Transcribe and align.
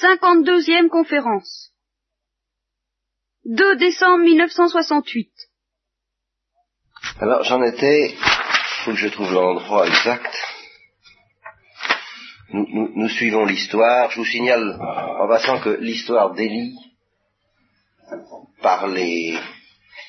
52e 0.00 0.88
conférence. 0.88 1.72
2 3.44 3.76
décembre 3.76 4.24
1968. 4.24 5.30
Alors 7.20 7.42
j'en 7.44 7.62
étais, 7.62 8.14
faut 8.84 8.92
que 8.92 8.96
je 8.96 9.08
trouve 9.08 9.32
l'endroit 9.32 9.86
exact. 9.86 10.34
Nous, 12.52 12.66
nous- 12.74 12.92
nous 12.94 13.08
suivons 13.08 13.44
l'histoire. 13.44 14.10
Je 14.10 14.16
vous 14.20 14.24
signale 14.24 14.76
en 14.80 15.28
passant 15.28 15.60
que 15.60 15.70
l'histoire 15.70 16.32
d'Élie, 16.34 16.74
par 18.62 18.86
les 18.88 19.38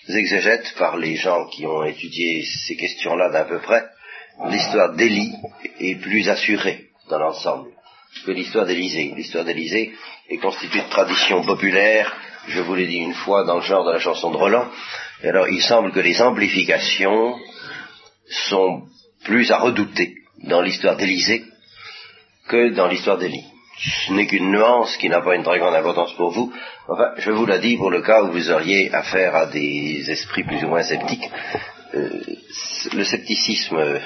exégètes, 0.07 0.73
par 0.77 0.97
les 0.97 1.15
gens 1.15 1.45
qui 1.47 1.65
ont 1.67 1.83
étudié 1.83 2.43
ces 2.67 2.75
questions-là 2.75 3.29
d'à 3.29 3.45
peu 3.45 3.59
près, 3.59 3.87
l'histoire 4.47 4.93
d'Élie 4.93 5.33
est 5.79 5.95
plus 6.01 6.27
assurée 6.29 6.89
dans 7.09 7.19
l'ensemble 7.19 7.71
que 8.25 8.31
l'histoire 8.31 8.65
d'Élysée. 8.65 9.13
L'histoire 9.15 9.45
d'Élysée 9.45 9.93
est 10.29 10.37
constituée 10.37 10.81
de 10.81 10.89
traditions 10.89 11.43
populaires, 11.43 12.15
je 12.47 12.59
vous 12.61 12.75
l'ai 12.75 12.87
dit 12.87 12.97
une 12.97 13.13
fois, 13.13 13.43
dans 13.45 13.55
le 13.57 13.61
genre 13.61 13.85
de 13.85 13.91
la 13.91 13.99
chanson 13.99 14.31
de 14.31 14.37
Roland. 14.37 14.67
Et 15.23 15.29
alors, 15.29 15.47
il 15.47 15.61
semble 15.61 15.91
que 15.91 15.99
les 15.99 16.21
amplifications 16.21 17.35
sont 18.49 18.83
plus 19.23 19.51
à 19.51 19.57
redouter 19.59 20.13
dans 20.43 20.61
l'histoire 20.61 20.95
d'Élysée 20.95 21.43
que 22.47 22.69
dans 22.69 22.87
l'histoire 22.87 23.17
d'Élie. 23.17 23.45
Ce 24.07 24.13
n'est 24.13 24.27
qu'une 24.27 24.51
nuance 24.51 24.95
qui 24.97 25.09
n'a 25.09 25.21
pas 25.21 25.35
une 25.35 25.43
très 25.43 25.59
grande 25.59 25.75
importance 25.75 26.13
pour 26.13 26.31
vous. 26.31 26.51
Enfin, 26.87 27.11
je 27.17 27.31
vous 27.31 27.45
l'ai 27.45 27.59
dit 27.59 27.77
pour 27.77 27.89
le 27.89 28.01
cas 28.01 28.21
où 28.23 28.31
vous 28.31 28.51
auriez 28.51 28.93
affaire 28.93 29.35
à 29.35 29.45
des 29.47 30.09
esprits 30.09 30.43
plus 30.43 30.63
ou 30.63 30.67
moins 30.67 30.83
sceptiques. 30.83 31.29
Euh, 31.95 32.09
le 32.93 33.03
scepticisme, 33.03 33.77
euh, 33.77 33.99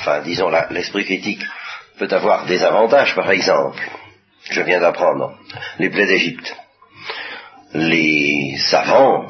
enfin 0.00 0.20
disons 0.22 0.48
la- 0.48 0.68
l'esprit 0.70 1.04
critique, 1.04 1.42
peut 1.98 2.08
avoir 2.10 2.46
des 2.46 2.62
avantages, 2.62 3.14
par 3.14 3.30
exemple. 3.30 3.82
Je 4.50 4.60
viens 4.60 4.80
d'apprendre 4.80 5.38
les 5.78 5.90
plaies 5.90 6.06
d'Égypte. 6.06 6.54
Les 7.72 8.56
savants 8.58 9.26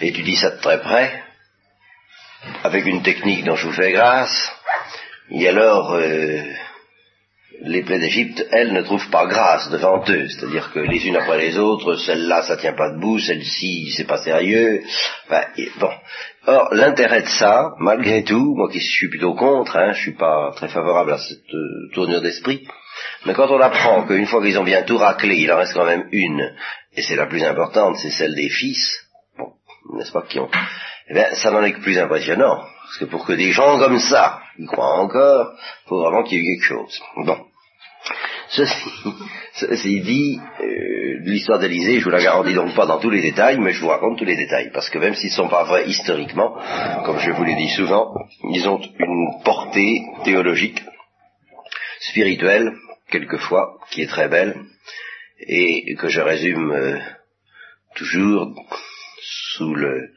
étudient 0.00 0.36
ça 0.36 0.50
de 0.50 0.60
très 0.60 0.80
près, 0.80 1.22
avec 2.62 2.86
une 2.86 3.02
technique 3.02 3.44
dont 3.44 3.56
je 3.56 3.66
vous 3.66 3.72
fais 3.72 3.92
grâce, 3.92 4.52
et 5.30 5.48
alors 5.48 5.94
euh, 5.94 6.42
les 7.62 7.82
plaies 7.82 7.98
d'Égypte, 7.98 8.46
elles, 8.50 8.72
ne 8.72 8.82
trouvent 8.82 9.10
pas 9.10 9.26
grâce 9.26 9.70
devant 9.70 10.02
eux, 10.08 10.28
c'est-à-dire 10.28 10.70
que 10.72 10.80
les 10.80 11.06
unes 11.06 11.16
après 11.16 11.38
les 11.38 11.58
autres, 11.58 11.96
celle-là, 11.96 12.42
ça 12.42 12.56
tient 12.56 12.74
pas 12.74 12.92
debout, 12.92 13.18
celle-ci, 13.18 13.92
c'est 13.96 14.06
pas 14.06 14.18
sérieux. 14.18 14.82
Et- 15.56 15.70
bon. 15.78 15.90
Or, 16.46 16.68
l'intérêt 16.72 17.22
de 17.22 17.28
ça, 17.28 17.72
malgré 17.78 18.22
tout, 18.22 18.54
moi 18.56 18.70
qui 18.70 18.80
suis 18.80 19.08
plutôt 19.08 19.34
contre, 19.34 19.76
hein, 19.76 19.92
je 19.92 20.00
suis 20.00 20.16
pas 20.16 20.52
très 20.54 20.68
favorable 20.68 21.12
à 21.12 21.18
cette 21.18 21.52
euh, 21.52 21.90
tournure 21.92 22.20
d'esprit, 22.20 22.66
mais 23.24 23.34
quand 23.34 23.50
on 23.50 23.60
apprend 23.60 24.06
qu'une 24.06 24.26
fois 24.26 24.42
qu'ils 24.42 24.58
ont 24.58 24.64
bien 24.64 24.82
tout 24.82 24.98
raclé, 24.98 25.36
il 25.36 25.50
en 25.50 25.56
reste 25.56 25.74
quand 25.74 25.86
même 25.86 26.06
une, 26.12 26.54
et 26.94 27.02
c'est 27.02 27.16
la 27.16 27.26
plus 27.26 27.42
importante, 27.42 27.96
c'est 27.98 28.10
celle 28.10 28.34
des 28.34 28.48
fils, 28.48 29.00
bon, 29.36 29.48
n'est-ce 29.96 30.12
pas, 30.12 30.22
qui 30.22 30.38
ont, 30.38 30.48
eh 31.08 31.34
ça 31.34 31.50
n'en 31.50 31.64
est 31.64 31.72
que 31.72 31.80
plus 31.80 31.98
impressionnant, 31.98 32.62
parce 32.84 32.98
que 32.98 33.06
pour 33.06 33.26
que 33.26 33.32
des 33.32 33.50
gens 33.50 33.78
comme 33.78 33.98
ça 33.98 34.40
y 34.58 34.66
croient 34.66 35.00
encore, 35.00 35.54
il 35.54 35.88
faut 35.88 36.00
vraiment 36.00 36.22
qu'il 36.22 36.38
y 36.38 36.40
ait 36.42 36.54
quelque 36.54 36.64
chose. 36.64 37.00
Bon. 37.16 37.38
Ceci, 38.48 38.90
ceci 39.54 40.00
dit, 40.02 40.40
euh, 40.60 41.18
l'histoire 41.24 41.58
d'Élysée, 41.58 41.98
je 41.98 42.04
vous 42.04 42.10
la 42.10 42.22
garantis 42.22 42.54
donc 42.54 42.74
pas 42.74 42.86
dans 42.86 43.00
tous 43.00 43.10
les 43.10 43.20
détails, 43.20 43.58
mais 43.58 43.72
je 43.72 43.80
vous 43.80 43.88
raconte 43.88 44.18
tous 44.18 44.24
les 44.24 44.36
détails, 44.36 44.70
parce 44.72 44.88
que 44.88 44.98
même 44.98 45.14
s'ils 45.14 45.30
ne 45.30 45.34
sont 45.34 45.48
pas 45.48 45.64
vrais 45.64 45.88
historiquement, 45.88 46.56
comme 47.04 47.18
je 47.18 47.32
vous 47.32 47.42
l'ai 47.42 47.56
dit 47.56 47.70
souvent, 47.70 48.14
ils 48.50 48.68
ont 48.68 48.80
une 48.98 49.42
portée 49.44 50.02
théologique, 50.24 50.80
spirituelle, 52.00 52.72
quelquefois, 53.10 53.78
qui 53.90 54.02
est 54.02 54.08
très 54.08 54.28
belle, 54.28 54.54
et 55.40 55.94
que 55.96 56.08
je 56.08 56.20
résume 56.20 56.70
euh, 56.70 56.98
toujours 57.96 58.54
sous 59.56 59.74
le 59.74 60.10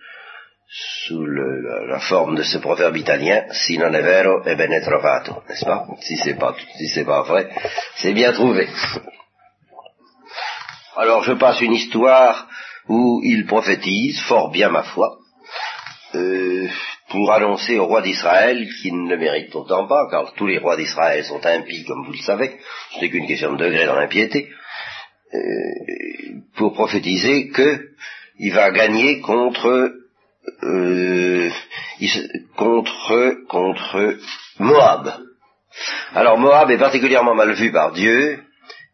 sous 1.09 1.25
le- 1.25 1.87
la, 1.87 1.99
forme 1.99 2.35
de 2.35 2.43
ce 2.43 2.59
proverbe 2.59 2.99
italien, 2.99 3.47
si 3.51 3.77
non 3.77 3.95
è 3.95 4.01
vero 4.01 4.43
è 4.43 4.55
bene 4.55 4.79
trovato, 4.79 5.43
n'est-ce 5.47 5.65
pas? 5.65 5.85
Si 6.01 6.15
c'est 6.17 6.37
pas 6.37 6.55
si 6.77 6.87
c'est 6.87 7.05
pas 7.05 7.23
vrai, 7.23 7.49
c'est 7.95 8.13
bien 8.13 8.31
trouvé. 8.31 8.67
Alors 10.95 11.23
je 11.23 11.33
passe 11.33 11.61
une 11.61 11.73
histoire 11.73 12.47
où 12.87 13.21
il 13.23 13.45
prophétise, 13.45 14.19
fort 14.27 14.51
bien 14.51 14.69
ma 14.69 14.83
foi, 14.83 15.17
euh, 16.15 16.67
pour 17.09 17.31
annoncer 17.31 17.79
au 17.79 17.85
roi 17.85 18.01
d'Israël, 18.01 18.67
qui 18.81 18.91
ne 18.91 19.09
le 19.09 19.17
mérite 19.17 19.51
pourtant 19.51 19.87
pas, 19.87 20.07
car 20.11 20.33
tous 20.33 20.45
les 20.47 20.59
rois 20.59 20.77
d'Israël 20.77 21.23
sont 21.23 21.43
impies, 21.45 21.85
comme 21.85 22.05
vous 22.05 22.11
le 22.13 22.19
savez, 22.19 22.59
ce 22.93 22.99
n'est 23.01 23.09
qu'une 23.09 23.27
question 23.27 23.53
de 23.53 23.63
degré 23.65 23.85
dans 23.85 23.95
l'impiété, 23.95 24.49
euh, 25.33 25.39
pour 26.55 26.73
prophétiser 26.73 27.49
que 27.49 27.89
il 28.37 28.53
va 28.53 28.71
gagner 28.71 29.19
contre 29.21 29.91
euh, 30.63 31.49
contre 32.55 33.45
contre 33.47 34.17
Moab. 34.59 35.13
Alors 36.15 36.37
Moab 36.37 36.71
est 36.71 36.77
particulièrement 36.77 37.35
mal 37.35 37.53
vu 37.53 37.71
par 37.71 37.91
Dieu 37.91 38.39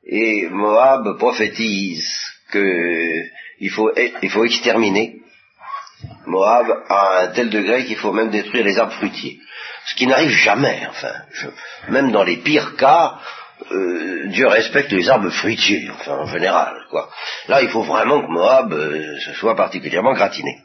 et 0.06 0.48
Moab 0.50 1.18
prophétise 1.18 2.08
que 2.52 3.24
il 3.60 3.70
faut 3.70 3.92
il 4.22 4.30
faut 4.30 4.46
exterminer 4.46 5.22
Moab 6.26 6.68
à 6.90 7.22
un 7.24 7.28
tel 7.28 7.50
degré 7.50 7.86
qu'il 7.86 7.98
faut 7.98 8.12
même 8.12 8.30
détruire 8.30 8.66
les 8.66 8.78
arbres 8.78 8.94
fruitiers. 8.94 9.40
Ce 9.86 9.96
qui 9.96 10.08
n'arrive 10.08 10.32
jamais, 10.32 10.82
enfin. 10.90 11.14
Même 11.90 12.12
dans 12.12 12.24
les 12.24 12.38
pires 12.38 12.76
cas, 12.76 13.20
euh, 13.72 14.28
Dieu 14.28 14.48
respecte 14.48 14.92
les 14.92 15.10
arbres 15.10 15.30
fruitiers, 15.30 15.90
enfin 15.92 16.18
en 16.18 16.28
général, 16.28 16.76
quoi. 16.90 17.10
Là, 17.48 17.62
il 17.62 17.70
faut 17.70 17.84
vraiment 17.84 18.22
que 18.22 18.32
Moab 18.32 18.74
euh, 18.74 19.18
se 19.20 19.34
soit 19.34 19.56
particulièrement 19.56 20.14
gratiné. 20.14 20.58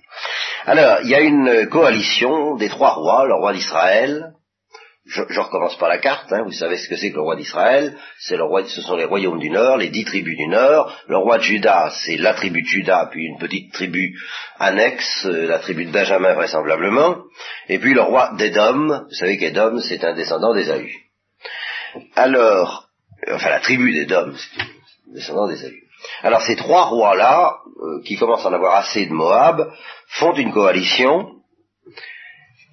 Alors, 0.66 0.98
il 1.02 1.08
y 1.08 1.14
a 1.14 1.20
une 1.20 1.68
coalition 1.68 2.56
des 2.56 2.68
trois 2.68 2.94
rois, 2.94 3.26
le 3.26 3.34
roi 3.34 3.52
d'Israël, 3.52 4.32
je, 5.06 5.40
recommence 5.40 5.76
par 5.76 5.88
la 5.88 5.98
carte, 5.98 6.32
hein, 6.32 6.42
vous 6.44 6.52
savez 6.52 6.76
ce 6.76 6.88
que 6.88 6.96
c'est 6.96 7.10
que 7.10 7.16
le 7.16 7.22
roi 7.22 7.34
d'Israël, 7.34 7.96
c'est 8.18 8.36
le 8.36 8.44
roi, 8.44 8.64
ce 8.66 8.82
sont 8.82 8.96
les 8.96 9.06
royaumes 9.06 9.40
du 9.40 9.50
Nord, 9.50 9.78
les 9.78 9.88
dix 9.88 10.04
tribus 10.04 10.36
du 10.36 10.46
Nord, 10.46 10.94
le 11.08 11.16
roi 11.16 11.38
de 11.38 11.42
Juda, 11.42 11.90
c'est 12.04 12.16
la 12.16 12.34
tribu 12.34 12.62
de 12.62 12.66
Juda, 12.66 13.08
puis 13.10 13.24
une 13.24 13.38
petite 13.38 13.72
tribu 13.72 14.16
annexe, 14.58 15.26
euh, 15.26 15.46
la 15.46 15.58
tribu 15.58 15.86
de 15.86 15.90
Benjamin 15.90 16.34
vraisemblablement, 16.34 17.16
et 17.68 17.78
puis 17.78 17.94
le 17.94 18.02
roi 18.02 18.34
d'Édom, 18.36 19.04
vous 19.08 19.14
savez 19.14 19.38
qu'Édom 19.38 19.80
c'est 19.80 20.04
un 20.04 20.14
descendant 20.14 20.54
d'Ésaü. 20.54 20.92
Alors, 22.14 22.88
enfin 23.32 23.50
la 23.50 23.60
tribu 23.60 23.92
d'Édom, 23.92 24.34
c'est 24.36 24.60
un 24.60 25.14
descendant 25.14 25.48
d'Ésaü. 25.48 25.89
Alors 26.22 26.42
ces 26.42 26.56
trois 26.56 26.86
rois-là, 26.86 27.58
euh, 27.82 28.02
qui 28.04 28.16
commencent 28.16 28.44
à 28.44 28.50
en 28.50 28.54
avoir 28.54 28.76
assez 28.76 29.06
de 29.06 29.12
Moab, 29.12 29.72
font 30.08 30.34
une 30.34 30.52
coalition, 30.52 31.32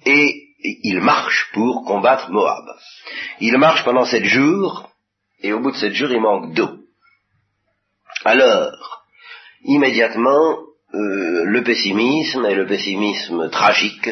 et 0.06 0.48
ils 0.82 1.00
marchent 1.00 1.50
pour 1.52 1.84
combattre 1.84 2.30
Moab. 2.30 2.64
Ils 3.40 3.58
marchent 3.58 3.84
pendant 3.84 4.04
sept 4.04 4.24
jours, 4.24 4.90
et 5.40 5.52
au 5.52 5.60
bout 5.60 5.70
de 5.70 5.76
sept 5.76 5.94
jours, 5.94 6.10
il 6.10 6.20
manque 6.20 6.54
d'eau. 6.54 6.70
Alors, 8.24 9.04
immédiatement, 9.64 10.58
euh, 10.94 11.44
le 11.44 11.62
pessimisme 11.62 12.46
et 12.46 12.54
le 12.54 12.66
pessimisme 12.66 13.50
tragique 13.50 14.08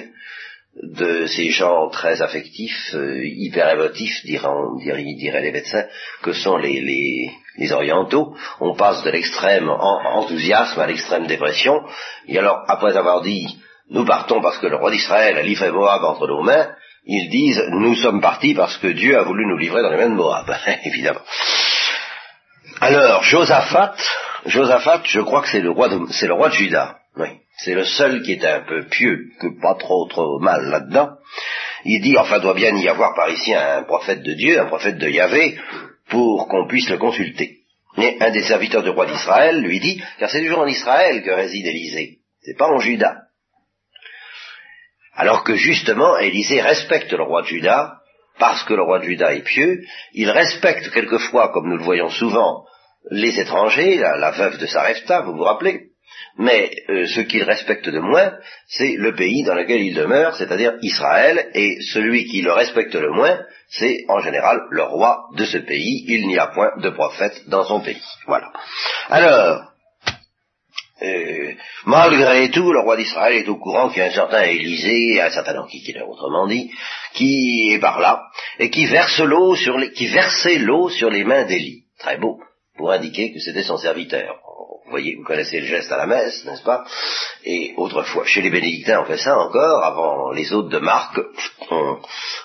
de 0.83 1.27
ces 1.27 1.49
gens 1.51 1.89
très 1.89 2.21
affectifs, 2.21 2.95
euh, 2.95 3.25
hyper 3.25 3.71
émotifs, 3.71 4.25
diraient, 4.25 5.43
les 5.43 5.53
médecins, 5.53 5.87
que 6.23 6.33
sont 6.33 6.59
les, 6.59 7.31
les 7.59 7.73
orientaux. 7.73 8.35
On 8.61 8.75
passe 8.75 9.03
de 9.03 9.11
l'extrême 9.11 9.69
en- 9.69 10.19
enthousiasme 10.19 10.81
à 10.81 10.87
l'extrême 10.87 11.27
dépression. 11.27 11.81
Et 12.29 12.39
alors, 12.39 12.65
après 12.69 12.97
avoir 12.97 13.23
dit, 13.23 13.59
nous 13.91 14.05
partons 14.05 14.41
parce 14.41 14.59
que 14.59 14.67
le 14.67 14.77
roi 14.77 14.91
d'Israël 14.91 15.37
a 15.37 15.43
livré 15.43 15.71
Moab 15.71 16.03
entre 16.05 16.27
nos 16.27 16.43
mains, 16.43 16.69
ils 17.07 17.31
disent, 17.31 17.63
nous 17.71 17.95
sommes 17.95 18.21
partis 18.21 18.55
parce 18.55 18.77
que 18.79 18.89
Dieu 18.89 19.17
a 19.17 19.23
voulu 19.23 19.47
nous 19.47 19.57
livrer 19.57 19.83
dans 19.83 19.91
les 19.91 19.97
mains 19.97 20.11
de 20.11 20.15
Moab, 20.15 20.53
évidemment. 20.85 21.21
Alors, 22.81 23.23
Josaphat, 23.23 23.95
Josaphat, 24.47 25.03
je 25.05 25.21
crois 25.21 25.43
que 25.43 25.49
c'est 25.49 25.61
le 25.61 25.71
roi 25.71 25.89
de, 25.89 26.01
c'est 26.11 26.27
le 26.27 26.35
roi 26.35 26.49
de 26.49 26.55
Juda. 26.55 26.99
Oui. 27.17 27.29
C'est 27.59 27.75
le 27.75 27.85
seul 27.85 28.23
qui 28.23 28.33
est 28.33 28.45
un 28.45 28.61
peu 28.61 28.85
pieux, 28.87 29.19
que 29.41 29.47
pas 29.63 29.75
trop 29.77 30.07
trop 30.09 30.39
mal 30.41 30.67
là-dedans. 30.69 31.11
Il 31.85 32.03
dit, 32.03 32.17
enfin, 32.19 32.39
doit 32.41 32.53
bien 32.55 32.77
y 32.77 32.89
avoir 32.89 33.15
par 33.15 33.31
ici 33.31 33.55
un 33.55 33.85
prophète 33.85 34.23
de 34.23 34.35
Dieu, 34.35 34.61
un 34.61 34.67
prophète 34.67 34.99
de 34.99 35.09
Yahvé, 35.09 35.59
pour 36.11 36.49
qu'on 36.49 36.67
puisse 36.67 36.91
le 36.91 36.99
consulter. 36.99 37.56
Mais 37.97 38.17
un 38.21 38.31
des 38.31 38.43
serviteurs 38.43 38.83
du 38.83 38.91
roi 38.91 39.07
d'Israël 39.07 39.61
lui 39.61 39.81
dit, 39.81 40.03
car 40.19 40.31
c'est 40.31 40.43
toujours 40.43 40.61
en 40.61 40.67
Israël 40.67 41.23
que 41.23 41.31
réside 41.31 41.67
Élisée, 41.67 42.19
c'est 42.43 42.57
pas 42.57 42.69
en 42.69 42.79
Juda. 42.79 43.23
Alors 45.15 45.45
que 45.45 45.55
justement, 45.55 46.19
Élisée 46.19 46.61
respecte 46.61 47.13
le 47.13 47.23
roi 47.23 47.43
de 47.43 47.47
Juda, 47.47 48.01
parce 48.39 48.65
que 48.65 48.75
le 48.75 48.83
roi 48.83 48.99
de 48.99 49.05
Juda 49.05 49.35
est 49.35 49.45
pieux, 49.45 49.81
il 50.13 50.31
respecte 50.31 50.91
quelquefois, 50.91 51.53
comme 51.53 51.71
nous 51.71 51.79
le 51.79 51.85
voyons 51.85 52.11
souvent, 52.11 52.67
les 53.11 53.41
étrangers, 53.41 53.97
la, 53.97 54.17
la 54.17 54.33
veuve 54.33 54.59
de 54.59 54.67
Sarepta, 54.67 55.23
vous 55.23 55.33
vous 55.33 55.45
rappelez 55.45 55.91
mais 56.39 56.71
euh, 56.91 57.07
ce 57.07 57.21
qu'il 57.21 57.43
respecte 57.43 57.89
de 57.89 57.99
moins, 57.99 58.35
c'est 58.69 58.95
le 58.97 59.15
pays 59.15 59.43
dans 59.43 59.55
lequel 59.55 59.81
il 59.81 59.95
demeure, 59.95 60.37
c'est-à-dire 60.37 60.75
Israël, 60.83 61.51
et 61.55 61.79
celui 61.93 62.27
qui 62.27 62.43
le 62.43 62.53
respecte 62.53 62.95
le 62.95 63.11
moins, 63.11 63.41
c'est 63.69 64.05
en 64.09 64.21
général 64.21 64.61
le 64.71 64.83
roi 64.83 65.25
de 65.37 65.45
ce 65.45 65.59
pays. 65.59 66.05
Il 66.09 66.27
n'y 66.27 66.39
a 66.39 66.49
point 66.49 66.73
de 66.79 66.91
prophète 66.91 67.49
dans 67.49 67.65
son 67.65 67.81
pays. 67.81 68.03
Voilà. 68.27 68.53
Alors, 69.09 69.73
euh, 71.03 71.53
malgré 71.85 72.51
tout, 72.51 72.73
le 72.73 72.81
roi 72.81 72.97
d'Israël 72.97 73.37
est 73.37 73.49
au 73.49 73.57
courant 73.57 73.89
qu'il 73.89 73.99
y 73.99 74.03
a 74.03 74.09
un 74.09 74.15
certain 74.15 74.43
Élysée, 74.43 75.21
un 75.21 75.31
certain 75.31 75.59
Antiquitaire, 75.59 76.09
autrement 76.09 76.47
dit, 76.47 76.71
qui 77.15 77.73
est 77.73 77.79
par 77.79 78.01
là, 78.01 78.25
et 78.59 78.71
qui 78.71 78.87
verse 78.87 79.21
l'eau 79.21 79.57
sur 79.57 79.79
les, 79.79 79.93
qui 79.93 80.07
versait 80.09 80.59
l'eau 80.59 80.89
sur 80.91 81.11
les 81.11 81.25
mains 81.25 81.45
d'Élie. 81.45 81.85
Très 81.99 82.19
beau, 82.19 82.41
pour 82.77 82.93
indiquer 82.93 83.33
que 83.33 83.41
c'était 83.41 83.63
son 83.63 83.79
serviteur. 83.79 84.39
Vous 84.87 84.93
voyez, 84.93 85.17
vous 85.17 85.25
connaissez 85.25 85.59
le 85.59 85.67
geste 85.67 85.91
à 85.91 85.97
la 85.97 86.07
messe, 86.07 86.45
n'est-ce 86.47 86.63
pas? 86.63 86.85
Et 87.45 87.75
autrefois, 87.77 88.25
chez 88.25 88.41
les 88.41 88.51
bénédictins, 88.51 89.01
on 89.03 89.05
fait 89.05 89.19
ça 89.19 89.37
encore, 89.37 89.85
avant 89.85 90.31
les 90.31 90.53
hôtes 90.53 90.71
de 90.71 90.79
marque, 90.79 91.21
on 91.73 91.99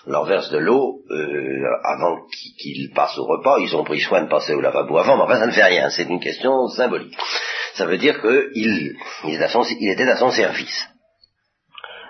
leur 0.07 0.25
verse 0.25 0.49
de 0.49 0.57
l'eau, 0.57 1.01
euh, 1.11 1.67
avant 1.83 2.17
qu'ils 2.57 2.91
passent 2.95 3.19
au 3.19 3.25
repas, 3.25 3.59
ils 3.59 3.75
ont 3.75 3.83
pris 3.83 3.99
soin 3.99 4.23
de 4.23 4.27
passer 4.27 4.55
au 4.55 4.59
lavabo 4.59 4.97
avant, 4.97 5.17
mais 5.17 5.23
enfin 5.23 5.37
ça 5.37 5.45
ne 5.45 5.51
fait 5.51 5.63
rien, 5.63 5.91
c'est 5.91 6.09
une 6.09 6.19
question 6.19 6.67
symbolique. 6.69 7.15
Ça 7.75 7.85
veut 7.85 7.99
dire 7.99 8.19
qu'il 8.19 8.95
il 9.25 9.89
était 9.91 10.09
à 10.09 10.17
son 10.17 10.31
service. 10.31 10.87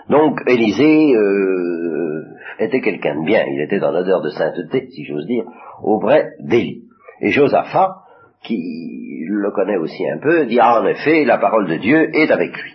Donc 0.09 0.39
Élisée 0.47 1.13
euh, 1.13 2.23
était 2.57 2.79
quelqu'un 2.79 3.19
de 3.19 3.25
bien, 3.25 3.43
il 3.47 3.61
était 3.61 3.79
dans 3.79 3.91
l'odeur 3.91 4.21
de 4.21 4.29
sainteté, 4.29 4.87
si 4.91 5.03
j'ose 5.03 5.25
dire, 5.27 5.43
auprès 5.83 6.29
d'Élie. 6.39 6.83
Et 7.19 7.31
Josaphat, 7.31 7.97
qui 8.43 9.10
le 9.27 9.51
connaît 9.51 9.77
aussi 9.77 10.07
un 10.09 10.19
peu, 10.19 10.45
dit 10.45 10.59
ah, 10.61 10.81
en 10.81 10.87
effet, 10.87 11.23
la 11.25 11.37
parole 11.37 11.67
de 11.67 11.75
Dieu 11.75 12.09
est 12.13 12.31
avec 12.31 12.55
lui. 12.57 12.73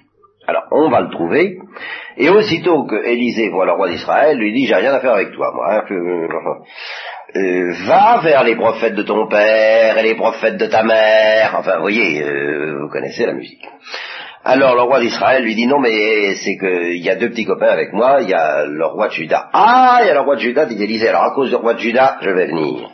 Alors, 0.49 0.65
on 0.71 0.89
va 0.91 1.01
le 1.01 1.11
trouver, 1.11 1.59
et 2.17 2.29
aussitôt 2.31 2.85
que 2.85 3.05
Élisée 3.05 3.49
voit 3.51 3.67
le 3.67 3.73
roi 3.73 3.89
d'Israël, 3.89 4.39
lui 4.39 4.53
dit, 4.53 4.67
j'ai 4.67 4.77
rien 4.77 4.95
à 4.95 5.01
faire 5.01 5.15
avec 5.15 5.33
toi, 5.33 5.53
moi. 5.53 5.67
Hein, 5.73 5.83
euh, 7.35 7.73
va 7.87 8.21
vers 8.23 8.45
les 8.45 8.55
prophètes 8.55 8.95
de 8.95 9.03
ton 9.03 9.27
père 9.27 9.99
et 9.99 10.03
les 10.03 10.15
prophètes 10.15 10.57
de 10.57 10.67
ta 10.67 10.85
mère. 10.85 11.57
Enfin, 11.59 11.77
vous 11.77 11.83
voyez, 11.83 12.23
euh, 12.23 12.79
vous 12.81 12.89
connaissez 12.89 13.27
la 13.27 13.33
musique. 13.33 13.67
Alors 14.45 14.77
le 14.77 14.83
roi 14.83 15.01
d'Israël 15.01 15.43
lui 15.43 15.57
dit 15.57 15.67
non 15.67 15.81
mais 15.81 16.37
c'est 16.37 16.57
qu'il 16.57 17.05
y 17.05 17.11
a 17.11 17.17
deux 17.17 17.31
petits 17.31 17.45
copains 17.45 17.67
avec 17.67 17.93
moi, 17.93 18.19
il 18.21 18.29
y 18.29 18.33
a 18.33 18.65
le 18.65 18.87
roi 18.87 19.09
de 19.09 19.13
Juda. 19.13 19.51
Ah, 19.53 19.99
il 20.03 20.07
y 20.07 20.11
a 20.11 20.15
le 20.15 20.21
roi 20.21 20.37
de 20.37 20.41
Juda, 20.41 20.67
dit 20.67 20.81
Élisée, 20.81 21.09
alors 21.09 21.25
à 21.25 21.35
cause 21.35 21.49
du 21.49 21.57
roi 21.57 21.75
de 21.75 21.81
Juda, 21.81 22.19
je 22.23 22.31
vais 22.31 22.47
venir. 22.47 22.89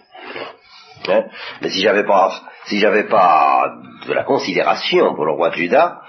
Hein? 1.09 1.25
Mais 1.61 1.69
si 1.69 1.83
j'avais 1.83 2.05
pas 2.05 2.31
si 2.67 2.79
j'avais 2.79 3.05
pas 3.05 3.75
de 4.07 4.13
la 4.13 4.25
considération 4.25 5.15
pour 5.15 5.25
le 5.25 5.33
roi 5.33 5.51
de 5.51 5.57
Juda, 5.57 6.03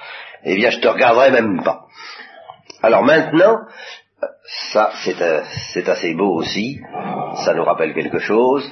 eh 0.44 0.56
bien 0.56 0.70
je 0.70 0.80
te 0.80 0.88
regarderais 0.88 1.32
même 1.32 1.64
pas. 1.64 1.86
Alors 2.82 3.04
maintenant, 3.04 3.60
ça 4.72 4.92
c'est 5.04 5.90
assez 5.90 6.14
beau 6.14 6.36
aussi, 6.36 6.80
ça 7.46 7.54
nous 7.54 7.64
rappelle 7.64 7.94
quelque 7.94 8.20
chose, 8.20 8.70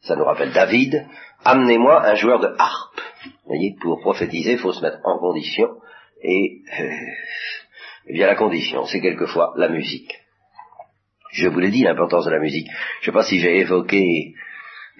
ça 0.00 0.16
nous 0.16 0.24
rappelle 0.24 0.52
David, 0.52 1.06
amenez-moi 1.44 2.06
un 2.06 2.14
joueur 2.14 2.40
de 2.40 2.54
harpe. 2.58 3.00
Vous 3.24 3.54
voyez, 3.56 3.76
pour 3.80 4.00
prophétiser, 4.00 4.52
il 4.52 4.58
faut 4.58 4.72
se 4.72 4.82
mettre 4.82 4.98
en 5.04 5.18
condition, 5.18 5.68
et 6.22 6.60
euh, 6.80 6.90
eh 8.06 8.12
bien 8.12 8.26
la 8.26 8.34
condition, 8.34 8.86
c'est 8.86 9.00
quelquefois 9.00 9.52
la 9.56 9.68
musique. 9.68 10.12
Je 11.32 11.48
vous 11.48 11.60
l'ai 11.60 11.70
dit, 11.70 11.82
l'importance 11.82 12.24
de 12.24 12.30
la 12.30 12.40
musique. 12.40 12.68
Je 13.00 13.10
ne 13.10 13.12
sais 13.12 13.18
pas 13.18 13.22
si 13.22 13.38
j'ai 13.38 13.58
évoqué 13.58 14.34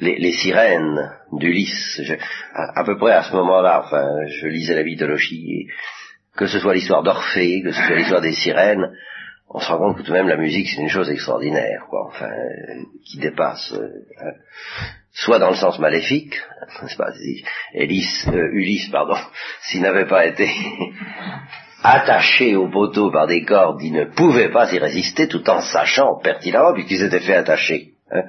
les, 0.00 0.32
sirènes 0.32 1.10
d'Ulysse. 1.32 2.00
À, 2.54 2.84
peu 2.84 2.96
près 2.96 3.12
à 3.12 3.22
ce 3.22 3.34
moment-là, 3.34 3.82
enfin, 3.84 4.06
je 4.26 4.46
lisais 4.46 4.74
la 4.74 4.84
mythologie, 4.84 5.66
que 6.36 6.46
ce 6.46 6.58
soit 6.58 6.74
l'histoire 6.74 7.02
d'Orphée, 7.02 7.62
que 7.62 7.72
ce 7.72 7.82
soit 7.82 7.96
l'histoire 7.96 8.20
des 8.20 8.32
sirènes, 8.32 8.90
on 9.52 9.58
se 9.58 9.66
rend 9.66 9.78
compte 9.78 9.96
que 9.96 10.02
tout 10.02 10.12
de 10.12 10.16
même 10.16 10.28
la 10.28 10.36
musique 10.36 10.68
c'est 10.68 10.80
une 10.80 10.88
chose 10.88 11.10
extraordinaire, 11.10 11.86
quoi, 11.88 12.06
enfin, 12.06 12.30
qui 13.04 13.18
dépasse, 13.18 13.72
euh, 13.72 13.88
hein. 14.22 14.32
soit 15.12 15.40
dans 15.40 15.50
le 15.50 15.56
sens 15.56 15.78
maléfique, 15.80 16.40
n'est-ce 16.82 16.96
pas, 16.96 17.10
euh, 17.10 18.48
Ulysse, 18.52 18.88
pardon, 18.92 19.16
s'il 19.62 19.82
n'avait 19.82 20.06
pas 20.06 20.26
été 20.26 20.48
attaché 21.82 22.54
au 22.54 22.68
poteau 22.68 23.10
par 23.10 23.26
des 23.26 23.44
cordes, 23.44 23.82
il 23.82 23.92
ne 23.92 24.04
pouvait 24.04 24.50
pas 24.50 24.72
y 24.72 24.78
résister 24.78 25.26
tout 25.26 25.48
en 25.50 25.60
sachant 25.60 26.20
pertinemment, 26.22 26.72
puisqu'il 26.72 26.98
s'était 26.98 27.20
fait 27.20 27.34
attacher 27.34 27.89
Hein. 28.12 28.22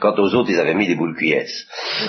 Quant 0.00 0.14
aux 0.16 0.34
autres, 0.34 0.50
ils 0.50 0.58
avaient 0.58 0.74
mis 0.74 0.86
des 0.86 0.94
boules 0.94 1.14
cuillesses 1.14 1.66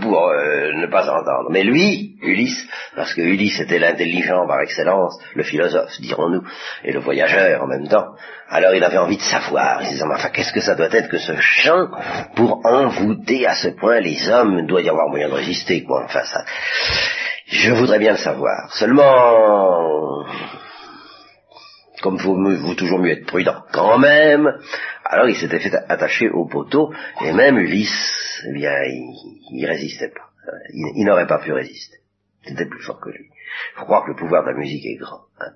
pour 0.00 0.28
euh, 0.28 0.72
ne 0.74 0.86
pas 0.86 1.08
entendre. 1.08 1.50
Mais 1.50 1.62
lui, 1.62 2.16
Ulysse, 2.22 2.66
parce 2.94 3.14
que 3.14 3.22
Ulysse 3.22 3.60
était 3.60 3.78
l'intelligent 3.78 4.46
par 4.46 4.60
excellence, 4.60 5.18
le 5.34 5.42
philosophe, 5.42 6.00
dirons-nous, 6.00 6.42
et 6.84 6.92
le 6.92 7.00
voyageur 7.00 7.62
en 7.62 7.66
même 7.66 7.88
temps, 7.88 8.14
alors 8.48 8.74
il 8.74 8.84
avait 8.84 8.98
envie 8.98 9.16
de 9.16 9.22
savoir, 9.22 9.80
il 9.82 10.02
enfin, 10.02 10.28
qu'est-ce 10.28 10.52
que 10.52 10.60
ça 10.60 10.74
doit 10.74 10.92
être 10.92 11.08
que 11.08 11.18
ce 11.18 11.32
chant 11.40 11.88
pour 12.36 12.60
envoûter 12.66 13.46
à 13.46 13.54
ce 13.54 13.68
point 13.68 14.00
les 14.00 14.28
hommes? 14.28 14.58
Il 14.60 14.66
doit 14.66 14.82
y 14.82 14.88
avoir 14.88 15.08
moyen 15.08 15.28
de 15.28 15.34
résister, 15.34 15.84
quoi. 15.84 16.04
Enfin, 16.04 16.24
ça... 16.24 16.44
Je 17.46 17.72
voudrais 17.72 17.98
bien 17.98 18.12
le 18.12 18.18
savoir. 18.18 18.72
Seulement, 18.72 20.24
comme 22.02 22.16
vous, 22.16 22.34
vous 22.34 22.74
toujours 22.74 22.98
mieux 22.98 23.12
être 23.12 23.26
prudent 23.26 23.64
quand 23.72 23.98
même, 23.98 24.52
alors 25.04 25.28
il 25.28 25.36
s'était 25.36 25.60
fait 25.60 25.74
attacher 25.88 26.28
au 26.28 26.46
poteau, 26.46 26.92
et 27.24 27.32
même 27.32 27.58
Ulysse, 27.58 28.42
eh 28.48 28.52
bien, 28.52 28.74
il, 29.50 29.66
résistait 29.66 30.08
pas. 30.08 30.28
Il, 30.72 31.04
n'aurait 31.04 31.26
pas 31.26 31.38
pu 31.38 31.52
résister. 31.52 31.98
C'était 32.44 32.66
plus 32.66 32.82
fort 32.82 33.00
que 33.00 33.10
lui. 33.10 33.26
Il 33.26 33.78
faut 33.78 33.84
croire 33.84 34.04
que 34.04 34.10
le 34.10 34.16
pouvoir 34.16 34.42
de 34.42 34.50
la 34.50 34.56
musique 34.56 34.84
est 34.84 34.96
grand. 34.96 35.20
Hein. 35.40 35.52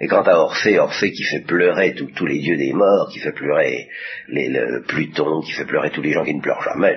Et 0.00 0.08
quant 0.08 0.22
à 0.22 0.34
Orphée, 0.34 0.78
Orphée 0.78 1.12
qui 1.12 1.22
fait 1.22 1.40
pleurer 1.40 1.94
tous 1.94 2.26
les 2.26 2.40
dieux 2.40 2.56
des 2.56 2.72
morts, 2.72 3.08
qui 3.12 3.20
fait 3.20 3.32
pleurer 3.32 3.88
les, 4.28 4.48
le 4.48 4.82
Pluton, 4.82 5.40
qui 5.42 5.52
fait 5.52 5.64
pleurer 5.64 5.90
tous 5.90 6.02
les 6.02 6.12
gens 6.12 6.24
qui 6.24 6.34
ne 6.34 6.40
pleurent 6.40 6.62
jamais, 6.62 6.96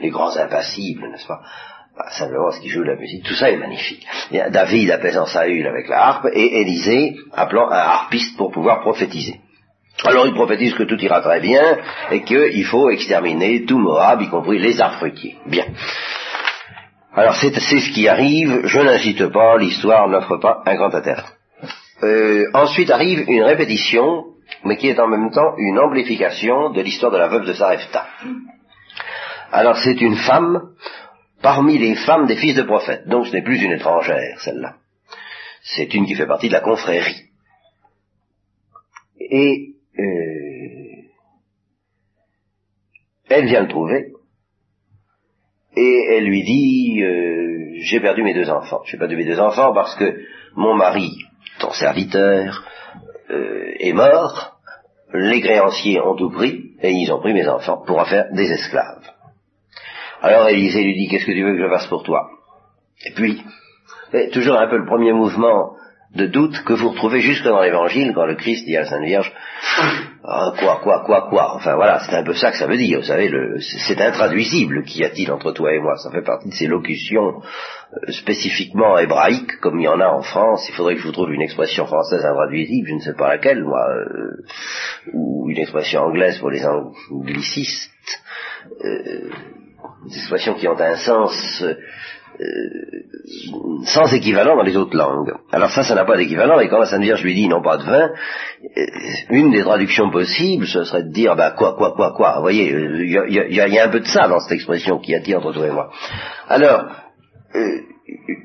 les, 0.00 0.10
grands 0.10 0.36
impassibles, 0.36 1.08
n'est-ce 1.10 1.26
pas? 1.26 1.42
Bah, 1.98 2.10
simplement 2.10 2.52
ce 2.52 2.60
qui 2.60 2.68
joue 2.68 2.84
de 2.84 2.90
la 2.90 2.96
musique, 2.96 3.24
tout 3.24 3.34
ça 3.34 3.50
est 3.50 3.56
magnifique. 3.56 4.06
David 4.30 4.92
apaisant 4.92 5.26
Saül 5.26 5.66
avec 5.66 5.88
la 5.88 6.06
harpe 6.06 6.28
et 6.32 6.60
Élisée 6.60 7.16
appelant 7.32 7.68
un 7.70 7.76
harpiste 7.76 8.36
pour 8.36 8.52
pouvoir 8.52 8.82
prophétiser. 8.82 9.40
Alors 10.04 10.28
il 10.28 10.34
prophétise 10.34 10.74
que 10.74 10.84
tout 10.84 11.00
ira 11.00 11.20
très 11.20 11.40
bien 11.40 11.78
et 12.12 12.22
qu'il 12.22 12.64
faut 12.66 12.88
exterminer 12.90 13.64
tout 13.64 13.78
Moab, 13.78 14.22
y 14.22 14.28
compris 14.28 14.60
les 14.60 14.80
arbres 14.80 14.98
fruitiers. 14.98 15.38
Bien. 15.46 15.64
Alors 17.14 17.34
c'est 17.34 17.52
ce 17.52 17.90
qui 17.92 18.06
arrive, 18.06 18.60
je 18.64 18.78
n'incite 18.78 19.26
pas, 19.32 19.58
l'histoire 19.58 20.08
n'offre 20.08 20.36
pas 20.36 20.62
un 20.66 20.76
grand 20.76 20.94
intérêt. 20.94 21.24
Euh, 22.04 22.44
ensuite 22.54 22.92
arrive 22.92 23.24
une 23.26 23.42
répétition, 23.42 24.24
mais 24.64 24.76
qui 24.76 24.88
est 24.88 25.00
en 25.00 25.08
même 25.08 25.32
temps 25.32 25.56
une 25.58 25.80
amplification 25.80 26.70
de 26.70 26.80
l'histoire 26.80 27.10
de 27.10 27.18
la 27.18 27.26
veuve 27.26 27.44
de 27.44 27.54
Sarepta. 27.54 28.06
Alors 29.50 29.78
c'est 29.78 30.00
une 30.00 30.14
femme 30.14 30.60
parmi 31.42 31.78
les 31.78 31.94
femmes 31.94 32.26
des 32.26 32.36
fils 32.36 32.54
de 32.54 32.62
prophètes, 32.62 33.08
donc 33.08 33.26
ce 33.26 33.32
n'est 33.32 33.42
plus 33.42 33.62
une 33.62 33.72
étrangère, 33.72 34.40
celle-là. 34.40 34.76
C'est 35.62 35.92
une 35.94 36.06
qui 36.06 36.14
fait 36.14 36.26
partie 36.26 36.48
de 36.48 36.52
la 36.52 36.60
confrérie. 36.60 37.24
Et 39.20 39.74
euh, 39.98 41.02
elle 43.28 43.46
vient 43.46 43.62
le 43.62 43.68
trouver 43.68 44.12
et 45.76 46.04
elle 46.10 46.24
lui 46.24 46.42
dit 46.42 47.02
euh, 47.02 47.74
j'ai 47.80 48.00
perdu 48.00 48.22
mes 48.22 48.34
deux 48.34 48.48
enfants. 48.50 48.82
J'ai 48.86 48.96
perdu 48.96 49.16
mes 49.16 49.24
deux 49.24 49.40
enfants 49.40 49.72
parce 49.74 49.94
que 49.96 50.22
mon 50.54 50.74
mari, 50.74 51.10
ton 51.60 51.72
serviteur, 51.72 52.64
euh, 53.30 53.74
est 53.78 53.92
mort. 53.92 54.58
Les 55.12 55.40
créanciers 55.40 56.00
ont 56.00 56.16
tout 56.16 56.30
pris 56.30 56.72
et 56.82 56.90
ils 56.90 57.12
ont 57.12 57.20
pris 57.20 57.32
mes 57.32 57.48
enfants 57.48 57.82
pour 57.86 57.98
en 57.98 58.04
faire 58.04 58.32
des 58.32 58.50
esclaves. 58.50 59.17
Alors 60.22 60.48
Élisée 60.48 60.82
lui 60.82 60.94
dit 60.94 61.08
qu'est-ce 61.08 61.26
que 61.26 61.32
tu 61.32 61.44
veux 61.44 61.56
que 61.56 61.62
je 61.62 61.68
fasse 61.68 61.86
pour 61.86 62.02
toi? 62.02 62.28
Et 63.04 63.12
puis, 63.14 63.42
toujours 64.32 64.58
un 64.58 64.68
peu 64.68 64.78
le 64.78 64.86
premier 64.86 65.12
mouvement 65.12 65.76
de 66.14 66.26
doute 66.26 66.64
que 66.64 66.72
vous 66.72 66.90
retrouvez 66.90 67.20
jusque 67.20 67.44
dans 67.44 67.60
l'évangile 67.60 68.12
quand 68.14 68.24
le 68.24 68.34
Christ 68.34 68.64
dit 68.64 68.76
à 68.76 68.80
la 68.80 68.86
Sainte 68.86 69.04
Vierge 69.04 69.32
ah, 70.24 70.52
quoi, 70.58 70.80
quoi, 70.82 71.04
quoi, 71.04 71.28
quoi? 71.28 71.54
Enfin 71.54 71.74
voilà, 71.76 72.00
c'est 72.00 72.16
un 72.16 72.24
peu 72.24 72.34
ça 72.34 72.50
que 72.50 72.58
ça 72.58 72.66
veut 72.66 72.76
dire. 72.76 72.98
Vous 72.98 73.06
savez, 73.06 73.30
c'est 73.60 74.00
intraduisible. 74.00 74.82
Qu'y 74.84 75.04
a-t-il 75.04 75.30
entre 75.30 75.52
toi 75.52 75.72
et 75.72 75.78
moi 75.78 75.96
Ça 75.96 76.10
fait 76.10 76.22
partie 76.22 76.48
de 76.48 76.54
ces 76.54 76.66
locutions 76.66 77.40
euh, 77.92 78.12
spécifiquement 78.12 78.98
hébraïques, 78.98 79.58
comme 79.60 79.78
il 79.78 79.84
y 79.84 79.88
en 79.88 80.00
a 80.00 80.08
en 80.08 80.22
France. 80.22 80.66
Il 80.68 80.74
faudrait 80.74 80.94
que 80.96 81.00
je 81.00 81.06
vous 81.06 81.12
trouve 81.12 81.32
une 81.32 81.40
expression 81.40 81.86
française 81.86 82.24
intraduisible, 82.24 82.88
je 82.88 82.94
ne 82.94 83.00
sais 83.00 83.14
pas 83.14 83.28
laquelle, 83.28 83.64
moi, 83.64 83.86
euh, 83.88 84.44
ou 85.14 85.48
une 85.48 85.58
expression 85.58 86.02
anglaise 86.02 86.38
pour 86.38 86.50
les 86.50 86.64
anglicistes. 86.66 87.90
Euh, 88.84 89.30
des 90.08 90.16
expressions 90.16 90.54
qui 90.54 90.68
ont 90.68 90.78
un 90.78 90.96
sens 90.96 91.62
euh, 91.62 91.74
sans 93.84 94.12
équivalent 94.12 94.56
dans 94.56 94.62
les 94.62 94.76
autres 94.76 94.96
langues. 94.96 95.34
Alors 95.50 95.70
ça, 95.70 95.82
ça 95.82 95.94
n'a 95.94 96.04
pas 96.04 96.16
d'équivalent, 96.16 96.60
et 96.60 96.68
quand 96.68 96.78
la 96.78 96.86
Sainte 96.86 97.02
Vierge 97.02 97.22
lui 97.22 97.34
dit 97.34 97.48
non 97.48 97.62
pas 97.62 97.78
de 97.78 97.84
vin, 97.84 98.10
euh, 98.76 98.86
une 99.30 99.50
des 99.50 99.62
traductions 99.62 100.10
possibles, 100.10 100.66
ce 100.66 100.84
serait 100.84 101.04
de 101.04 101.12
dire 101.12 101.34
bah 101.36 101.52
quoi, 101.52 101.74
quoi, 101.76 101.92
quoi, 101.96 102.12
quoi. 102.16 102.36
Vous 102.36 102.42
voyez, 102.42 102.70
il 102.70 103.10
y, 103.54 103.78
a, 103.78 103.84
un 103.84 103.88
peu 103.88 104.00
de 104.00 104.06
ça 104.06 104.28
dans 104.28 104.40
cette 104.40 104.52
expression 104.52 104.98
qui 104.98 105.14
attire 105.14 105.38
entre 105.38 105.52
toi 105.52 105.66
et 105.66 105.70
moi. 105.70 105.90
Alors, 106.48 106.84
euh, 107.54 107.80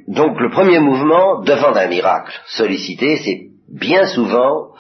donc 0.08 0.40
le 0.40 0.50
premier 0.50 0.80
mouvement 0.80 1.42
devant 1.42 1.76
un 1.76 1.88
miracle 1.88 2.34
sollicité, 2.48 3.18
c'est 3.18 3.42
bien 3.70 4.06
souvent 4.08 4.74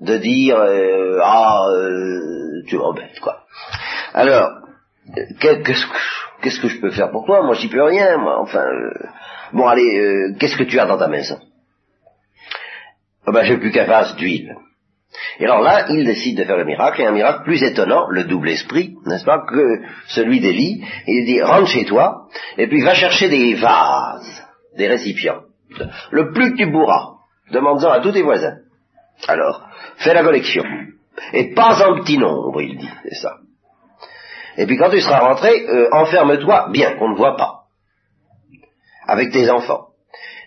de 0.00 0.16
dire 0.16 0.56
euh, 0.58 1.18
ah 1.22 1.66
euh, 1.70 2.62
tu 2.66 2.76
m'embêtes 2.76 3.18
quoi. 3.20 3.44
Alors 4.14 4.50
qu'est-ce 5.40 5.86
que 5.86 6.17
qu'est-ce 6.42 6.60
que 6.60 6.68
je 6.68 6.80
peux 6.80 6.90
faire 6.90 7.10
pour 7.10 7.24
toi? 7.26 7.42
Moi 7.42 7.54
j'y 7.54 7.68
peux 7.68 7.82
rien. 7.82 8.16
Moi 8.18 8.40
enfin 8.40 8.64
bon 9.52 9.66
allez 9.66 10.34
qu'est-ce 10.38 10.56
que 10.56 10.64
tu 10.64 10.78
as 10.78 10.86
dans 10.86 10.98
ta 10.98 11.08
maison? 11.08 11.38
Oh, 13.26 13.32
ben 13.32 13.44
j'ai 13.44 13.58
plus 13.58 13.70
qu'un 13.70 13.84
vase 13.84 14.16
d'huile. 14.16 14.54
Et 15.38 15.44
alors 15.44 15.60
là, 15.60 15.86
il 15.90 16.04
décide 16.04 16.38
de 16.38 16.44
faire 16.44 16.56
le 16.56 16.64
miracle, 16.64 17.00
et 17.00 17.06
un 17.06 17.12
miracle 17.12 17.42
plus 17.44 17.62
étonnant, 17.62 18.06
le 18.10 18.24
double 18.24 18.50
esprit, 18.50 18.94
n'est-ce 19.06 19.24
pas, 19.24 19.44
que 19.46 19.82
celui 20.06 20.40
d'Élie. 20.40 20.84
Il 21.06 21.24
dit, 21.24 21.42
rentre 21.42 21.68
chez 21.68 21.84
toi, 21.84 22.28
et 22.56 22.68
puis 22.68 22.82
va 22.82 22.94
chercher 22.94 23.28
des 23.28 23.54
vases, 23.54 24.46
des 24.76 24.86
récipients. 24.86 25.42
Le 26.10 26.32
plus 26.32 26.52
que 26.52 26.58
tu 26.58 26.70
pourras, 26.70 27.16
demande-en 27.50 27.90
à 27.90 28.00
tous 28.00 28.12
tes 28.12 28.22
voisins. 28.22 28.58
Alors, 29.26 29.66
fais 29.96 30.14
la 30.14 30.22
collection. 30.22 30.64
Et 31.32 31.54
pas 31.54 31.88
en 31.88 32.00
petit 32.00 32.18
nombre, 32.18 32.60
il 32.60 32.76
dit, 32.78 32.90
c'est 33.04 33.16
ça. 33.16 33.36
Et 34.58 34.66
puis 34.66 34.76
quand 34.76 34.90
tu 34.90 35.00
seras 35.00 35.20
rentré, 35.20 35.66
euh, 35.68 35.88
enferme-toi 35.92 36.68
bien, 36.72 36.96
qu'on 36.96 37.10
ne 37.10 37.16
voit 37.16 37.36
pas, 37.36 37.62
avec 39.06 39.30
tes 39.30 39.48
enfants 39.48 39.86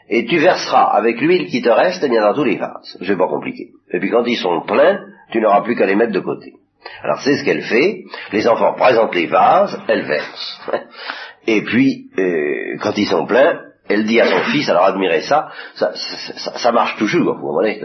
et 0.10 0.26
tu 0.26 0.38
verseras 0.40 0.84
avec 0.92 1.22
l'huile 1.22 1.48
qui 1.48 1.62
te 1.62 1.70
reste, 1.70 2.04
eh 2.04 2.10
bien 2.10 2.22
dans 2.22 2.34
tous 2.34 2.44
les 2.44 2.58
vases. 2.58 2.98
C'est 3.02 3.18
pas 3.18 3.28
compliqué. 3.28 3.70
Et 3.94 4.00
puis 4.00 4.12
quand 4.12 4.26
ils 4.26 4.38
sont 4.38 4.62
pleins, 4.62 5.00
tu 5.32 5.40
n'auras 5.40 5.62
plus 5.62 5.76
qu'à 5.78 5.86
les 5.86 5.96
mettre 5.96 6.12
de 6.12 6.20
côté. 6.20 6.54
Alors 7.02 7.22
c'est 7.22 7.38
ce 7.38 7.46
qu'elle 7.46 7.62
fait. 7.62 8.04
Les 8.34 8.46
enfants 8.48 8.74
présentent 8.74 9.16
les 9.16 9.28
vases, 9.28 9.80
elle 9.88 10.06
verse. 10.06 10.62
Et 11.48 11.64
puis, 11.64 12.10
euh, 12.20 12.78
quand 12.82 12.96
ils 12.98 13.08
sont 13.08 13.26
pleins, 13.26 13.62
elle 13.92 14.06
dit 14.06 14.20
à 14.20 14.28
son 14.28 14.44
fils, 14.52 14.70
alors 14.70 14.86
admirez 14.86 15.22
ça, 15.22 15.50
ça, 15.76 16.72
marche 16.72 16.98
toujours, 16.98 17.36
vous 17.36 17.48
comprenez, 17.48 17.80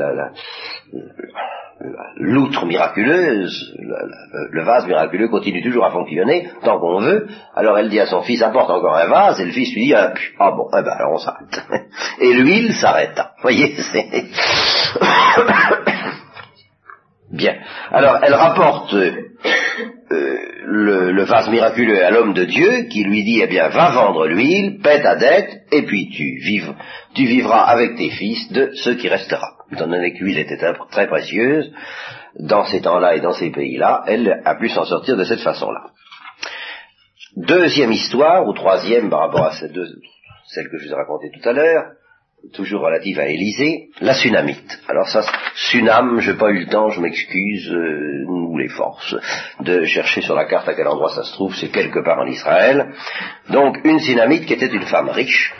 l'outre 2.17 2.65
miraculeuse, 2.67 3.75
le, 3.79 4.65
vase 4.65 4.87
miraculeux 4.87 5.29
continue 5.29 5.63
toujours 5.63 5.85
à 5.85 5.91
fonctionner 5.91 6.49
tant 6.63 6.79
qu'on 6.79 7.01
veut. 7.01 7.29
Alors 7.55 7.79
elle 7.79 7.91
dit 7.91 8.01
à 8.01 8.07
son 8.07 8.23
fils, 8.23 8.43
apporte 8.43 8.71
encore 8.71 8.97
un 8.97 9.07
vase, 9.07 9.41
et 9.41 9.45
le 9.45 9.53
fils 9.53 9.75
lui 9.75 9.87
dit, 9.87 9.95
ah, 9.95 10.15
ah 10.39 10.53
bon, 10.53 10.69
eh 10.73 10.83
ben 10.83 10.93
alors 10.93 11.13
on 11.13 11.19
s'arrête. 11.19 11.63
Et 12.21 12.33
l'huile 12.33 12.73
s'arrêta. 12.73 13.33
Voyez, 13.43 13.75
c'est... 13.77 14.07
Bien. 17.33 17.57
Alors 17.91 18.21
elle 18.23 18.35
rapporte 18.35 18.95
euh, 20.13 20.37
le, 20.65 21.25
vase 21.25 21.49
miraculeux 21.49 22.05
à 22.05 22.11
l'homme 22.11 22.33
de 22.33 22.45
Dieu 22.45 22.87
qui 22.91 23.03
lui 23.03 23.25
dit, 23.25 23.41
eh 23.43 23.47
bien, 23.47 23.69
va 23.69 23.91
vendre 23.91 24.27
l'huile, 24.27 24.79
paie 24.83 25.03
ta 25.03 25.17
dette, 25.17 25.63
et 25.73 25.83
puis 25.83 26.09
tu, 26.11 26.41
tu 27.15 27.25
vivras 27.25 27.63
avec 27.63 27.97
tes 27.97 28.11
fils 28.11 28.53
de 28.53 28.71
ce 28.75 28.91
qui 28.91 29.09
restera. 29.09 29.55
Étant 29.73 29.89
donné 29.89 30.13
que 30.13 30.23
l'huile 30.23 30.39
était 30.39 30.59
très 30.91 31.07
précieuse, 31.09 31.73
dans 32.39 32.65
ces 32.67 32.81
temps-là 32.83 33.17
et 33.17 33.21
dans 33.21 33.33
ces 33.33 33.51
pays-là, 33.51 34.05
elle 34.07 34.43
a 34.45 34.55
pu 34.57 34.69
s'en 34.69 34.85
sortir 34.85 35.17
de 35.17 35.25
cette 35.25 35.41
façon-là. 35.41 35.91
Deuxième 37.37 37.93
histoire, 37.93 38.47
ou 38.47 38.53
troisième 38.53 39.11
par 39.11 39.21
rapport 39.21 39.47
à 39.47 39.53
celle 39.53 39.73
que 39.73 40.79
je 40.79 40.87
vous 40.87 40.93
ai 40.93 40.97
racontée 40.97 41.31
tout 41.31 41.49
à 41.49 41.53
l'heure, 41.53 41.85
toujours 42.53 42.83
relative 42.83 43.19
à 43.19 43.27
Élysée, 43.27 43.89
la 44.01 44.15
tsunamite. 44.15 44.81
Alors 44.89 45.09
ça, 45.09 45.23
Sunam, 45.55 46.21
j'ai 46.21 46.35
pas 46.35 46.51
eu 46.51 46.61
le 46.61 46.67
temps, 46.67 46.91
je 46.91 47.01
m'excuse, 47.01 47.71
euh, 47.73 48.25
nous 48.27 48.57
les 48.57 48.69
forces, 48.69 49.17
de 49.61 49.85
chercher 49.85 50.23
sur 50.23 50.35
la 50.35 50.47
carte 50.47 50.69
à 50.69 50.75
quel 50.75 50.87
endroit 50.87 51.15
ça 51.15 51.25
se 51.25 51.33
trouve, 51.33 51.55
c'est 51.55 51.71
quelque 51.71 52.05
part 52.05 52.19
en 52.19 52.27
Israël. 52.27 52.95
Donc 53.51 53.79
une 53.85 53.99
tsunamite 53.99 54.47
qui 54.47 54.55
était 54.55 54.73
une 54.73 54.87
femme 54.87 55.09
riche, 55.09 55.55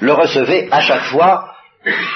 le 0.00 0.12
recevait 0.12 0.68
à 0.70 0.80
chaque 0.80 1.04
fois, 1.04 1.54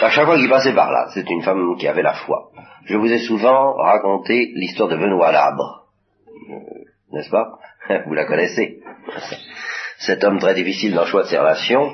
à 0.02 0.10
chaque 0.10 0.26
fois 0.26 0.36
qu'il 0.36 0.48
passait 0.48 0.74
par 0.74 0.90
là. 0.90 1.08
C'est 1.14 1.28
une 1.28 1.42
femme 1.42 1.76
qui 1.78 1.88
avait 1.88 2.02
la 2.02 2.14
foi. 2.14 2.50
Je 2.86 2.96
vous 2.96 3.12
ai 3.12 3.18
souvent 3.18 3.74
raconté 3.74 4.52
l'histoire 4.54 4.88
de 4.88 4.96
Benoît 4.96 5.32
Labre, 5.32 5.86
euh, 6.50 6.54
n'est-ce 7.12 7.30
pas? 7.30 7.58
Vous 8.06 8.14
la 8.14 8.24
connaissez. 8.24 8.80
Cet 9.98 10.24
homme 10.24 10.38
très 10.38 10.54
difficile 10.54 10.94
dans 10.94 11.02
le 11.02 11.06
choix 11.06 11.22
de 11.22 11.28
ses 11.28 11.38
relations, 11.38 11.90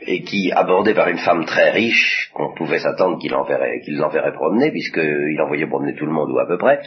et 0.00 0.22
qui, 0.22 0.50
abordé 0.52 0.94
par 0.94 1.08
une 1.08 1.18
femme 1.18 1.44
très 1.44 1.70
riche, 1.70 2.30
qu'on 2.34 2.54
pouvait 2.54 2.78
s'attendre 2.78 3.18
qu'il 3.18 3.30
l'enverrait 3.30 3.80
qu'il 3.80 4.00
promener, 4.34 4.70
puisqu'il 4.70 5.40
envoyait 5.40 5.66
promener 5.66 5.94
tout 5.94 6.06
le 6.06 6.12
monde, 6.12 6.30
ou 6.30 6.38
à 6.38 6.46
peu 6.46 6.58
près, 6.58 6.80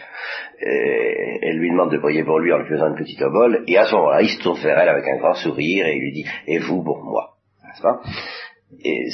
elle 0.59 1.57
lui 1.57 1.71
demande 1.71 1.91
de 1.91 1.97
prier 1.97 2.23
pour 2.23 2.39
lui 2.39 2.51
en 2.51 2.57
lui 2.59 2.69
faisant 2.69 2.87
une 2.87 2.95
petite 2.95 3.21
obole, 3.21 3.63
et 3.67 3.77
à 3.77 3.85
ce 3.85 3.95
moment-là, 3.95 4.21
il 4.21 4.29
se 4.29 4.41
tourne 4.41 4.59
vers 4.59 4.77
elle 4.77 4.89
avec 4.89 5.07
un 5.07 5.17
grand 5.17 5.35
sourire, 5.35 5.85
et 5.85 5.95
il 5.95 6.01
lui 6.01 6.11
dit, 6.11 6.25
et 6.47 6.59
vous 6.59 6.83
pour 6.83 7.03
moi, 7.03 7.35
n'est-ce 7.63 7.81
pas? 7.81 8.01
Et 8.83 9.09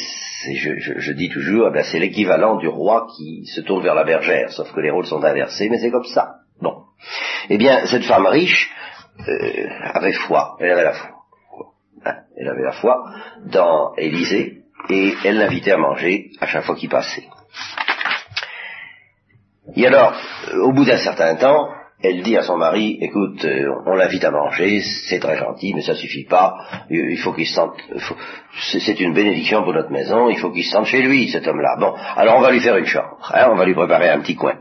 je, 0.56 0.80
je, 0.80 1.12
dis 1.12 1.30
toujours, 1.30 1.72
eh 1.76 1.84
c'est 1.84 2.00
l'équivalent 2.00 2.58
du 2.58 2.68
roi 2.68 3.08
qui 3.16 3.46
se 3.46 3.62
tourne 3.62 3.84
vers 3.84 3.96
la 3.96 4.04
bergère, 4.04 4.52
sauf 4.52 4.72
que 4.72 4.80
les 4.80 4.90
rôles 4.90 5.06
sont 5.06 5.24
inversés, 5.24 5.70
mais 5.70 5.78
c'est 5.78 5.92
comme 5.92 6.06
ça. 6.06 6.36
Bon. 6.62 6.84
Eh 7.50 7.58
bien, 7.58 7.86
cette 7.86 8.06
femme 8.06 8.26
riche 8.26 8.72
euh, 9.28 9.68
avait 9.94 10.14
foi, 10.14 10.56
elle 10.60 10.72
avait 10.72 10.84
la 10.84 10.94
foi 10.94 11.11
elle 12.38 12.48
avait 12.48 12.64
la 12.64 12.74
foi, 12.74 12.98
dans 13.46 13.94
Élysée, 13.96 14.64
et 14.90 15.14
elle 15.24 15.38
l'invitait 15.38 15.72
à 15.72 15.78
manger 15.78 16.32
à 16.40 16.48
chaque 16.48 16.64
fois 16.64 16.76
qu'il 16.76 16.90
passait. 16.90 17.28
Et 19.76 19.86
alors, 19.86 20.14
euh, 20.52 20.58
au 20.64 20.74
bout 20.74 20.86
d'un 20.86 20.98
certain 20.98 21.36
temps, 21.36 21.70
elle 22.04 22.24
dit 22.24 22.36
à 22.36 22.42
son 22.42 22.58
mari, 22.58 22.98
écoute, 23.00 23.46
euh, 23.46 23.70
on 23.86 23.96
l'invite 23.96 24.24
à 24.24 24.32
manger, 24.32 24.82
c'est 24.82 25.20
très 25.20 25.38
gentil, 25.38 25.74
mais 25.76 25.82
ça 25.82 25.94
suffit 25.94 26.26
pas, 26.26 26.56
il 26.90 27.18
faut 27.20 27.32
qu'il 27.32 27.46
se 27.46 27.54
sente, 27.54 27.76
c'est 28.72 29.00
une 29.00 29.14
bénédiction 29.14 29.64
pour 29.64 29.74
notre 29.74 29.92
maison, 29.92 30.30
il 30.30 30.40
faut 30.40 30.52
qu'il 30.52 30.64
se 30.64 30.72
sente 30.72 30.86
chez 30.86 31.04
lui, 31.04 31.30
cet 31.30 31.48
homme-là. 31.48 31.78
Bon, 31.80 31.94
alors 32.16 32.38
on 32.38 32.42
va 32.42 32.52
lui 32.52 32.60
faire 32.60 32.76
une 32.76 32.86
chambre, 32.86 33.32
hein, 33.34 33.50
on 33.52 33.56
va 33.56 33.66
lui 33.66 33.76
préparer 33.76 34.10
un 34.10 34.20
petit 34.22 34.36
coin. 34.36 34.61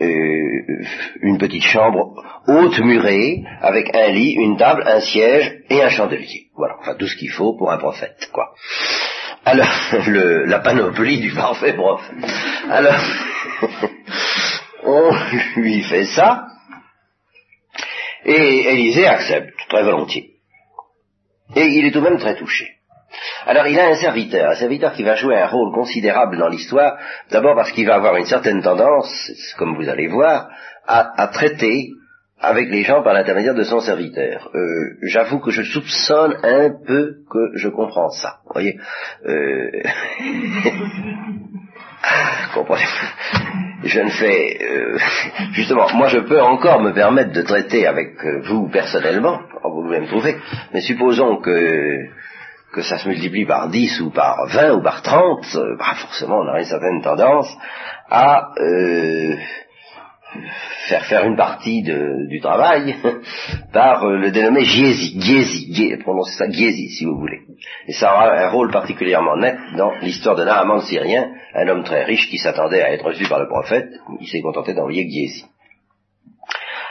Euh, 0.00 0.84
une 1.22 1.38
petite 1.38 1.64
chambre 1.64 2.14
haute 2.46 2.78
murée, 2.80 3.42
avec 3.60 3.94
un 3.94 4.08
lit, 4.08 4.32
une 4.32 4.56
table, 4.56 4.84
un 4.86 5.00
siège 5.00 5.58
et 5.70 5.82
un 5.82 5.88
chandelier. 5.88 6.46
Voilà, 6.56 6.76
enfin 6.80 6.94
tout 6.94 7.06
ce 7.06 7.16
qu'il 7.16 7.30
faut 7.30 7.56
pour 7.56 7.70
un 7.70 7.78
prophète, 7.78 8.28
quoi. 8.32 8.54
Alors, 9.44 9.68
le, 10.06 10.44
la 10.44 10.60
panoplie 10.60 11.20
du 11.20 11.32
parfait 11.32 11.74
prophète. 11.74 12.16
Alors, 12.70 13.00
on 14.84 15.10
lui 15.56 15.82
fait 15.82 16.06
ça, 16.06 16.46
et 18.24 18.72
Élisée 18.72 19.06
accepte 19.06 19.54
très 19.68 19.82
volontiers. 19.82 20.34
Et 21.56 21.64
il 21.64 21.86
est 21.86 21.90
tout 21.90 22.00
de 22.00 22.08
même 22.08 22.18
très 22.18 22.36
touché. 22.36 22.77
Alors 23.48 23.66
il 23.66 23.80
a 23.80 23.88
un 23.88 23.94
serviteur, 23.94 24.50
un 24.50 24.56
serviteur 24.56 24.92
qui 24.92 25.02
va 25.02 25.14
jouer 25.14 25.40
un 25.40 25.46
rôle 25.46 25.72
considérable 25.72 26.36
dans 26.36 26.48
l'histoire, 26.48 26.98
d'abord 27.30 27.54
parce 27.54 27.72
qu'il 27.72 27.86
va 27.86 27.94
avoir 27.94 28.14
une 28.16 28.26
certaine 28.26 28.60
tendance, 28.60 29.32
comme 29.56 29.74
vous 29.74 29.88
allez 29.88 30.06
voir, 30.06 30.50
à, 30.86 31.26
traiter 31.28 31.92
avec 32.38 32.68
les 32.68 32.82
gens 32.82 33.02
par 33.02 33.14
l'intermédiaire 33.14 33.54
de 33.54 33.62
son 33.62 33.80
serviteur. 33.80 34.50
Euh, 34.54 34.98
j'avoue 35.00 35.40
que 35.40 35.50
je 35.50 35.62
soupçonne 35.62 36.36
un 36.42 36.74
peu 36.86 37.20
que 37.30 37.52
je 37.54 37.70
comprends 37.70 38.10
ça. 38.10 38.40
Vous 38.44 38.52
voyez 38.52 38.78
euh... 39.26 39.70
Comprenez 42.54 42.84
je 43.84 44.00
ne 44.00 44.08
fais 44.08 44.58
euh, 44.60 44.98
justement 45.52 45.86
moi 45.94 46.08
je 46.08 46.18
peux 46.18 46.40
encore 46.40 46.82
me 46.82 46.92
permettre 46.92 47.30
de 47.30 47.42
traiter 47.42 47.86
avec 47.86 48.08
euh, 48.24 48.40
vous 48.42 48.68
personnellement 48.68 49.38
vous 49.62 49.82
pouvez 49.82 50.00
me 50.00 50.08
trouver 50.08 50.36
mais 50.74 50.80
supposons 50.80 51.36
que 51.36 52.08
que 52.72 52.82
ça 52.82 52.98
se 52.98 53.08
multiplie 53.08 53.46
par 53.46 53.68
10 53.68 54.00
ou 54.02 54.10
par 54.10 54.46
20 54.48 54.72
ou 54.74 54.82
par 54.82 55.02
30 55.02 55.44
euh, 55.56 55.76
bah 55.78 55.94
forcément 55.96 56.40
on 56.40 56.48
a 56.48 56.58
une 56.58 56.64
certaine 56.64 57.02
tendance 57.02 57.48
à 58.10 58.50
faire 60.88 61.04
faire 61.06 61.24
une 61.24 61.36
partie 61.36 61.82
du 61.82 62.40
travail 62.40 62.96
par 63.72 64.04
euh, 64.04 64.16
le 64.16 64.30
dénommé 64.30 64.64
Giesi, 64.64 65.20
Giesi, 65.20 65.96
prononcez 66.02 66.36
ça 66.36 66.48
Giesi 66.50 66.90
si 66.90 67.04
vous 67.04 67.18
voulez. 67.18 67.40
Et 67.86 67.92
ça 67.92 68.12
aura 68.12 68.32
un 68.32 68.48
rôle 68.50 68.70
particulièrement 68.70 69.36
net 69.36 69.56
dans 69.76 69.92
l'histoire 70.02 70.36
de 70.36 70.44
Naaman 70.44 70.80
syrien, 70.80 71.30
un 71.54 71.68
homme 71.68 71.84
très 71.84 72.04
riche 72.04 72.28
qui 72.28 72.38
s'attendait 72.38 72.82
à 72.82 72.92
être 72.92 73.04
reçu 73.04 73.26
par 73.28 73.40
le 73.40 73.48
prophète, 73.48 73.88
il 74.20 74.28
s'est 74.28 74.40
contenté 74.40 74.74
d'envoyer 74.74 75.08
Giesi. 75.08 75.44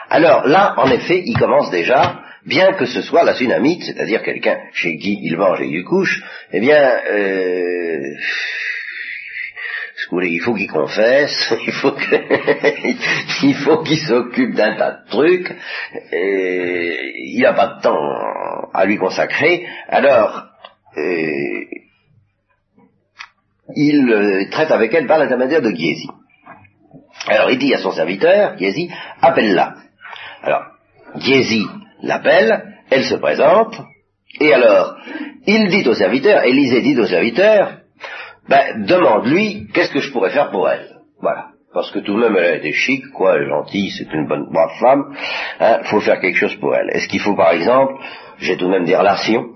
Alors 0.09 0.47
là, 0.47 0.73
en 0.77 0.89
effet, 0.89 1.21
il 1.25 1.37
commence 1.37 1.69
déjà, 1.69 2.21
bien 2.47 2.73
que 2.73 2.85
ce 2.85 3.01
soit 3.01 3.23
la 3.23 3.35
tsunamite, 3.35 3.83
c'est-à-dire 3.83 4.23
quelqu'un 4.23 4.57
chez 4.73 4.97
qui 4.97 5.19
il 5.21 5.37
mange 5.37 5.61
et 5.61 5.67
il 5.67 5.83
couche, 5.83 6.23
eh 6.53 6.59
bien, 6.61 6.81
euh, 7.11 8.15
il 10.23 10.39
faut 10.39 10.53
qu'il 10.53 10.71
confesse, 10.71 11.53
il 11.67 11.73
faut 11.73 11.93
il 13.43 13.55
faut 13.55 13.83
qu'il 13.83 13.99
s'occupe 13.99 14.55
d'un 14.55 14.75
tas 14.75 14.91
de 14.91 15.09
trucs, 15.09 15.53
et 16.13 17.11
il 17.33 17.41
n'a 17.41 17.53
pas 17.53 17.75
de 17.75 17.81
temps 17.81 18.71
à 18.73 18.85
lui 18.85 18.97
consacrer, 18.97 19.67
alors 19.89 20.45
euh, 20.97 21.65
il 23.75 24.09
euh, 24.09 24.49
traite 24.49 24.71
avec 24.71 24.93
elle 24.93 25.05
par 25.05 25.19
l'intermédiaire 25.19 25.61
de 25.61 25.71
Giesi. 25.71 26.07
Alors 27.27 27.51
il 27.51 27.59
dit 27.59 27.73
à 27.73 27.79
son 27.79 27.91
serviteur, 27.91 28.57
Giesi, 28.57 28.89
appelle-la. 29.21 29.75
Alors, 30.43 30.63
Giesi 31.17 31.65
l'appelle, 32.01 32.63
elle 32.89 33.03
se 33.03 33.15
présente, 33.15 33.75
Et 34.39 34.53
alors, 34.53 34.95
il 35.45 35.67
dit 35.69 35.87
au 35.87 35.93
serviteur, 35.93 36.43
Élisée 36.43 36.81
dit 36.81 36.99
au 36.99 37.05
serviteur, 37.05 37.77
ben, 38.47 38.85
demande-lui, 38.85 39.67
qu'est-ce 39.73 39.91
que 39.91 39.99
je 39.99 40.11
pourrais 40.11 40.29
faire 40.29 40.51
pour 40.51 40.69
elle? 40.69 40.87
Voilà. 41.21 41.47
Parce 41.73 41.91
que 41.91 41.99
tout 41.99 42.13
de 42.15 42.19
même, 42.19 42.35
elle 42.37 42.45
a 42.45 42.55
été 42.55 42.71
chic, 42.71 43.03
quoi, 43.13 43.43
gentille, 43.43 43.91
c'est 43.91 44.11
une 44.13 44.27
bonne 44.27 44.49
brave 44.51 44.77
femme, 44.79 45.13
hein, 45.59 45.79
faut 45.83 45.99
faire 45.99 46.19
quelque 46.19 46.37
chose 46.37 46.55
pour 46.55 46.75
elle. 46.75 46.89
Est-ce 46.91 47.07
qu'il 47.07 47.19
faut, 47.19 47.35
par 47.35 47.51
exemple, 47.51 47.93
j'ai 48.39 48.57
tout 48.57 48.65
de 48.65 48.71
même 48.71 48.85
des 48.85 48.95
relations, 48.95 49.49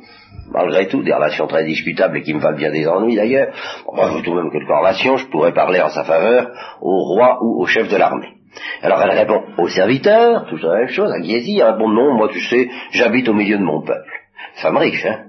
malgré 0.51 0.87
tout, 0.87 1.03
des 1.03 1.13
relations 1.13 1.47
très 1.47 1.63
discutables 1.65 2.17
et 2.17 2.21
qui 2.21 2.33
me 2.33 2.39
valent 2.39 2.57
bien 2.57 2.71
des 2.71 2.87
ennuis 2.87 3.15
d'ailleurs, 3.15 3.53
moi 3.91 4.11
j'ai 4.13 4.23
tout 4.23 4.31
de 4.31 4.41
même 4.41 4.51
quelques 4.51 4.67
relations, 4.67 5.17
je 5.17 5.27
pourrais 5.27 5.53
parler 5.53 5.81
en 5.81 5.89
sa 5.89 6.03
faveur 6.03 6.51
au 6.81 6.99
roi 7.13 7.37
ou 7.41 7.61
au 7.61 7.65
chef 7.65 7.87
de 7.89 7.97
l'armée. 7.97 8.40
Alors 8.81 9.01
elle 9.01 9.17
répond 9.17 9.43
au 9.57 9.67
serviteur, 9.67 10.45
toujours 10.47 10.71
la 10.71 10.79
même 10.79 10.89
chose, 10.89 11.11
à 11.11 11.21
Giesi, 11.21 11.59
elle 11.59 11.71
répond 11.71 11.89
non, 11.89 12.15
moi 12.15 12.29
tu 12.29 12.41
sais, 12.41 12.69
j'habite 12.91 13.29
au 13.29 13.33
milieu 13.33 13.57
de 13.57 13.63
mon 13.63 13.81
peuple. 13.81 14.11
Femme 14.55 14.77
riche, 14.77 15.05
hein. 15.05 15.25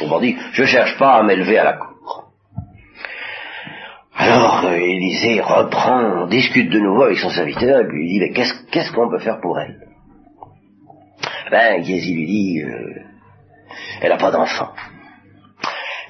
Autrement 0.00 0.20
dit, 0.20 0.36
je 0.52 0.64
cherche 0.64 0.96
pas 0.98 1.14
à 1.14 1.22
m'élever 1.22 1.58
à 1.58 1.64
la 1.64 1.72
cour. 1.74 2.24
Alors, 4.16 4.64
euh, 4.64 4.76
Élisée 4.76 5.40
reprend, 5.40 6.26
discute 6.28 6.70
de 6.70 6.78
nouveau 6.78 7.02
avec 7.02 7.18
son 7.18 7.30
serviteur, 7.30 7.80
et 7.80 7.84
lui 7.84 8.08
dit, 8.08 8.20
mais 8.20 8.30
qu'est-ce 8.30 8.92
qu'on 8.92 9.10
peut 9.10 9.18
faire 9.18 9.40
pour 9.40 9.58
elle? 9.58 9.80
Ben, 11.50 11.82
Giesi 11.82 12.14
lui 12.14 12.26
dit, 12.26 12.62
euh, 12.62 13.02
elle 14.00 14.10
n'a 14.10 14.16
pas 14.16 14.30
d'enfant. 14.30 14.70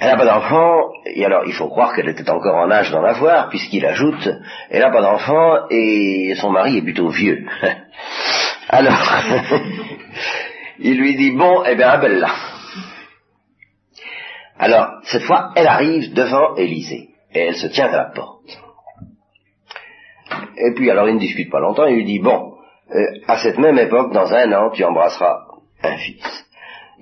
Elle 0.04 0.11
n'a 0.11 0.16
pas 0.18 0.26
d'enfant, 0.26 0.92
et 1.06 1.25
alors 1.25 1.44
il 1.46 1.54
faut 1.54 1.68
croire 1.68 1.94
qu'elle 1.94 2.11
était 2.11 2.28
encore 2.28 2.56
en 2.56 2.70
âge 2.70 2.90
d'en 2.90 3.02
avoir, 3.02 3.49
puisqu'il 3.49 3.87
ajoute, 3.87 4.28
elle 4.68 4.82
n'a 4.82 4.90
pas 4.90 5.00
d'enfant, 5.00 5.66
et 5.70 6.34
son 6.37 6.50
mari 6.50 6.76
est 6.76 6.82
plutôt 6.82 7.08
vieux. 7.08 7.46
alors, 8.68 8.92
il 10.78 10.99
lui 10.99 11.16
dit, 11.16 11.30
bon, 11.30 11.64
eh 11.64 11.75
bien, 11.75 11.88
appelle-la. 11.88 12.28
Alors, 14.58 14.90
cette 15.04 15.23
fois, 15.23 15.52
elle 15.56 15.68
arrive 15.68 16.12
devant 16.12 16.54
Élisée, 16.56 17.08
et 17.32 17.38
elle 17.38 17.56
se 17.56 17.68
tient 17.68 17.87
à 17.87 17.96
la 17.96 18.11
porte. 18.14 18.58
Et 20.58 20.75
puis, 20.75 20.90
alors, 20.90 21.08
il 21.08 21.14
ne 21.14 21.20
discute 21.20 21.50
pas 21.50 21.61
longtemps, 21.61 21.87
il 21.87 21.94
lui 21.94 22.04
dit, 22.04 22.18
bon, 22.18 22.56
euh, 22.94 23.06
à 23.26 23.38
cette 23.38 23.56
même 23.56 23.78
époque, 23.78 24.12
dans 24.12 24.30
un 24.34 24.52
an, 24.52 24.68
tu 24.68 24.84
embrasseras 24.84 25.46
un 25.82 25.96
fils. 25.96 26.43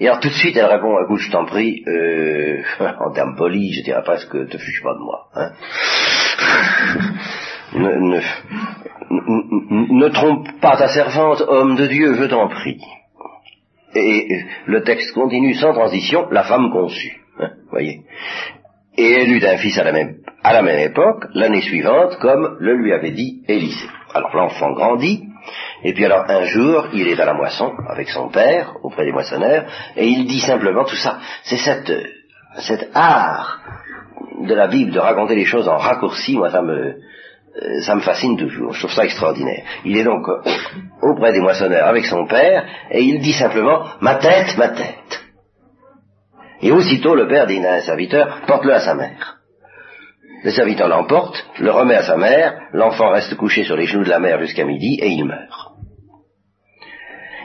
Et 0.03 0.09
alors 0.09 0.19
tout 0.19 0.31
de 0.31 0.35
suite, 0.35 0.57
elle 0.57 0.65
répond, 0.65 1.01
écoute, 1.05 1.21
je 1.21 1.31
t'en 1.31 1.45
prie, 1.45 1.85
euh, 1.87 2.61
en 3.07 3.13
termes 3.13 3.37
polis, 3.37 3.73
je 3.79 3.85
dirais 3.85 4.03
presque, 4.03 4.33
te 4.33 4.59
fiche 4.59 4.83
pas 4.83 4.95
de 4.95 4.99
moi. 4.99 5.29
Hein. 5.33 5.53
ne, 7.79 8.21
ne, 10.01 10.09
trompe 10.09 10.49
pas 10.61 10.77
ta 10.77 10.89
servante, 10.89 11.45
homme 11.47 11.77
de 11.77 11.87
Dieu, 11.87 12.15
je 12.15 12.25
t'en 12.25 12.49
prie. 12.49 12.81
Et 13.95 14.43
le 14.67 14.83
texte 14.83 15.15
continue 15.15 15.55
sans 15.55 15.73
transition, 15.73 16.29
la 16.33 16.43
femme 16.43 16.73
conçue. 16.73 17.21
Hein, 17.39 17.51
voyez. 17.71 18.01
Et 18.99 19.09
elle 19.09 19.31
eut 19.31 19.47
un 19.47 19.59
fils 19.59 19.79
à 19.79 19.85
la 19.85 19.93
même, 19.93 20.17
à 20.43 20.53
la 20.53 20.63
même 20.63 20.81
époque, 20.81 21.27
l'année 21.35 21.63
suivante, 21.63 22.19
comme 22.21 22.57
le 22.59 22.75
lui 22.75 22.93
avait 22.93 23.13
dit 23.13 23.45
Élisée. 23.47 23.89
Alors 24.13 24.35
l'enfant 24.35 24.73
grandit, 24.73 25.29
et 25.85 25.93
puis 25.93 26.05
alors 26.05 26.25
un 26.29 26.45
jour, 26.45 26.89
il 26.93 27.09
est 27.09 27.21
à 27.21 27.25
la 27.25 27.35
moisson 27.35 27.73
avec 27.89 28.09
son 28.09 28.29
père, 28.29 28.75
auprès 28.83 29.05
des 29.05 29.13
moissonneurs, 29.13 29.67
et 29.97 30.07
il 30.07 30.27
dit 30.27 30.41
simplement 30.41 30.85
tout 30.85 30.97
ça. 30.97 31.19
C'est 31.45 31.57
cette, 31.57 31.93
cet 32.59 32.91
art 32.95 33.61
de 34.41 34.55
la 34.55 34.69
Bible 34.69 34.93
de 34.93 34.99
raconter 34.99 35.35
les 35.35 35.45
choses 35.45 35.69
en 35.69 35.77
raccourci, 35.77 36.37
moi 36.37 36.51
ça 36.51 36.63
me, 36.63 36.95
euh, 37.63 37.81
ça 37.83 37.95
me 37.95 38.01
fascine 38.01 38.37
toujours, 38.37 38.73
je 38.73 38.81
trouve 38.81 38.93
ça 38.93 39.05
extraordinaire. 39.05 39.65
Il 39.85 39.97
est 39.97 40.05
donc 40.05 40.27
auprès 41.03 41.33
des 41.33 41.41
moissonneurs 41.41 41.89
avec 41.89 42.07
son 42.07 42.27
père, 42.27 42.65
et 42.91 43.03
il 43.03 43.21
dit 43.21 43.33
simplement, 43.33 43.85
ma 44.01 44.17
tête, 44.17 44.57
ma 44.57 44.69
tête. 44.69 45.23
Et 46.63 46.71
aussitôt 46.71 47.15
le 47.17 47.27
père 47.27 47.47
dit 47.47 47.65
à 47.65 47.75
un 47.75 47.81
serviteur, 47.81 48.43
porte-le 48.47 48.73
à 48.73 48.81
sa 48.81 48.95
mère. 48.95 49.39
Le 50.45 50.51
serviteur 50.51 50.89
l'emporte, 50.89 51.45
le 51.59 51.71
remet 51.71 51.97
à 51.97 52.03
sa 52.03 52.17
mère, 52.17 52.69
l'enfant 52.73 53.11
reste 53.11 53.37
couché 53.37 53.65
sur 53.65 53.77
les 53.77 53.87
genoux 53.87 54.05
de 54.05 54.11
la 54.11 54.19
mère 54.19 54.41
jusqu'à 54.41 54.65
midi, 54.65 54.99
et 55.01 55.09
il 55.09 55.25
meurt. 55.25 55.62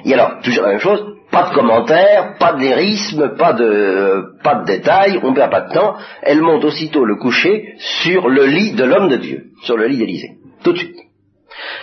Et 0.05 0.13
alors, 0.13 0.39
toujours 0.41 0.63
la 0.63 0.69
même 0.69 0.79
chose, 0.79 1.03
pas 1.31 1.49
de 1.49 1.53
commentaires, 1.53 2.35
pas 2.39 2.53
de 2.53 3.37
pas 3.37 3.53
de, 3.53 4.41
pas 4.43 4.55
de 4.55 4.65
détails, 4.65 5.19
on 5.23 5.33
perd 5.33 5.51
pas 5.51 5.61
de 5.61 5.73
temps. 5.73 5.95
Elle 6.21 6.41
monte 6.41 6.63
aussitôt 6.63 7.05
le 7.05 7.15
coucher 7.15 7.75
sur 7.77 8.29
le 8.29 8.45
lit 8.45 8.73
de 8.73 8.83
l'homme 8.83 9.09
de 9.09 9.17
Dieu, 9.17 9.45
sur 9.63 9.77
le 9.77 9.87
lit 9.87 9.97
d'Élysée, 9.97 10.37
tout 10.63 10.73
de 10.73 10.77
suite. 10.77 10.97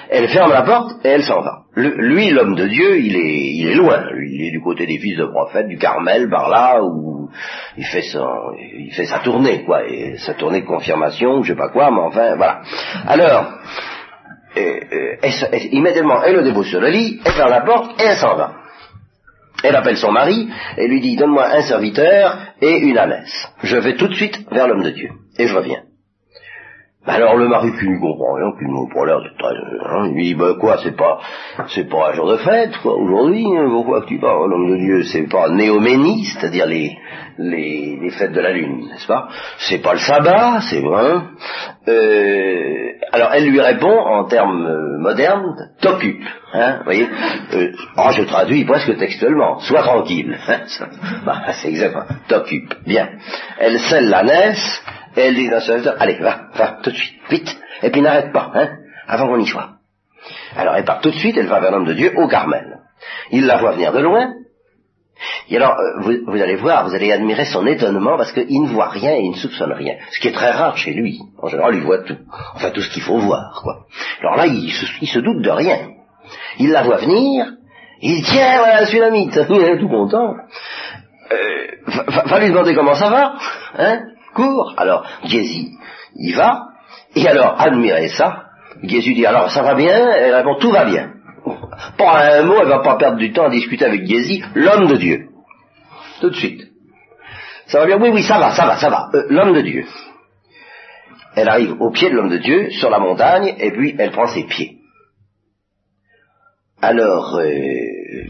Elle 0.08 0.28
ferme 0.28 0.52
la 0.52 0.62
porte 0.62 1.04
et 1.04 1.08
elle 1.08 1.24
s'en 1.24 1.40
va. 1.40 1.62
lui, 1.76 2.30
l'homme 2.30 2.54
de 2.54 2.66
Dieu, 2.66 2.98
il 3.00 3.16
est, 3.16 3.54
il 3.54 3.68
est 3.68 3.74
loin. 3.74 4.04
il 4.16 4.46
est 4.46 4.50
du 4.50 4.60
côté 4.60 4.86
des 4.86 4.98
fils 4.98 5.16
de 5.16 5.26
prophètes, 5.26 5.66
du 5.66 5.78
Carmel, 5.78 6.28
par 6.30 6.48
là, 6.48 6.82
où 6.82 7.28
il 7.76 7.84
fait, 7.84 8.02
son, 8.02 8.26
il 8.58 8.92
fait 8.92 9.06
sa 9.06 9.18
tournée, 9.20 9.64
quoi, 9.64 9.84
et 9.86 10.16
sa 10.18 10.34
tournée 10.34 10.60
de 10.60 10.66
confirmation, 10.66 11.42
je 11.42 11.52
sais 11.52 11.58
pas 11.58 11.70
quoi, 11.70 11.90
mais 11.90 12.00
enfin, 12.00 12.36
voilà. 12.36 12.62
Alors, 13.06 13.58
euh, 14.56 15.28
immédiatement, 15.70 16.22
elle 16.22 16.36
le 16.36 16.42
débouche 16.42 16.70
sur 16.70 16.80
le 16.80 16.88
lit, 16.88 17.20
elle 17.24 17.32
ferme 17.32 17.50
la 17.50 17.62
porte 17.62 18.00
et 18.00 18.04
elle 18.04 18.16
s'en 18.16 18.36
va. 18.36 18.54
Elle 19.62 19.76
appelle 19.76 19.96
son 19.96 20.12
mari 20.12 20.48
et 20.76 20.88
lui 20.88 21.00
dit 21.00 21.16
Donne-moi 21.16 21.46
un 21.46 21.62
serviteur 21.62 22.38
et 22.60 22.78
une 22.78 22.98
ânesse. 22.98 23.48
Je 23.62 23.76
vais 23.76 23.96
tout 23.96 24.08
de 24.08 24.14
suite 24.14 24.38
vers 24.50 24.68
l'homme 24.68 24.82
de 24.82 24.90
Dieu 24.90 25.10
et 25.38 25.46
je 25.46 25.54
reviens. 25.54 25.82
Alors 27.06 27.36
le 27.36 27.48
mari 27.48 27.70
qui 27.78 27.86
ne 27.86 28.00
comprend 28.00 28.32
rien, 28.32 28.50
qui 28.58 28.64
ne 28.64 28.94
pas 28.94 29.04
l'air 29.04 29.20
de 29.20 29.28
hein, 29.28 30.10
il 30.16 30.22
dit 30.24 30.34
bah 30.34 30.54
quoi, 30.58 30.78
c'est 30.82 30.96
pas 30.96 31.18
c'est 31.68 31.86
pas 31.86 32.08
un 32.08 32.12
jour 32.14 32.30
de 32.30 32.38
fête, 32.38 32.78
quoi, 32.78 32.94
aujourd'hui, 32.94 33.44
hein, 33.44 33.68
pourquoi 33.70 34.06
tu 34.06 34.18
parles, 34.18 34.48
l'homme 34.48 34.70
de 34.70 34.76
Dieu, 34.78 35.02
c'est 35.02 35.28
pas 35.28 35.50
néoménie, 35.50 36.24
c'est-à-dire 36.24 36.64
les, 36.64 36.96
les, 37.36 37.98
les 38.00 38.10
fêtes 38.10 38.32
de 38.32 38.40
la 38.40 38.52
lune, 38.52 38.86
n'est-ce 38.88 39.06
pas? 39.06 39.28
C'est 39.58 39.82
pas 39.82 39.92
le 39.92 39.98
sabbat, 39.98 40.60
c'est 40.70 40.80
vrai. 40.80 41.16
Euh, 41.88 42.92
alors 43.12 43.34
elle 43.34 43.50
lui 43.50 43.60
répond 43.60 43.98
en 43.98 44.24
termes 44.24 44.64
euh, 44.64 44.98
modernes, 44.98 45.56
t'occupe, 45.82 46.24
hein, 46.54 46.78
vous 46.78 46.84
voyez. 46.84 47.06
Euh, 47.52 47.72
oh, 47.98 48.10
je 48.16 48.22
traduis 48.22 48.64
presque 48.64 48.96
textuellement, 48.96 49.58
sois 49.58 49.82
tranquille, 49.82 50.38
hein, 50.48 50.60
bah, 51.26 51.42
c'est 51.52 51.68
exactement, 51.68 52.06
t'occupe, 52.28 52.72
bien. 52.86 53.10
Elle 53.58 53.78
scelle 53.78 54.08
la 54.08 54.22
naisse, 54.22 54.82
et 55.16 55.20
elle 55.20 55.34
dit 55.34 55.48
dans 55.48 55.60
serviteur, 55.60 55.96
allez, 55.98 56.18
va, 56.18 56.48
va, 56.54 56.78
tout 56.82 56.90
de 56.90 56.96
suite, 56.96 57.20
vite, 57.30 57.60
et 57.82 57.90
puis 57.90 58.02
n'arrête 58.02 58.32
pas, 58.32 58.50
hein, 58.54 58.70
avant 59.06 59.28
qu'on 59.28 59.38
y 59.38 59.46
soit. 59.46 59.70
Alors 60.56 60.74
elle 60.76 60.84
part 60.84 61.00
tout 61.00 61.10
de 61.10 61.16
suite, 61.16 61.36
elle 61.36 61.46
va 61.46 61.60
vers 61.60 61.70
l'homme 61.70 61.86
de 61.86 61.94
Dieu 61.94 62.12
au 62.16 62.28
Carmel. 62.28 62.78
Il 63.30 63.46
la 63.46 63.58
voit 63.58 63.72
venir 63.72 63.92
de 63.92 64.00
loin, 64.00 64.32
et 65.48 65.56
alors, 65.56 65.78
euh, 65.78 66.20
vous, 66.26 66.42
allez 66.42 66.56
voir, 66.56 66.88
vous 66.88 66.94
allez 66.94 67.12
admirer 67.12 67.44
son 67.44 67.66
étonnement 67.66 68.16
parce 68.16 68.32
qu'il 68.32 68.62
ne 68.62 68.68
voit 68.68 68.88
rien 68.88 69.12
et 69.12 69.22
il 69.22 69.30
ne 69.30 69.36
soupçonne 69.36 69.72
rien. 69.72 69.94
Ce 70.10 70.20
qui 70.20 70.28
est 70.28 70.32
très 70.32 70.50
rare 70.50 70.76
chez 70.76 70.92
lui. 70.92 71.20
En 71.40 71.48
général, 71.48 71.74
il 71.74 71.82
voit 71.82 72.02
tout. 72.02 72.16
Enfin, 72.54 72.70
tout 72.70 72.80
ce 72.80 72.90
qu'il 72.90 73.02
faut 73.02 73.18
voir, 73.18 73.60
quoi. 73.62 73.86
Alors 74.20 74.36
là, 74.36 74.46
il 74.46 74.70
se, 74.70 75.18
doute 75.20 75.42
de 75.42 75.50
rien. 75.50 75.90
Il 76.58 76.70
la 76.70 76.82
voit 76.82 76.96
venir, 76.96 77.46
il 78.00 78.16
dit, 78.16 78.22
tiens, 78.22 78.58
voilà 78.58 78.80
la 78.80 78.86
Sulamite. 78.86 79.38
Il 79.50 79.60
est 79.60 79.78
tout 79.78 79.88
content. 79.88 80.34
Euh, 81.32 81.66
va, 82.26 82.38
lui 82.38 82.48
demander 82.48 82.74
comment 82.74 82.94
ça 82.94 83.08
va, 83.08 83.34
hein 83.78 84.00
Cours. 84.34 84.74
Alors, 84.76 85.06
Gézi, 85.24 85.70
il 86.16 86.34
va, 86.34 86.68
et 87.14 87.26
alors, 87.26 87.60
admirez 87.60 88.08
ça, 88.08 88.44
Jésus 88.82 89.14
dit, 89.14 89.26
alors, 89.26 89.50
ça 89.50 89.62
va 89.62 89.74
bien 89.74 90.10
Elle 90.10 90.34
répond, 90.34 90.56
tout 90.56 90.70
va 90.70 90.84
bien. 90.84 91.12
Pas 91.98 92.38
un 92.38 92.42
mot, 92.42 92.60
elle 92.60 92.68
va 92.68 92.80
pas 92.80 92.96
perdre 92.96 93.18
du 93.18 93.32
temps 93.32 93.46
à 93.46 93.50
discuter 93.50 93.84
avec 93.84 94.06
Gézi, 94.06 94.42
l'homme 94.54 94.86
de 94.86 94.96
Dieu. 94.96 95.28
Tout 96.20 96.30
de 96.30 96.34
suite. 96.34 96.62
Ça 97.66 97.80
va 97.80 97.86
bien? 97.86 97.98
Oui, 98.00 98.10
oui, 98.12 98.22
ça 98.22 98.38
va, 98.38 98.52
ça 98.52 98.66
va, 98.66 98.76
ça 98.76 98.90
va. 98.90 99.10
Euh, 99.14 99.26
l'homme 99.28 99.54
de 99.54 99.62
Dieu. 99.62 99.84
Elle 101.36 101.48
arrive 101.48 101.80
au 101.80 101.90
pied 101.90 102.10
de 102.10 102.14
l'homme 102.14 102.30
de 102.30 102.38
Dieu, 102.38 102.70
sur 102.70 102.90
la 102.90 102.98
montagne, 102.98 103.54
et 103.58 103.70
puis 103.72 103.94
elle 103.98 104.12
prend 104.12 104.26
ses 104.26 104.44
pieds. 104.44 104.78
Alors, 106.80 107.36
euh, 107.36 107.44
euh, 107.44 108.28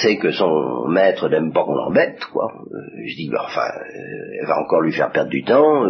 sait 0.00 0.16
que 0.16 0.30
son 0.30 0.86
maître 0.88 1.28
n'aime 1.28 1.52
pas 1.52 1.64
qu'on 1.64 1.74
l'embête, 1.74 2.24
quoi. 2.26 2.52
Euh, 2.54 2.78
je 3.06 3.16
dis, 3.16 3.28
bah, 3.30 3.42
enfin, 3.44 3.66
elle 4.40 4.46
va 4.46 4.60
encore 4.60 4.80
lui 4.80 4.92
faire 4.92 5.10
perdre 5.10 5.30
du 5.30 5.44
temps. 5.44 5.84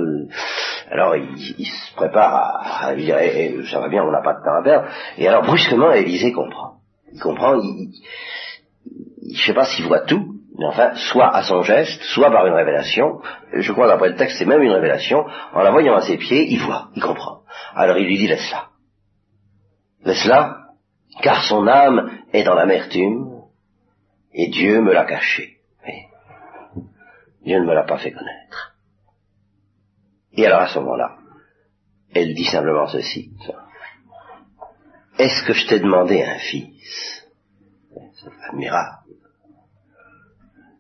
alors, 0.91 1.17
il, 1.17 1.67
se 1.67 1.95
prépare 1.95 2.35
à, 2.35 2.87
à 2.87 2.95
dire, 2.95 3.19
eh, 3.21 3.55
eh, 3.61 3.67
ça 3.67 3.81
va 3.81 3.89
bien, 3.89 4.03
on 4.03 4.11
n'a 4.11 4.23
pas 4.23 4.35
de 4.35 4.45
temps 4.45 4.59
à 4.59 4.63
perdre. 4.63 4.89
Et 5.19 5.29
alors, 5.29 5.43
brusquement, 5.43 5.93
Élisée 5.93 6.33
comprend. 6.33 6.79
Il 7.13 7.21
comprend, 7.21 7.55
il, 7.61 7.91
il, 9.23 9.37
je 9.37 9.47
sais 9.47 9.55
pas 9.55 9.65
s'il 9.65 9.87
voit 9.87 10.01
tout, 10.01 10.35
mais 10.59 10.67
enfin, 10.67 10.95
soit 10.95 11.35
à 11.35 11.43
son 11.43 11.63
geste, 11.63 12.03
soit 12.03 12.31
par 12.31 12.47
une 12.47 12.55
révélation. 12.55 13.21
Je 13.53 13.73
crois 13.73 13.89
qu'après 13.89 14.11
le 14.11 14.17
texte, 14.17 14.39
c'est 14.39 14.47
même 14.47 14.63
une 14.63 14.73
révélation. 14.73 15.25
En 15.55 15.63
la 15.63 15.71
voyant 15.71 15.95
à 15.95 16.03
ses 16.03 16.19
pieds, 16.19 16.47
il 16.49 16.61
voit, 16.61 16.89
il 16.95 17.03
comprend. 17.03 17.41
Alors 17.75 17.97
il 17.97 18.07
lui 18.07 18.19
dit, 18.19 18.27
laisse-la. 18.27 18.67
Laisse-la, 20.05 20.57
car 21.23 21.43
son 21.45 21.67
âme 21.67 22.11
est 22.33 22.43
dans 22.43 22.55
l'amertume, 22.55 23.42
et 24.35 24.49
Dieu 24.49 24.81
me 24.81 24.93
l'a 24.93 25.05
caché. 25.05 25.59
Dieu 27.45 27.59
ne 27.59 27.67
me 27.67 27.75
l'a 27.75 27.85
pas 27.85 27.99
fait 27.99 28.13
connaître. 28.13 28.77
Et 30.33 30.47
alors 30.47 30.63
à 30.63 30.69
ce 30.69 30.79
moment-là, 30.79 31.19
elle 32.15 32.35
dit 32.35 32.45
simplement 32.45 32.87
ceci. 32.87 33.33
Est-ce 35.19 35.45
que 35.45 35.53
je 35.53 35.67
t'ai 35.67 35.81
demandé 35.81 36.23
un 36.23 36.39
fils? 36.39 37.27
C'est 38.15 38.31
admirable. 38.49 38.99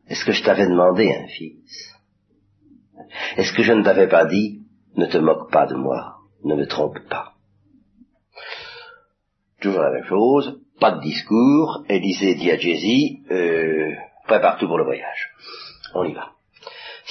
Est-ce 0.08 0.24
que 0.24 0.32
je 0.32 0.42
t'avais 0.42 0.66
demandé 0.66 1.12
un 1.12 1.26
fils? 1.26 1.94
Est-ce 3.36 3.52
que 3.52 3.62
je 3.62 3.72
ne 3.72 3.82
t'avais 3.82 4.08
pas 4.08 4.24
dit, 4.24 4.62
ne 4.94 5.06
te 5.06 5.18
moque 5.18 5.50
pas 5.50 5.66
de 5.66 5.74
moi, 5.74 6.18
ne 6.44 6.54
me 6.54 6.66
trompe 6.66 6.98
pas? 7.08 7.34
Toujours 9.60 9.80
la 9.80 9.90
même 9.90 10.04
chose, 10.04 10.60
pas 10.82 10.90
de 10.90 11.00
discours, 11.00 11.84
Élisée 11.88 12.34
dit 12.34 12.50
à 12.50 12.56
Jésus, 12.56 13.20
euh, 13.30 13.92
prépare 14.26 14.58
tout 14.58 14.66
pour 14.66 14.78
le 14.78 14.84
voyage. 14.84 15.30
On 15.94 16.04
y 16.04 16.12
va. 16.12 16.30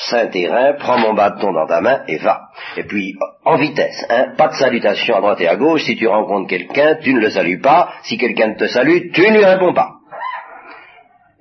Saint-Terrain, 0.09 0.73
prends 0.77 0.97
mon 0.97 1.13
bâton 1.13 1.53
dans 1.53 1.65
ta 1.67 1.79
main 1.79 2.03
et 2.09 2.17
va. 2.17 2.49
Et 2.75 2.83
puis, 2.83 3.15
en 3.45 3.55
vitesse, 3.55 4.05
hein, 4.09 4.33
pas 4.37 4.49
de 4.49 4.55
salutation 4.55 5.15
à 5.15 5.21
droite 5.21 5.39
et 5.39 5.47
à 5.47 5.55
gauche, 5.55 5.83
si 5.83 5.95
tu 5.95 6.05
rencontres 6.05 6.49
quelqu'un, 6.49 6.95
tu 7.01 7.13
ne 7.13 7.21
le 7.21 7.29
salues 7.29 7.61
pas, 7.61 7.93
si 8.03 8.17
quelqu'un 8.17 8.55
te 8.55 8.67
salue, 8.67 9.11
tu 9.13 9.21
ne 9.21 9.37
lui 9.37 9.45
réponds 9.45 9.73
pas. 9.73 9.91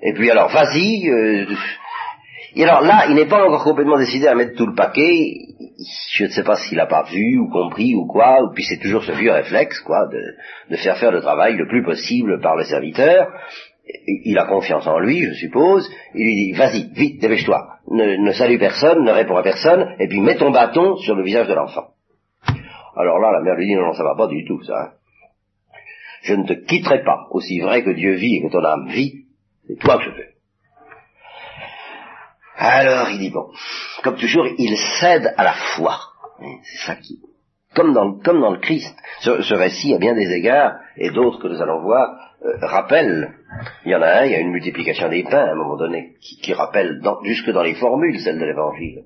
Et 0.01 0.13
puis 0.13 0.31
alors, 0.31 0.51
vas-y, 0.51 1.11
euh, 1.11 1.47
et 2.55 2.63
alors 2.63 2.83
là, 2.83 3.07
il 3.09 3.17
n'est 3.17 3.29
pas 3.29 3.45
encore 3.45 3.65
complètement 3.65 3.99
décidé 3.99 4.29
à 4.29 4.37
mettre 4.37 4.57
tout 4.57 4.67
le 4.67 4.75
paquet, 4.75 5.33
je 6.13 6.25
ne 6.25 6.29
sais 6.29 6.43
pas 6.43 6.57
s'il 6.57 6.77
n'a 6.77 6.87
pas 6.87 7.05
vu 7.05 7.39
ou 7.39 7.49
compris 7.49 7.95
ou 7.95 8.07
quoi, 8.07 8.43
ou 8.43 8.53
puis 8.53 8.65
c'est 8.65 8.81
toujours 8.81 9.03
ce 9.03 9.13
vieux 9.13 9.33
réflexe, 9.33 9.81
quoi, 9.81 10.07
de, 10.09 10.21
de 10.71 10.77
faire 10.77 10.99
faire 10.99 11.13
le 11.13 11.21
travail 11.21 11.57
le 11.57 11.67
plus 11.67 11.83
possible 11.83 12.41
par 12.41 12.57
le 12.57 12.65
serviteur, 12.65 13.29
il 14.07 14.39
a 14.39 14.47
confiance 14.47 14.87
en 14.87 14.99
lui, 14.99 15.25
je 15.25 15.33
suppose, 15.35 15.91
il 16.15 16.25
lui 16.25 16.35
dit, 16.35 16.53
vas-y, 16.53 16.93
vite, 16.93 17.21
dépêche-toi, 17.21 17.79
ne, 17.89 18.31
salue 18.33 18.59
personne, 18.59 19.05
ne 19.05 19.11
réponds 19.11 19.37
à 19.37 19.43
personne, 19.43 19.95
et 19.99 20.07
puis 20.09 20.21
mets 20.21 20.37
ton 20.37 20.51
bâton 20.51 20.97
sur 20.97 21.15
le 21.15 21.25
visage 21.25 21.49
de 21.49 21.55
l'enfant. 21.55 21.89
Alors 22.97 23.19
là, 23.19 23.33
la 23.33 23.41
mère 23.41 23.55
lui 23.55 23.67
dit, 23.67 23.75
non, 23.75 23.87
non, 23.87 23.93
ça 23.95 24.05
va 24.05 24.15
pas 24.17 24.27
du 24.27 24.45
tout, 24.45 24.63
ça. 24.63 24.75
Hein. 24.75 24.91
Je 26.23 26.35
ne 26.35 26.47
te 26.47 26.53
quitterai 26.53 27.03
pas, 27.03 27.27
aussi 27.31 27.61
vrai 27.61 27.83
que 27.83 27.91
Dieu 27.91 28.15
vit 28.15 28.37
et 28.37 28.43
que 28.43 28.53
ton 28.53 28.65
âme 28.65 28.89
vit, 28.89 29.25
c'est 29.67 29.79
toi 29.79 29.97
que 29.97 30.05
je 30.05 30.11
veux. 30.11 30.30
Alors 32.63 33.09
il 33.09 33.19
dit, 33.19 33.31
bon, 33.31 33.51
comme 34.03 34.17
toujours, 34.17 34.47
il 34.59 34.77
cède 35.01 35.33
à 35.39 35.45
la 35.45 35.55
foi. 35.55 35.99
C'est 36.63 36.87
ça 36.87 36.97
qui... 36.97 37.19
Comme 37.75 37.95
dans, 37.95 38.19
comme 38.19 38.41
dans 38.41 38.51
le 38.51 38.59
Christ. 38.59 38.95
Ce, 39.21 39.55
récit, 39.55 39.95
à 39.95 39.99
bien 39.99 40.15
des 40.15 40.31
égards, 40.31 40.75
et 40.97 41.11
d'autres 41.11 41.41
que 41.41 41.49
nous 41.49 41.63
allons 41.63 41.81
voir, 41.81 42.35
euh, 42.45 42.59
rappelle, 42.61 43.35
il 43.87 43.93
y 43.93 43.95
en 43.95 44.03
a 44.03 44.09
un, 44.09 44.25
il 44.25 44.33
y 44.33 44.35
a 44.35 44.41
une 44.41 44.51
multiplication 44.51 45.09
des 45.09 45.23
pains 45.23 45.47
à 45.47 45.53
un 45.53 45.55
moment 45.55 45.77
donné, 45.77 46.17
qui, 46.21 46.53
rappelle 46.53 47.01
jusque 47.25 47.51
dans 47.51 47.63
les 47.63 47.75
formules 47.75 48.21
celle 48.21 48.39
de 48.39 48.45
l'Évangile. 48.45 49.05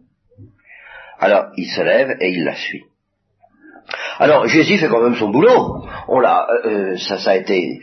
Alors, 1.21 1.53
il 1.57 1.67
se 1.67 1.83
lève 1.83 2.17
et 2.21 2.31
il 2.31 2.45
la 2.45 2.57
suit. 2.57 2.85
Alors 4.19 4.47
Jésus 4.47 4.79
fait 4.79 4.89
quand 4.89 5.03
même 5.03 5.15
son 5.15 5.31
boulot. 5.31 5.85
On 6.09 6.21
l'a, 6.21 6.47
euh, 6.65 6.69
euh, 6.69 6.97
ça, 6.97 7.19
ça 7.19 7.33
a 7.33 7.37
été 7.37 7.81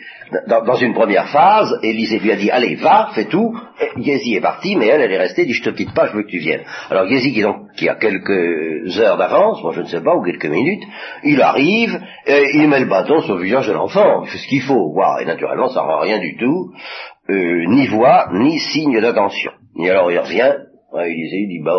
dans, 0.48 0.76
une 0.76 0.94
première 0.94 1.28
phase. 1.28 1.78
Élisée 1.84 2.20
lui 2.20 2.32
a 2.32 2.36
dit 2.36 2.50
allez 2.50 2.76
va, 2.76 3.10
fais 3.14 3.26
tout. 3.26 3.54
Jésus 3.98 4.36
est 4.36 4.42
parti, 4.42 4.76
mais 4.76 4.88
elle, 4.88 5.02
elle 5.02 5.12
est 5.12 5.18
restée. 5.18 5.46
Dit 5.46 5.54
je 5.54 5.64
te 5.64 5.70
quitte 5.70 5.94
pas, 5.94 6.08
je 6.08 6.14
veux 6.14 6.24
que 6.24 6.30
tu 6.30 6.40
viennes. 6.40 6.64
Alors 6.90 7.08
Jésus 7.08 7.32
qui, 7.32 7.42
donc, 7.42 7.72
qui 7.76 7.90
a 7.90 7.96
quelques 7.96 8.98
heures 9.00 9.18
d'avance, 9.18 9.62
moi 9.62 9.74
je 9.76 9.82
ne 9.82 9.88
sais 9.88 10.02
pas 10.02 10.16
ou 10.16 10.24
quelques 10.24 10.46
minutes, 10.46 10.84
il 11.24 11.42
arrive, 11.42 12.00
et 12.26 12.44
il 12.56 12.70
met 12.70 12.80
le 12.80 12.88
bâton 12.90 13.22
sur 13.22 13.36
le 13.36 13.44
visage 13.44 13.68
de 13.68 13.74
l'enfant. 13.74 14.24
Il 14.24 14.30
fait 14.30 14.38
ce 14.38 14.48
qu'il 14.48 14.62
faut. 14.62 14.94
Wow, 14.94 15.20
et 15.22 15.26
naturellement 15.26 15.70
ça 15.70 15.82
rend 15.82 16.00
rien 16.00 16.20
du 16.20 16.38
tout, 16.38 16.72
euh, 17.30 17.66
ni 17.68 17.88
voix, 17.88 18.30
ni 18.34 18.60
signe 18.60 19.02
d'attention. 19.02 19.52
Et 19.80 19.90
alors 19.90 20.12
il 20.12 20.20
revient. 20.20 20.54
Élisée 20.94 21.38
il 21.38 21.48
dit 21.48 21.64
bah 21.64 21.78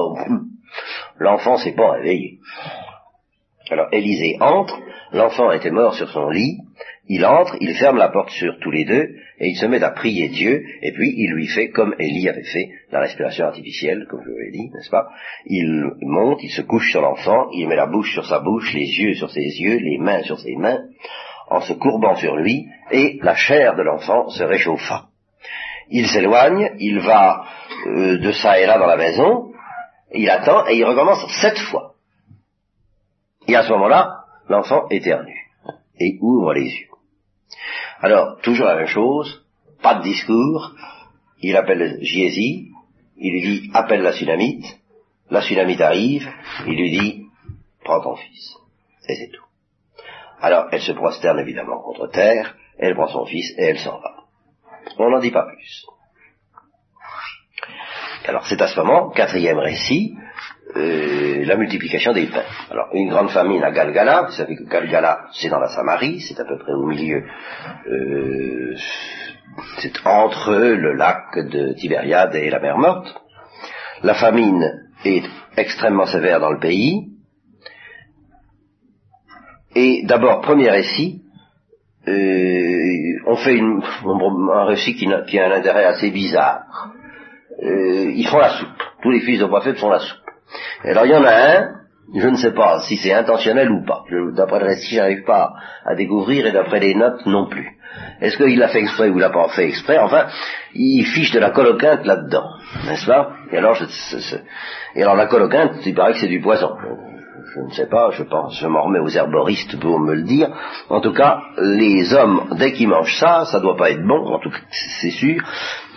l'enfant 1.18 1.56
s'est 1.56 1.74
pas 1.74 1.92
réveillé. 1.92 2.38
Alors 3.72 3.88
Élisée 3.90 4.36
entre, 4.40 4.78
l'enfant 5.12 5.50
était 5.50 5.70
mort 5.70 5.94
sur 5.94 6.10
son 6.10 6.28
lit, 6.28 6.58
il 7.08 7.24
entre, 7.24 7.56
il 7.60 7.74
ferme 7.74 7.96
la 7.96 8.10
porte 8.10 8.28
sur 8.28 8.58
tous 8.60 8.70
les 8.70 8.84
deux, 8.84 9.16
et 9.38 9.48
il 9.48 9.56
se 9.56 9.64
met 9.64 9.82
à 9.82 9.90
prier 9.90 10.28
Dieu, 10.28 10.62
et 10.82 10.92
puis 10.92 11.10
il 11.16 11.32
lui 11.32 11.46
fait 11.46 11.70
comme 11.70 11.94
Élie 11.98 12.28
avait 12.28 12.44
fait 12.44 12.68
la 12.90 13.00
respiration 13.00 13.46
artificielle, 13.46 14.06
comme 14.10 14.20
je 14.24 14.30
vous 14.30 14.36
l'ai 14.36 14.50
dit, 14.50 14.70
n'est-ce 14.74 14.90
pas 14.90 15.08
Il 15.46 15.90
monte, 16.02 16.42
il 16.42 16.50
se 16.50 16.60
couche 16.60 16.90
sur 16.90 17.00
l'enfant, 17.00 17.48
il 17.52 17.66
met 17.66 17.76
la 17.76 17.86
bouche 17.86 18.12
sur 18.12 18.26
sa 18.26 18.40
bouche, 18.40 18.74
les 18.74 18.86
yeux 18.86 19.14
sur 19.14 19.30
ses 19.30 19.40
yeux, 19.40 19.78
les 19.78 19.96
mains 19.96 20.22
sur 20.22 20.38
ses 20.38 20.54
mains, 20.56 20.80
en 21.48 21.62
se 21.62 21.72
courbant 21.72 22.16
sur 22.16 22.36
lui, 22.36 22.66
et 22.90 23.18
la 23.22 23.34
chair 23.34 23.74
de 23.74 23.82
l'enfant 23.82 24.28
se 24.28 24.44
réchauffa. 24.44 25.06
Il 25.88 26.06
s'éloigne, 26.08 26.72
il 26.78 27.00
va 27.00 27.46
euh, 27.86 28.18
de 28.18 28.32
ça 28.32 28.60
et 28.60 28.66
là 28.66 28.78
dans 28.78 28.86
la 28.86 28.98
maison, 28.98 29.50
il 30.14 30.28
attend, 30.28 30.66
et 30.68 30.76
il 30.76 30.84
recommence 30.84 31.26
sept 31.40 31.58
fois. 31.58 31.91
Et 33.48 33.56
à 33.56 33.64
ce 33.64 33.72
moment-là, 33.72 34.24
l'enfant 34.48 34.88
éternue 34.90 35.50
et 35.98 36.18
ouvre 36.20 36.52
les 36.54 36.66
yeux. 36.66 36.88
Alors, 38.00 38.40
toujours 38.42 38.66
la 38.66 38.76
même 38.76 38.86
chose, 38.86 39.44
pas 39.82 39.96
de 39.96 40.02
discours, 40.02 40.72
il 41.40 41.56
appelle 41.56 41.98
Jésus, 42.02 42.68
il 43.16 43.32
lui 43.32 43.42
dit 43.42 43.70
appelle 43.74 44.02
la 44.02 44.12
tsunamite, 44.12 44.64
la 45.30 45.42
tsunamite 45.42 45.80
arrive, 45.80 46.28
il 46.66 46.76
lui 46.76 46.90
dit 46.90 47.26
prends 47.84 48.00
ton 48.00 48.16
fils. 48.16 48.56
Et 49.08 49.14
c'est 49.16 49.30
tout. 49.30 49.44
Alors, 50.40 50.66
elle 50.72 50.82
se 50.82 50.92
prosterne 50.92 51.38
évidemment 51.38 51.80
contre 51.80 52.08
terre, 52.08 52.56
elle 52.78 52.94
prend 52.94 53.08
son 53.08 53.26
fils 53.26 53.52
et 53.58 53.64
elle 53.64 53.78
s'en 53.78 53.98
va. 53.98 54.24
On 54.98 55.10
n'en 55.10 55.20
dit 55.20 55.30
pas 55.30 55.46
plus. 55.46 55.86
Alors 58.26 58.46
c'est 58.46 58.60
à 58.60 58.68
ce 58.68 58.78
moment, 58.78 59.10
quatrième 59.10 59.58
récit, 59.58 60.16
euh, 60.74 61.44
la 61.44 61.56
multiplication 61.56 62.14
des 62.14 62.26
pains. 62.26 62.44
Alors, 62.70 62.88
une 62.94 63.10
grande 63.10 63.28
famine 63.28 63.62
à 63.62 63.70
Galgala, 63.72 64.22
vous 64.22 64.32
savez 64.32 64.56
que 64.56 64.64
Galgala, 64.64 65.26
c'est 65.32 65.50
dans 65.50 65.58
la 65.58 65.68
Samarie, 65.68 66.20
c'est 66.20 66.40
à 66.40 66.44
peu 66.46 66.56
près 66.56 66.72
au 66.72 66.86
milieu, 66.86 67.24
euh, 67.88 68.74
c'est 69.78 69.92
entre 70.06 70.54
le 70.54 70.94
lac 70.94 71.36
de 71.36 71.74
Tibériade 71.74 72.34
et 72.36 72.48
la 72.48 72.58
mer 72.58 72.78
Morte. 72.78 73.14
La 74.02 74.14
famine 74.14 74.88
est 75.04 75.24
extrêmement 75.58 76.06
sévère 76.06 76.40
dans 76.40 76.52
le 76.52 76.58
pays. 76.58 77.08
Et 79.74 80.04
d'abord, 80.06 80.40
premier 80.40 80.70
récit, 80.70 81.22
euh, 82.08 83.20
on 83.26 83.36
fait 83.36 83.60
un 83.60 84.64
récit 84.64 84.94
qui, 84.94 85.06
a 85.38 85.46
un 85.46 85.52
intérêt 85.52 85.84
assez 85.84 86.10
bizarre. 86.10 86.92
ils 87.60 88.26
font 88.26 88.38
la 88.38 88.58
soupe. 88.58 88.82
Tous 89.02 89.10
les 89.10 89.20
fils 89.20 89.40
de 89.40 89.44
prophète 89.44 89.76
font 89.76 89.90
la 89.90 89.98
soupe. 89.98 90.21
Alors 90.84 91.06
il 91.06 91.12
y 91.12 91.16
en 91.16 91.24
a 91.24 91.34
un, 91.34 91.68
je 92.14 92.28
ne 92.28 92.36
sais 92.36 92.52
pas 92.52 92.80
si 92.80 92.96
c'est 92.96 93.12
intentionnel 93.12 93.70
ou 93.70 93.84
pas. 93.84 94.04
D'après 94.36 94.60
le 94.60 94.66
récit, 94.66 94.96
j'arrive 94.96 95.24
pas 95.24 95.52
à 95.84 95.94
découvrir 95.94 96.46
et 96.46 96.52
d'après 96.52 96.80
les 96.80 96.94
notes 96.94 97.24
non 97.26 97.48
plus. 97.48 97.78
Est-ce 98.20 98.36
qu'il 98.36 98.58
l'a 98.58 98.68
fait 98.68 98.80
exprès 98.80 99.08
ou 99.08 99.18
il 99.18 99.20
l'a 99.20 99.30
pas 99.30 99.48
fait 99.48 99.66
exprès? 99.66 99.98
Enfin, 99.98 100.26
il 100.74 101.04
fiche 101.04 101.32
de 101.32 101.40
la 101.40 101.50
coloquinte 101.50 102.04
là-dedans, 102.06 102.46
n'est-ce 102.86 103.06
pas? 103.06 103.32
Et 103.50 103.58
alors, 103.58 103.74
je, 103.74 103.84
et 104.94 105.02
alors 105.02 105.16
la 105.16 105.26
coloquinte, 105.26 105.84
il 105.84 105.94
paraît 105.94 106.12
que 106.12 106.20
c'est 106.20 106.28
du 106.28 106.40
poison. 106.40 106.70
Je, 107.54 107.60
ne 107.60 107.70
sais 107.70 107.88
pas, 107.88 108.10
je 108.12 108.22
pense, 108.22 108.58
je 108.58 108.66
m'en 108.66 108.84
remets 108.84 109.00
aux 109.00 109.08
herboristes 109.08 109.78
pour 109.78 109.98
me 109.98 110.14
le 110.14 110.22
dire. 110.22 110.48
En 110.88 111.00
tout 111.00 111.12
cas, 111.12 111.42
les 111.58 112.14
hommes, 112.14 112.48
dès 112.58 112.72
qu'ils 112.72 112.88
mangent 112.88 113.18
ça, 113.18 113.44
ça 113.44 113.60
doit 113.60 113.76
pas 113.76 113.90
être 113.90 114.06
bon, 114.06 114.32
en 114.32 114.38
tout 114.38 114.50
cas, 114.50 114.60
c'est 115.00 115.10
sûr, 115.10 115.42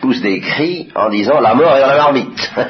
poussent 0.02 0.22
des 0.22 0.40
cris 0.40 0.90
en 0.96 1.10
disant 1.10 1.40
la 1.40 1.56
mort 1.56 1.76
est 1.76 1.82
dans 1.82 1.88
la 1.88 1.98
marmite. 1.98 2.52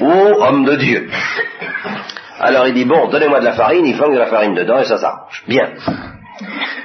oh, 0.00 0.42
homme 0.42 0.64
de 0.64 0.76
Dieu. 0.76 1.08
Alors 2.40 2.66
il 2.66 2.74
dit, 2.74 2.84
bon, 2.84 3.08
donnez-moi 3.08 3.40
de 3.40 3.44
la 3.44 3.52
farine, 3.52 3.86
il 3.86 3.96
flanque 3.96 4.12
de 4.12 4.18
la 4.18 4.26
farine 4.26 4.54
dedans 4.54 4.78
et 4.78 4.84
ça 4.84 4.98
s'arrange. 4.98 5.44
Bien. 5.48 5.72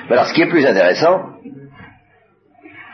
Mais 0.08 0.13
alors 0.13 0.28
ce 0.28 0.34
qui 0.34 0.41
est 0.41 0.49
plus 0.49 0.65
intéressant, 0.65 1.19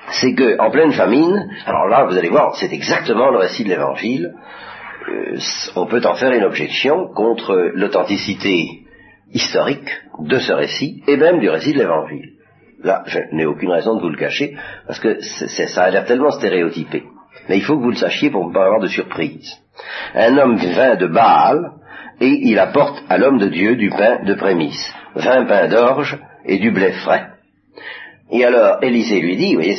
c'est 0.10 0.34
que 0.34 0.60
en 0.60 0.72
pleine 0.72 0.94
famine, 0.94 1.50
alors 1.66 1.88
là 1.88 2.06
vous 2.06 2.18
allez 2.18 2.30
voir, 2.30 2.56
c'est 2.56 2.72
exactement 2.72 3.32
le 3.32 3.38
récit 3.40 3.64
de 3.64 3.70
l'évangile, 3.70 4.34
euh, 5.08 5.38
on 5.76 5.86
peut 5.86 6.02
en 6.06 6.16
faire 6.16 6.32
une 6.32 6.44
objection 6.44 7.08
contre 7.14 7.72
l'authenticité 7.74 8.86
historique 9.34 9.90
de 10.20 10.40
ce 10.40 10.54
récit 10.54 11.04
et 11.08 11.18
même 11.18 11.40
du 11.40 11.50
récit 11.50 11.74
de 11.74 11.80
l'évangile. 11.80 12.35
Là, 12.86 13.02
je 13.08 13.18
n'ai 13.32 13.48
aucune 13.48 13.72
raison 13.72 13.96
de 13.96 14.02
vous 14.02 14.10
le 14.10 14.18
cacher, 14.18 14.56
parce 14.86 15.00
que 15.00 15.20
ça 15.20 15.84
a 15.84 15.90
l'air 15.90 16.06
tellement 16.06 16.30
stéréotypé. 16.30 17.04
Mais 17.50 17.58
il 17.58 17.64
faut 17.64 17.78
que 17.78 17.82
vous 17.82 17.90
le 17.90 17.96
sachiez 17.96 18.30
pour 18.30 18.48
ne 18.48 18.54
pas 18.54 18.66
avoir 18.66 18.80
de 18.80 18.88
surprise. 18.88 19.52
Un 20.14 20.38
homme 20.38 20.56
vint 20.58 20.96
de 20.96 21.08
Baal, 21.08 21.72
et 22.22 22.30
il 22.30 22.60
apporte 22.60 23.04
à 23.10 23.18
l'homme 23.18 23.40
de 23.40 23.48
Dieu 23.48 23.76
du 23.76 23.90
pain 23.90 24.24
de 24.24 24.36
prémisse, 24.36 24.94
vingt 25.16 25.46
pains 25.46 25.68
d'orge 25.68 26.20
et 26.46 26.60
du 26.60 26.70
blé 26.70 26.92
frais. 26.92 27.26
Et 28.30 28.46
alors 28.46 28.84
Élisée 28.84 29.20
lui 29.20 29.36
dit, 29.36 29.56
vous 29.56 29.62
voyez, 29.62 29.76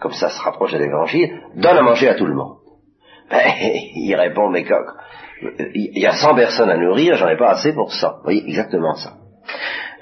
comme 0.00 0.12
ça 0.12 0.28
se 0.28 0.42
rapproche 0.42 0.72
de 0.72 0.78
l'évangile, 0.78 1.30
donne 1.54 1.76
à 1.76 1.82
manger 1.82 2.08
à 2.08 2.14
tout 2.16 2.26
le 2.26 2.34
monde. 2.34 2.56
Ben, 3.30 3.46
il 3.94 4.12
répond, 4.16 4.50
mais 4.50 4.64
coq, 4.64 4.86
il 5.72 6.02
y 6.02 6.06
a 6.06 6.14
cent 6.14 6.34
personnes 6.34 6.68
à 6.68 6.76
nourrir, 6.76 7.14
j'en 7.14 7.28
ai 7.28 7.36
pas 7.36 7.50
assez 7.50 7.72
pour 7.72 7.92
ça. 7.92 8.14
Vous 8.16 8.24
voyez, 8.24 8.42
exactement 8.44 8.96
ça. 8.96 9.19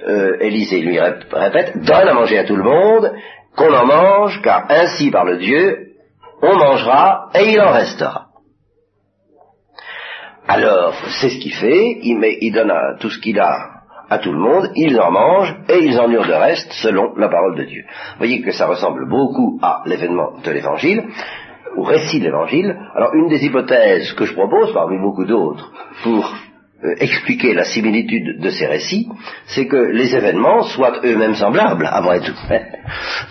Euh, 0.07 0.37
Élisée 0.41 0.81
lui 0.81 0.99
répète, 1.01 1.77
donne 1.79 2.09
à 2.09 2.15
manger 2.15 2.39
à 2.39 2.45
tout 2.45 2.57
le 2.57 2.63
monde, 2.63 3.13
qu'on 3.57 3.75
en 3.75 3.87
mange, 3.87 4.41
car 4.43 4.67
ainsi 4.69 5.11
par 5.11 5.25
le 5.25 5.39
Dieu, 5.39 5.89
on 6.41 6.57
mangera 6.57 7.31
et 7.35 7.51
il 7.51 7.61
en 7.61 7.73
restera. 7.73 8.27
Alors, 10.47 10.95
c'est 11.21 11.31
ce 11.31 11.39
qu'il 11.39 11.53
fait, 11.53 11.99
il, 12.03 12.19
met, 12.19 12.39
il 12.41 12.53
donne 12.53 12.73
tout 13.01 13.11
ce 13.11 13.19
qu'il 13.19 13.39
a 13.41 13.79
à 14.09 14.19
tout 14.19 14.33
le 14.33 14.39
monde, 14.39 14.71
ils 14.75 14.99
en 14.99 15.11
mangent 15.11 15.55
et 15.69 15.85
ils 15.85 15.99
en 15.99 16.11
eurent 16.11 16.27
de 16.27 16.33
reste 16.33 16.73
selon 16.73 17.15
la 17.17 17.29
parole 17.29 17.57
de 17.57 17.65
Dieu. 17.65 17.85
Vous 17.87 18.19
voyez 18.19 18.41
que 18.41 18.53
ça 18.53 18.67
ressemble 18.67 19.07
beaucoup 19.07 19.59
à 19.63 19.83
l'événement 19.85 20.39
de 20.43 20.51
l'évangile, 20.51 21.05
au 21.77 21.83
récit 21.83 22.19
de 22.19 22.25
l'évangile. 22.25 22.75
Alors 22.95 23.15
une 23.15 23.29
des 23.29 23.45
hypothèses 23.45 24.13
que 24.15 24.25
je 24.25 24.33
propose 24.33 24.73
parmi 24.73 24.99
beaucoup 24.99 25.27
d'autres 25.27 25.71
pour 26.03 26.33
expliquer 26.99 27.55
la 27.55 27.65
similitude 27.65 28.41
de 28.41 28.51
ces 28.51 28.67
récits, 28.67 29.09
c'est 29.47 29.67
que 29.67 29.77
les 29.77 30.15
événements 30.15 30.63
soient 30.63 31.01
eux-mêmes 31.05 31.35
semblables, 31.35 31.89
après 31.91 32.21
tout. 32.21 32.37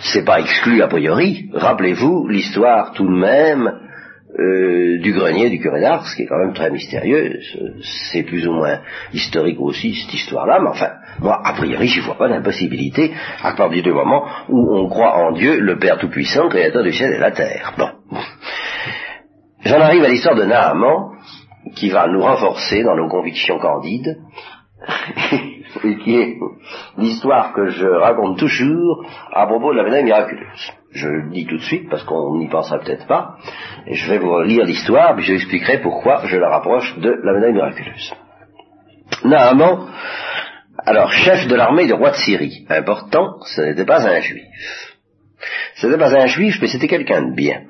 c'est 0.00 0.24
pas 0.24 0.40
exclu 0.40 0.82
a 0.82 0.88
priori. 0.88 1.48
Rappelez-vous 1.54 2.28
l'histoire 2.28 2.92
tout 2.92 3.06
de 3.06 3.18
même 3.18 3.70
euh, 4.38 4.98
du 5.00 5.12
grenier 5.14 5.48
du 5.48 5.58
curé 5.58 5.80
d'Ars, 5.80 6.14
qui 6.14 6.22
est 6.22 6.26
quand 6.26 6.38
même 6.38 6.52
très 6.52 6.70
mystérieux. 6.70 7.40
C'est 8.10 8.22
plus 8.22 8.46
ou 8.46 8.52
moins 8.52 8.80
historique 9.12 9.58
aussi, 9.58 9.94
cette 9.94 10.14
histoire-là, 10.14 10.60
mais 10.62 10.68
enfin, 10.68 10.90
moi, 11.20 11.40
a 11.42 11.54
priori, 11.54 11.88
je 11.88 12.02
vois 12.02 12.18
pas 12.18 12.28
d'impossibilité 12.28 13.12
à 13.42 13.54
partir 13.54 13.82
du 13.82 13.92
moment 13.92 14.26
où 14.48 14.76
on 14.76 14.88
croit 14.88 15.16
en 15.16 15.32
Dieu, 15.32 15.58
le 15.58 15.78
Père 15.78 15.98
Tout-Puissant, 15.98 16.48
Créateur 16.50 16.84
du 16.84 16.92
ciel 16.92 17.14
et 17.14 17.16
de 17.16 17.20
la 17.20 17.30
terre. 17.30 17.72
Bon. 17.78 17.88
J'en 19.64 19.80
arrive 19.80 20.04
à 20.04 20.08
l'histoire 20.08 20.36
de 20.36 20.44
Naaman, 20.44 21.16
qui 21.74 21.90
va 21.90 22.06
nous 22.08 22.20
renforcer 22.20 22.82
dans 22.82 22.96
nos 22.96 23.08
convictions 23.08 23.58
candides, 23.58 24.18
et 25.84 25.96
qui 25.98 26.16
est 26.16 26.36
l'histoire 26.96 27.52
que 27.52 27.68
je 27.68 27.86
raconte 27.86 28.38
toujours 28.38 29.04
à 29.32 29.46
propos 29.46 29.72
de 29.72 29.78
la 29.78 29.84
médaille 29.84 30.04
miraculeuse. 30.04 30.72
Je 30.92 31.08
le 31.08 31.30
dis 31.30 31.46
tout 31.46 31.56
de 31.56 31.62
suite 31.62 31.88
parce 31.90 32.04
qu'on 32.04 32.38
n'y 32.38 32.48
pensera 32.48 32.78
peut-être 32.78 33.06
pas, 33.06 33.36
et 33.86 33.94
je 33.94 34.10
vais 34.10 34.18
vous 34.18 34.40
lire 34.42 34.64
l'histoire, 34.64 35.14
puis 35.14 35.24
je 35.24 35.32
vous 35.32 35.38
expliquerai 35.38 35.80
pourquoi 35.80 36.22
je 36.24 36.36
la 36.36 36.48
rapproche 36.48 36.96
de 36.98 37.10
la 37.10 37.32
médaille 37.32 37.52
miraculeuse. 37.52 38.14
Naaman, 39.24 39.88
alors 40.86 41.12
chef 41.12 41.48
de 41.48 41.54
l'armée 41.54 41.86
du 41.86 41.92
roi 41.92 42.10
de 42.10 42.16
Syrie, 42.16 42.66
important, 42.70 43.40
ce 43.42 43.62
n'était 43.62 43.84
pas 43.84 44.06
un 44.08 44.20
juif. 44.20 44.44
Ce 45.76 45.86
n'était 45.86 45.98
pas 45.98 46.14
un 46.14 46.26
juif, 46.26 46.58
mais 46.60 46.68
c'était 46.68 46.88
quelqu'un 46.88 47.30
de 47.30 47.34
bien, 47.34 47.62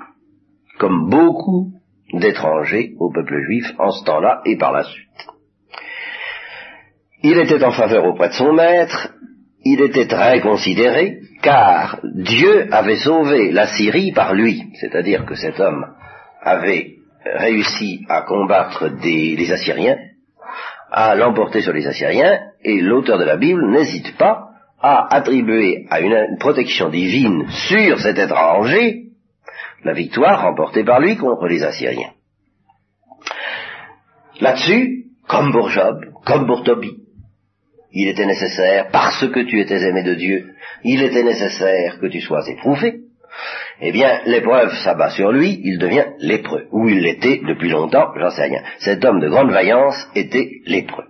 comme 0.78 1.08
beaucoup 1.08 1.77
d'étrangers 2.12 2.92
au 2.98 3.10
peuple 3.12 3.42
juif 3.44 3.66
en 3.78 3.90
ce 3.90 4.04
temps-là 4.04 4.40
et 4.44 4.56
par 4.56 4.72
la 4.72 4.84
suite. 4.84 5.26
Il 7.22 7.38
était 7.38 7.64
en 7.64 7.72
faveur 7.72 8.04
auprès 8.06 8.28
de 8.28 8.34
son 8.34 8.52
maître, 8.52 9.10
il 9.64 9.80
était 9.80 10.06
très 10.06 10.40
considéré, 10.40 11.18
car 11.42 11.98
Dieu 12.04 12.72
avait 12.72 12.96
sauvé 12.96 13.50
la 13.50 13.66
Syrie 13.66 14.12
par 14.12 14.34
lui, 14.34 14.62
c'est-à-dire 14.80 15.24
que 15.26 15.34
cet 15.34 15.58
homme 15.58 15.84
avait 16.40 16.94
réussi 17.24 18.04
à 18.08 18.22
combattre 18.22 18.88
les 19.02 19.52
Assyriens, 19.52 19.98
à 20.90 21.14
l'emporter 21.16 21.60
sur 21.60 21.72
les 21.72 21.86
Assyriens, 21.86 22.38
et 22.62 22.80
l'auteur 22.80 23.18
de 23.18 23.24
la 23.24 23.36
Bible 23.36 23.68
n'hésite 23.70 24.16
pas 24.16 24.48
à 24.80 25.14
attribuer 25.14 25.86
à 25.90 26.00
une 26.00 26.36
protection 26.38 26.88
divine 26.88 27.46
sur 27.68 27.98
cet 27.98 28.18
étranger 28.18 29.07
la 29.84 29.92
victoire 29.92 30.42
remportée 30.42 30.84
par 30.84 31.00
lui 31.00 31.16
contre 31.16 31.46
les 31.46 31.62
Assyriens. 31.62 32.12
Là-dessus, 34.40 35.04
comme 35.26 35.52
pour 35.52 35.68
Job, 35.70 36.04
comme 36.24 36.46
pour 36.46 36.62
Tobie, 36.62 36.98
il 37.92 38.08
était 38.08 38.26
nécessaire, 38.26 38.88
parce 38.92 39.26
que 39.28 39.40
tu 39.40 39.60
étais 39.60 39.82
aimé 39.82 40.02
de 40.02 40.14
Dieu, 40.14 40.54
il 40.84 41.02
était 41.02 41.22
nécessaire 41.22 41.98
que 41.98 42.06
tu 42.06 42.20
sois 42.20 42.48
éprouvé. 42.48 43.00
Eh 43.80 43.92
bien, 43.92 44.20
l'épreuve 44.26 44.74
s'abat 44.84 45.10
sur 45.10 45.32
lui, 45.32 45.60
il 45.62 45.78
devient 45.78 46.06
lépreux. 46.18 46.66
Ou 46.72 46.88
il 46.88 47.00
l'était 47.00 47.40
depuis 47.46 47.70
longtemps, 47.70 48.12
j'en 48.18 48.30
sais 48.30 48.44
rien. 48.44 48.62
Cet 48.78 49.04
homme 49.04 49.20
de 49.20 49.28
grande 49.28 49.50
vaillance 49.50 50.08
était 50.14 50.60
lépreux. 50.66 51.06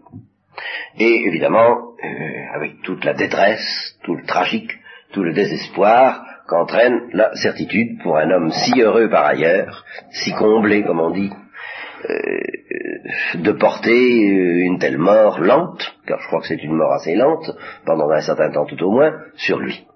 Et 0.99 1.25
évidemment, 1.27 1.79
euh, 2.05 2.55
avec 2.55 2.83
toute 2.83 3.05
la 3.05 3.15
détresse, 3.15 3.97
tout 4.05 4.15
le 4.15 4.25
tragique, 4.25 4.73
tout 5.13 5.23
le 5.23 5.33
désespoir, 5.33 6.23
qu'entraîne 6.49 7.11
la 7.13 7.35
certitude 7.35 8.03
pour 8.03 8.17
un 8.17 8.31
homme 8.31 8.51
si 8.51 8.81
heureux 8.81 9.09
par 9.09 9.27
ailleurs, 9.27 9.85
si 10.11 10.33
comblé, 10.33 10.83
comme 10.83 11.01
on 11.01 11.11
dit, 11.11 11.31
euh, 12.09 12.41
de 13.35 13.53
porter 13.53 13.91
euh, 13.91 14.65
une 14.65 14.79
telle 14.79 14.99
mort 14.99 15.41
lente, 15.41 15.95
car 16.07 16.19
je 16.21 16.27
crois 16.27 16.41
que 16.41 16.47
c'est 16.47 16.63
une 16.63 16.75
mort 16.75 16.93
assez 16.93 17.15
lente, 17.15 17.51
pendant 17.85 18.11
un 18.11 18.21
certain 18.23 18.51
temps 18.51 18.65
tout 18.65 18.83
au 18.83 18.91
moins, 18.91 19.13
sur 19.35 19.59
lui. 19.59 19.87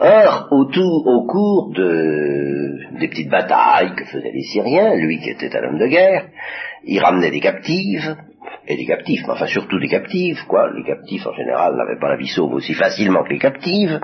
Or, 0.00 0.48
au, 0.50 0.64
au 0.64 1.26
cours 1.26 1.72
de, 1.72 2.98
des 2.98 3.08
petites 3.08 3.30
batailles 3.30 3.94
que 3.94 4.04
faisaient 4.04 4.32
les 4.32 4.42
Syriens, 4.42 4.96
lui 4.96 5.18
qui 5.20 5.30
était 5.30 5.56
un 5.56 5.68
homme 5.68 5.78
de 5.78 5.86
guerre, 5.86 6.26
il 6.84 6.98
ramenait 6.98 7.30
des 7.30 7.40
captives, 7.40 8.16
et 8.66 8.76
des 8.76 8.86
captifs, 8.86 9.22
mais 9.26 9.32
enfin 9.32 9.46
surtout 9.46 9.78
des 9.78 9.88
captives, 9.88 10.44
quoi. 10.46 10.70
Les 10.72 10.84
captifs 10.84 11.26
en 11.26 11.34
général 11.34 11.76
n'avaient 11.76 12.00
pas 12.00 12.10
la 12.10 12.16
vie 12.16 12.28
sauve 12.28 12.54
aussi 12.54 12.74
facilement 12.74 13.22
que 13.24 13.32
les 13.32 13.38
captives. 13.38 14.00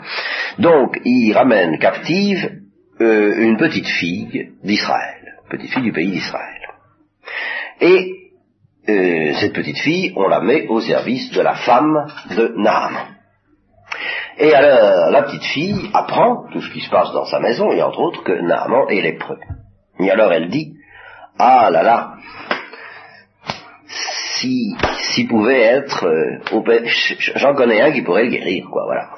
Donc 0.59 1.01
il 1.05 1.33
ramène 1.33 1.79
captive 1.79 2.51
euh, 3.01 3.35
une 3.39 3.57
petite 3.57 3.87
fille 3.87 4.51
d'Israël, 4.63 5.39
petite 5.49 5.71
fille 5.71 5.83
du 5.83 5.93
pays 5.93 6.11
d'Israël. 6.11 6.61
Et 7.81 8.13
euh, 8.89 9.33
cette 9.41 9.55
petite 9.55 9.79
fille, 9.79 10.13
on 10.17 10.29
la 10.29 10.41
met 10.41 10.67
au 10.69 10.81
service 10.81 11.31
de 11.33 11.41
la 11.41 11.55
femme 11.55 12.07
de 12.37 12.55
Naaman. 12.57 13.17
Et 14.39 14.55
alors, 14.55 15.11
la 15.11 15.23
petite 15.23 15.45
fille 15.45 15.91
apprend 15.93 16.47
tout 16.53 16.61
ce 16.61 16.73
qui 16.73 16.81
se 16.81 16.91
passe 16.91 17.13
dans 17.13 17.27
sa 17.27 17.41
maison, 17.41 17.73
et 17.73 17.83
entre 17.83 18.01
autres 18.01 18.23
que 18.23 18.33
Naaman 18.33 18.89
est 18.89 19.03
lépreux. 19.03 19.39
Et 19.99 20.11
alors 20.11 20.33
elle 20.33 20.49
dit, 20.49 20.75
ah 21.39 21.71
là 21.71 21.83
là, 21.83 22.15
si, 24.41 24.75
s'il 25.15 25.29
pouvait 25.29 25.61
être, 25.61 26.07
euh, 26.07 26.39
j'en 27.37 27.55
connais 27.55 27.81
un 27.81 27.93
qui 27.93 28.03
pourrait 28.03 28.25
le 28.25 28.31
guérir, 28.31 28.67
quoi, 28.71 28.85
voilà. 28.85 29.11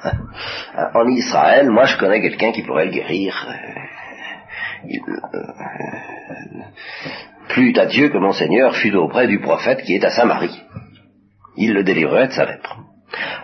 En 0.93 1.07
Israël, 1.07 1.69
moi 1.69 1.85
je 1.85 1.97
connais 1.97 2.21
quelqu'un 2.21 2.51
qui 2.51 2.63
pourrait 2.63 2.85
le 2.85 2.91
guérir. 2.91 3.47
Euh, 3.49 4.89
euh, 5.33 5.39
plus 7.49 7.73
à 7.77 7.85
Dieu 7.85 8.09
que 8.09 8.17
mon 8.17 8.33
Seigneur 8.33 8.75
fut 8.75 8.93
auprès 8.95 9.27
du 9.27 9.39
prophète 9.39 9.83
qui 9.83 9.95
est 9.95 10.03
à 10.03 10.09
Samarie. 10.09 10.61
Il 11.55 11.73
le 11.73 11.83
délivrerait 11.83 12.27
de 12.27 12.33
sa 12.33 12.45
lèpre. 12.45 12.77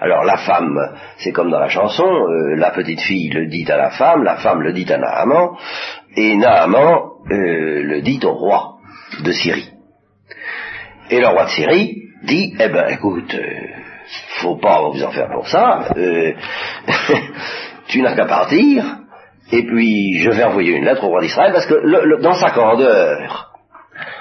Alors 0.02 0.24
la 0.24 0.38
femme, 0.38 0.78
c'est 1.18 1.32
comme 1.32 1.52
dans 1.52 1.60
la 1.60 1.70
chanson, 1.70 2.10
la 2.56 2.72
petite 2.72 3.02
fille 3.02 3.30
le 3.30 3.46
dit 3.46 3.72
à 3.72 3.78
la 3.78 3.92
femme, 3.92 4.24
la 4.24 4.38
femme 4.38 4.62
le 4.62 4.74
dit 4.74 4.92
à 4.92 4.98
Naaman, 4.98 5.52
et 6.16 6.36
Naaman 6.38 7.02
le 7.30 8.02
dit 8.02 8.20
au 8.24 8.34
roi 8.34 8.80
de 9.24 9.32
Syrie. 9.32 9.69
Et 11.10 11.20
le 11.20 11.28
roi 11.28 11.46
de 11.46 11.50
Syrie 11.50 12.04
dit, 12.24 12.54
eh 12.60 12.70
ben 12.70 12.88
écoute, 12.90 13.34
euh, 13.34 13.68
faut 14.42 14.58
pas 14.58 14.90
vous 14.90 15.04
en 15.04 15.12
faire 15.12 15.30
pour 15.32 15.48
ça, 15.48 15.90
euh, 15.98 16.34
tu 17.88 18.02
n'as 18.02 18.16
qu'à 18.16 18.26
partir, 18.26 18.84
et 19.52 19.66
puis 19.66 20.20
je 20.20 20.30
vais 20.30 20.44
envoyer 20.44 20.74
une 20.74 20.86
lettre 20.86 21.04
au 21.04 21.08
roi 21.08 21.22
d'Israël, 21.22 21.52
parce 21.52 21.66
que 21.66 22.22
dans 22.22 22.34
sa 22.34 22.52
candeur, 22.52 23.52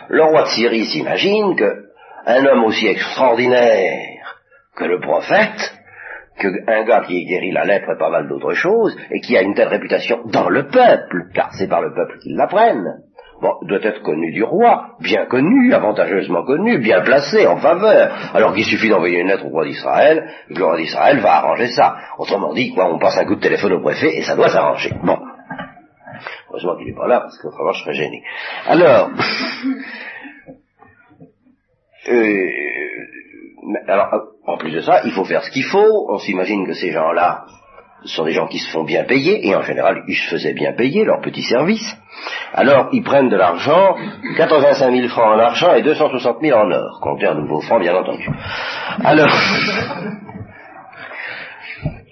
le 0.09 0.24
roi 0.24 0.44
de 0.44 0.48
Syrie 0.48 0.87
s'imagine 0.87 1.57
qu'un 1.57 2.46
homme 2.46 2.64
aussi 2.64 2.87
extraordinaire 2.87 4.37
que 4.74 4.85
le 4.85 5.01
prophète, 5.01 5.74
qu'un 6.38 6.85
gars 6.85 7.05
qui 7.07 7.27
guéri 7.27 7.51
la 7.51 7.64
lèpre 7.64 7.90
et 7.90 7.98
pas 7.98 8.11
mal 8.11 8.29
d'autres 8.29 8.55
choses, 8.55 8.96
et 9.11 9.20
qui 9.20 9.37
a 9.37 9.42
une 9.42 9.55
telle 9.55 9.68
réputation 9.68 10.20
dans 10.27 10.48
le 10.48 10.68
peuple, 10.68 11.27
car 11.35 11.53
c'est 11.53 11.68
par 11.68 11.83
le 11.83 11.92
peuple 11.92 12.18
qu'ils 12.20 12.37
l'apprennent, 12.37 13.03
bon, 13.40 13.55
doit 13.62 13.83
être 13.83 14.03
connu 14.03 14.33
du 14.33 14.42
roi, 14.42 14.96
bien 15.01 15.27
connu, 15.27 15.72
avantageusement 15.72 16.44
connu, 16.44 16.79
bien 16.79 17.03
placé, 17.03 17.46
en 17.46 17.57
faveur, 17.59 18.31
alors 18.35 18.55
qu'il 18.55 18.64
suffit 18.64 18.88
d'envoyer 18.88 19.20
une 19.20 19.29
lettre 19.29 19.46
au 19.46 19.51
roi 19.51 19.64
d'Israël, 19.64 20.31
le 20.48 20.64
roi 20.64 20.77
d'Israël 20.77 21.20
va 21.20 21.37
arranger 21.37 21.68
ça. 21.68 21.96
Autrement 22.18 22.53
dit, 22.55 22.74
quoi, 22.74 22.92
on 22.92 22.98
passe 22.98 23.18
un 23.18 23.24
coup 23.24 23.37
de 23.37 23.40
téléphone 23.40 23.74
au 23.74 23.81
préfet 23.81 24.16
et 24.16 24.22
ça 24.22 24.37
doit 24.37 24.48
s'arranger. 24.48 24.92
Bon. 25.03 25.18
Heureusement 26.51 26.77
qu'il 26.77 26.87
n'est 26.87 26.96
pas 26.96 27.07
là, 27.07 27.20
parce 27.20 27.38
qu'autrement 27.38 27.72
je 27.72 27.83
serais 27.83 27.94
gêné. 27.94 28.22
Alors, 28.66 29.11
euh, 32.09 32.51
alors, 33.87 34.09
en 34.46 34.57
plus 34.57 34.72
de 34.72 34.81
ça, 34.81 35.03
il 35.05 35.12
faut 35.12 35.24
faire 35.24 35.44
ce 35.44 35.51
qu'il 35.51 35.64
faut, 35.64 36.07
on 36.11 36.18
s'imagine 36.18 36.66
que 36.66 36.72
ces 36.72 36.90
gens-là, 36.90 37.44
ce 38.05 38.15
sont 38.15 38.25
des 38.25 38.33
gens 38.33 38.47
qui 38.47 38.59
se 38.59 38.71
font 38.71 38.85
bien 38.85 39.05
payer, 39.05 39.47
et 39.47 39.55
en 39.55 39.63
général, 39.63 40.03
ils 40.07 40.15
se 40.15 40.31
faisaient 40.31 40.55
bien 40.55 40.73
payer 40.73 41.05
leur 41.05 41.21
petit 41.21 41.43
service. 41.43 41.97
Alors, 42.55 42.89
ils 42.93 43.03
prennent 43.03 43.29
de 43.29 43.37
l'argent, 43.37 43.97
85 44.37 44.93
000 44.93 45.09
francs 45.09 45.35
en 45.35 45.39
argent 45.39 45.75
et 45.75 45.83
260 45.83 46.39
000 46.41 46.59
en 46.59 46.71
or, 46.71 47.01
comptez 47.01 47.27
un 47.27 47.35
nouveau 47.35 47.61
franc, 47.61 47.79
bien 47.79 47.95
entendu. 47.95 48.29
Alors, 49.05 49.29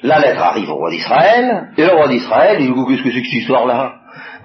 la 0.02 0.20
lettre 0.20 0.42
arrive 0.42 0.70
au 0.70 0.76
roi 0.76 0.90
d'Israël, 0.90 1.68
et 1.76 1.84
le 1.84 1.92
roi 1.92 2.08
d'Israël, 2.08 2.60
il 2.60 2.72
dit, 2.72 2.80
qu'est-ce 2.88 3.02
que 3.02 3.10
c'est 3.12 3.22
que 3.22 3.26
cette 3.26 3.40
histoire-là? 3.40 3.94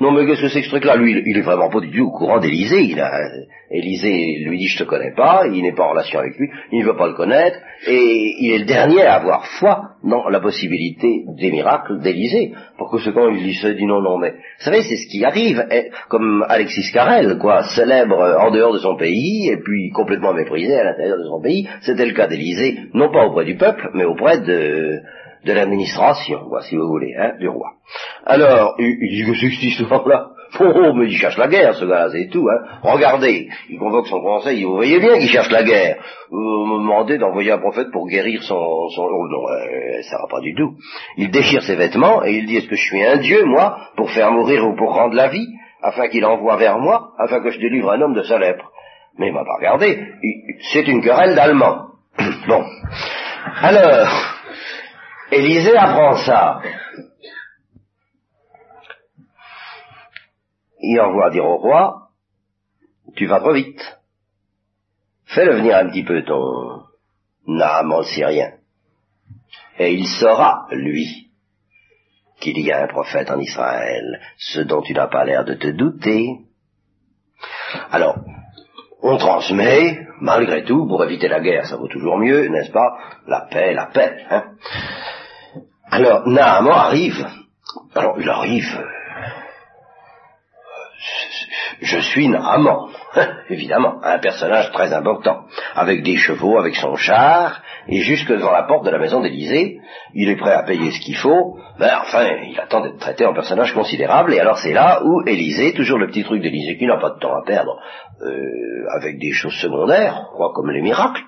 Non, 0.01 0.11
mais 0.11 0.25
qu'est-ce 0.25 0.41
que 0.41 0.47
c'est 0.47 0.61
que 0.61 0.65
ce 0.65 0.71
truc-là? 0.71 0.95
Lui, 0.95 1.21
il, 1.27 1.37
est 1.37 1.41
vraiment 1.41 1.69
pas 1.69 1.79
du 1.79 1.91
tout 1.91 2.07
au 2.07 2.09
courant 2.09 2.39
d'Élysée. 2.39 2.81
Il 2.81 2.99
a, 2.99 3.21
Élisée 3.69 4.39
lui 4.43 4.57
dit, 4.57 4.67
je 4.67 4.79
te 4.79 4.89
connais 4.89 5.13
pas, 5.15 5.43
il 5.45 5.61
n'est 5.61 5.75
pas 5.75 5.83
en 5.83 5.91
relation 5.91 6.17
avec 6.17 6.35
lui, 6.37 6.49
il 6.71 6.79
ne 6.79 6.85
veut 6.85 6.97
pas 6.97 7.05
le 7.05 7.13
connaître, 7.13 7.59
et 7.87 8.35
il 8.39 8.51
est 8.51 8.57
le 8.57 8.65
dernier 8.65 9.03
à 9.03 9.13
avoir 9.13 9.45
foi 9.59 9.91
dans 10.03 10.27
la 10.27 10.39
possibilité 10.39 11.23
des 11.37 11.51
miracles 11.51 11.99
d'Élysée. 11.99 12.51
Pour 12.79 12.89
que 12.89 12.97
ce 12.97 13.11
quand 13.11 13.29
il 13.29 13.53
se 13.53 13.67
dit 13.67 13.85
non, 13.85 14.01
non, 14.01 14.17
mais, 14.17 14.31
vous 14.31 14.65
savez, 14.65 14.81
c'est 14.81 14.97
ce 14.97 15.07
qui 15.07 15.23
arrive, 15.23 15.63
comme 16.09 16.43
Alexis 16.49 16.91
Carrel, 16.91 17.37
quoi, 17.37 17.61
célèbre 17.75 18.39
en 18.39 18.49
dehors 18.49 18.73
de 18.73 18.79
son 18.79 18.95
pays, 18.95 19.49
et 19.49 19.57
puis 19.57 19.91
complètement 19.91 20.33
méprisé 20.33 20.73
à 20.73 20.83
l'intérieur 20.83 21.19
de 21.19 21.25
son 21.25 21.39
pays. 21.39 21.69
C'était 21.81 22.07
le 22.07 22.13
cas 22.13 22.25
d'Élysée, 22.25 22.77
non 22.95 23.11
pas 23.11 23.27
auprès 23.27 23.45
du 23.45 23.55
peuple, 23.55 23.89
mais 23.93 24.03
auprès 24.03 24.39
de, 24.39 24.99
de 25.45 25.54
l'administration, 25.54 26.39
si 26.62 26.75
vous 26.75 26.88
voulez, 26.88 27.15
hein, 27.17 27.34
du 27.39 27.47
roi. 27.47 27.71
Alors, 28.25 28.75
il, 28.77 28.97
dit 28.97 29.25
que 29.25 29.36
c'est 29.38 29.49
cette 29.49 29.63
histoire-là 29.63 30.30
Oh, 30.60 30.93
mais 30.93 31.06
il 31.06 31.17
cherche 31.17 31.38
la 31.38 31.47
guerre, 31.47 31.73
ce 31.75 31.86
gars-là, 31.86 32.10
c'est 32.12 32.27
tout. 32.27 32.45
Hein. 32.49 32.80
Regardez, 32.84 33.47
il 33.69 33.80
convoque 33.80 34.08
son 34.08 34.19
conseil, 34.19 34.63
vous 34.63 34.75
voyez 34.75 34.99
bien 34.99 35.17
qu'il 35.17 35.30
cherche 35.30 35.49
la 35.49 35.63
guerre. 35.63 35.97
Vous 36.30 36.38
me 36.38 36.80
demandez 36.80 37.17
d'envoyer 37.17 37.51
un 37.51 37.58
prophète 37.58 37.89
pour 37.91 38.08
guérir 38.08 38.43
son... 38.43 38.89
son... 38.89 39.04
Oh 39.04 39.27
non, 39.30 39.47
euh, 39.49 40.01
ça 40.01 40.17
va 40.17 40.27
pas 40.30 40.41
du 40.41 40.54
tout. 40.54 40.73
Il 41.17 41.32
déchire 41.32 41.63
ses 41.63 41.75
vêtements 41.75 42.23
et 42.25 42.34
il 42.34 42.45
dit, 42.47 42.58
est-ce 42.58 42.67
que 42.67 42.75
je 42.75 42.86
suis 42.86 43.01
un 43.01 43.17
dieu, 43.17 43.45
moi, 43.45 43.77
pour 43.95 44.12
faire 44.12 44.32
mourir 44.32 44.67
ou 44.67 44.75
pour 44.75 44.93
rendre 44.93 45.15
la 45.15 45.30
vie, 45.30 45.47
afin 45.82 46.10
qu'il 46.10 46.25
envoie 46.25 46.58
vers 46.58 46.77
moi, 46.80 47.12
afin 47.17 47.41
que 47.41 47.49
je 47.49 47.60
délivre 47.60 47.89
un 47.91 48.01
homme 48.01 48.13
de 48.13 48.23
sa 48.23 48.38
lèpre? 48.38 48.71
Mais 49.17 49.27
il 49.27 49.34
m'a 49.34 49.45
pas 49.45 49.56
regardé. 49.58 50.06
C'est 50.73 50.88
une 50.88 51.01
querelle 51.01 51.36
d'Allemands. 51.36 51.88
bon. 52.47 52.65
Alors, 53.62 54.40
Élisée 55.31 55.77
apprend 55.77 56.17
ça. 56.17 56.61
il 60.81 60.99
envoie 60.99 61.29
dire 61.29 61.45
au 61.45 61.57
roi, 61.57 62.09
tu 63.15 63.27
vas 63.27 63.39
trop 63.39 63.53
vite. 63.53 63.99
Fais-le 65.25 65.55
venir 65.55 65.77
un 65.77 65.89
petit 65.89 66.03
peu 66.03 66.23
ton 66.23 66.83
Naaman 67.47 68.03
syrien. 68.03 68.53
Et 69.77 69.93
il 69.93 70.07
saura, 70.07 70.67
lui, 70.71 71.29
qu'il 72.39 72.59
y 72.59 72.71
a 72.71 72.83
un 72.83 72.87
prophète 72.87 73.29
en 73.29 73.39
Israël, 73.39 74.19
ce 74.37 74.61
dont 74.61 74.81
tu 74.81 74.93
n'as 74.93 75.07
pas 75.07 75.23
l'air 75.23 75.45
de 75.45 75.53
te 75.53 75.67
douter. 75.67 76.27
Alors, 77.91 78.17
on 79.01 79.17
transmet, 79.17 80.07
malgré 80.19 80.63
tout, 80.65 80.87
pour 80.87 81.03
éviter 81.03 81.27
la 81.27 81.39
guerre, 81.39 81.65
ça 81.65 81.77
vaut 81.77 81.87
toujours 81.87 82.17
mieux, 82.17 82.47
n'est-ce 82.47 82.71
pas? 82.71 82.97
La 83.27 83.41
paix, 83.41 83.73
la 83.73 83.85
paix. 83.87 84.25
Hein 84.29 84.55
Alors, 85.91 86.27
Naaman 86.27 86.71
arrive. 86.71 87.27
Alors, 87.93 88.15
il 88.19 88.30
arrive 88.30 88.82
je 91.82 91.99
suis 91.99 92.27
Naaman, 92.27 92.89
évidemment, 93.50 94.00
un 94.04 94.19
personnage 94.19 94.71
très 94.71 94.93
important, 94.93 95.45
avec 95.76 96.04
des 96.04 96.15
chevaux, 96.15 96.58
avec 96.58 96.76
son 96.76 96.95
char, 96.95 97.62
et 97.88 98.02
jusque 98.02 98.32
devant 98.32 98.52
la 98.52 98.63
porte 98.63 98.86
de 98.86 98.91
la 98.91 99.00
maison 99.00 99.21
d'Élysée, 99.21 99.80
il 100.13 100.30
est 100.30 100.38
prêt 100.38 100.54
à 100.54 100.63
payer 100.63 100.91
ce 100.91 101.00
qu'il 101.02 101.17
faut, 101.17 101.58
ben 101.80 101.91
enfin, 102.02 102.28
il 102.50 102.60
attend 102.60 102.82
d'être 102.82 103.00
traité 103.00 103.26
en 103.26 103.34
personnage 103.34 103.74
considérable, 103.74 104.34
et 104.34 104.39
alors 104.39 104.58
c'est 104.58 104.74
là 104.74 105.02
où 105.04 105.21
Élysée, 105.28 105.74
toujours 105.74 106.00
le 106.00 106.08
petit 106.08 106.24
truc 106.24 106.41
d'Élysée 106.41 106.78
qui 106.78 106.86
n'a 106.86 106.97
pas 106.97 107.12
de 107.12 107.19
temps 107.19 107.36
à 107.36 107.43
perdre, 107.45 107.78
euh, 108.21 108.86
avec 108.97 109.19
des 109.19 109.32
choses 109.32 109.56
secondaires, 109.56 110.30
quoi, 110.36 110.52
comme 110.54 110.71
les 110.71 110.82
miracles, 110.82 111.24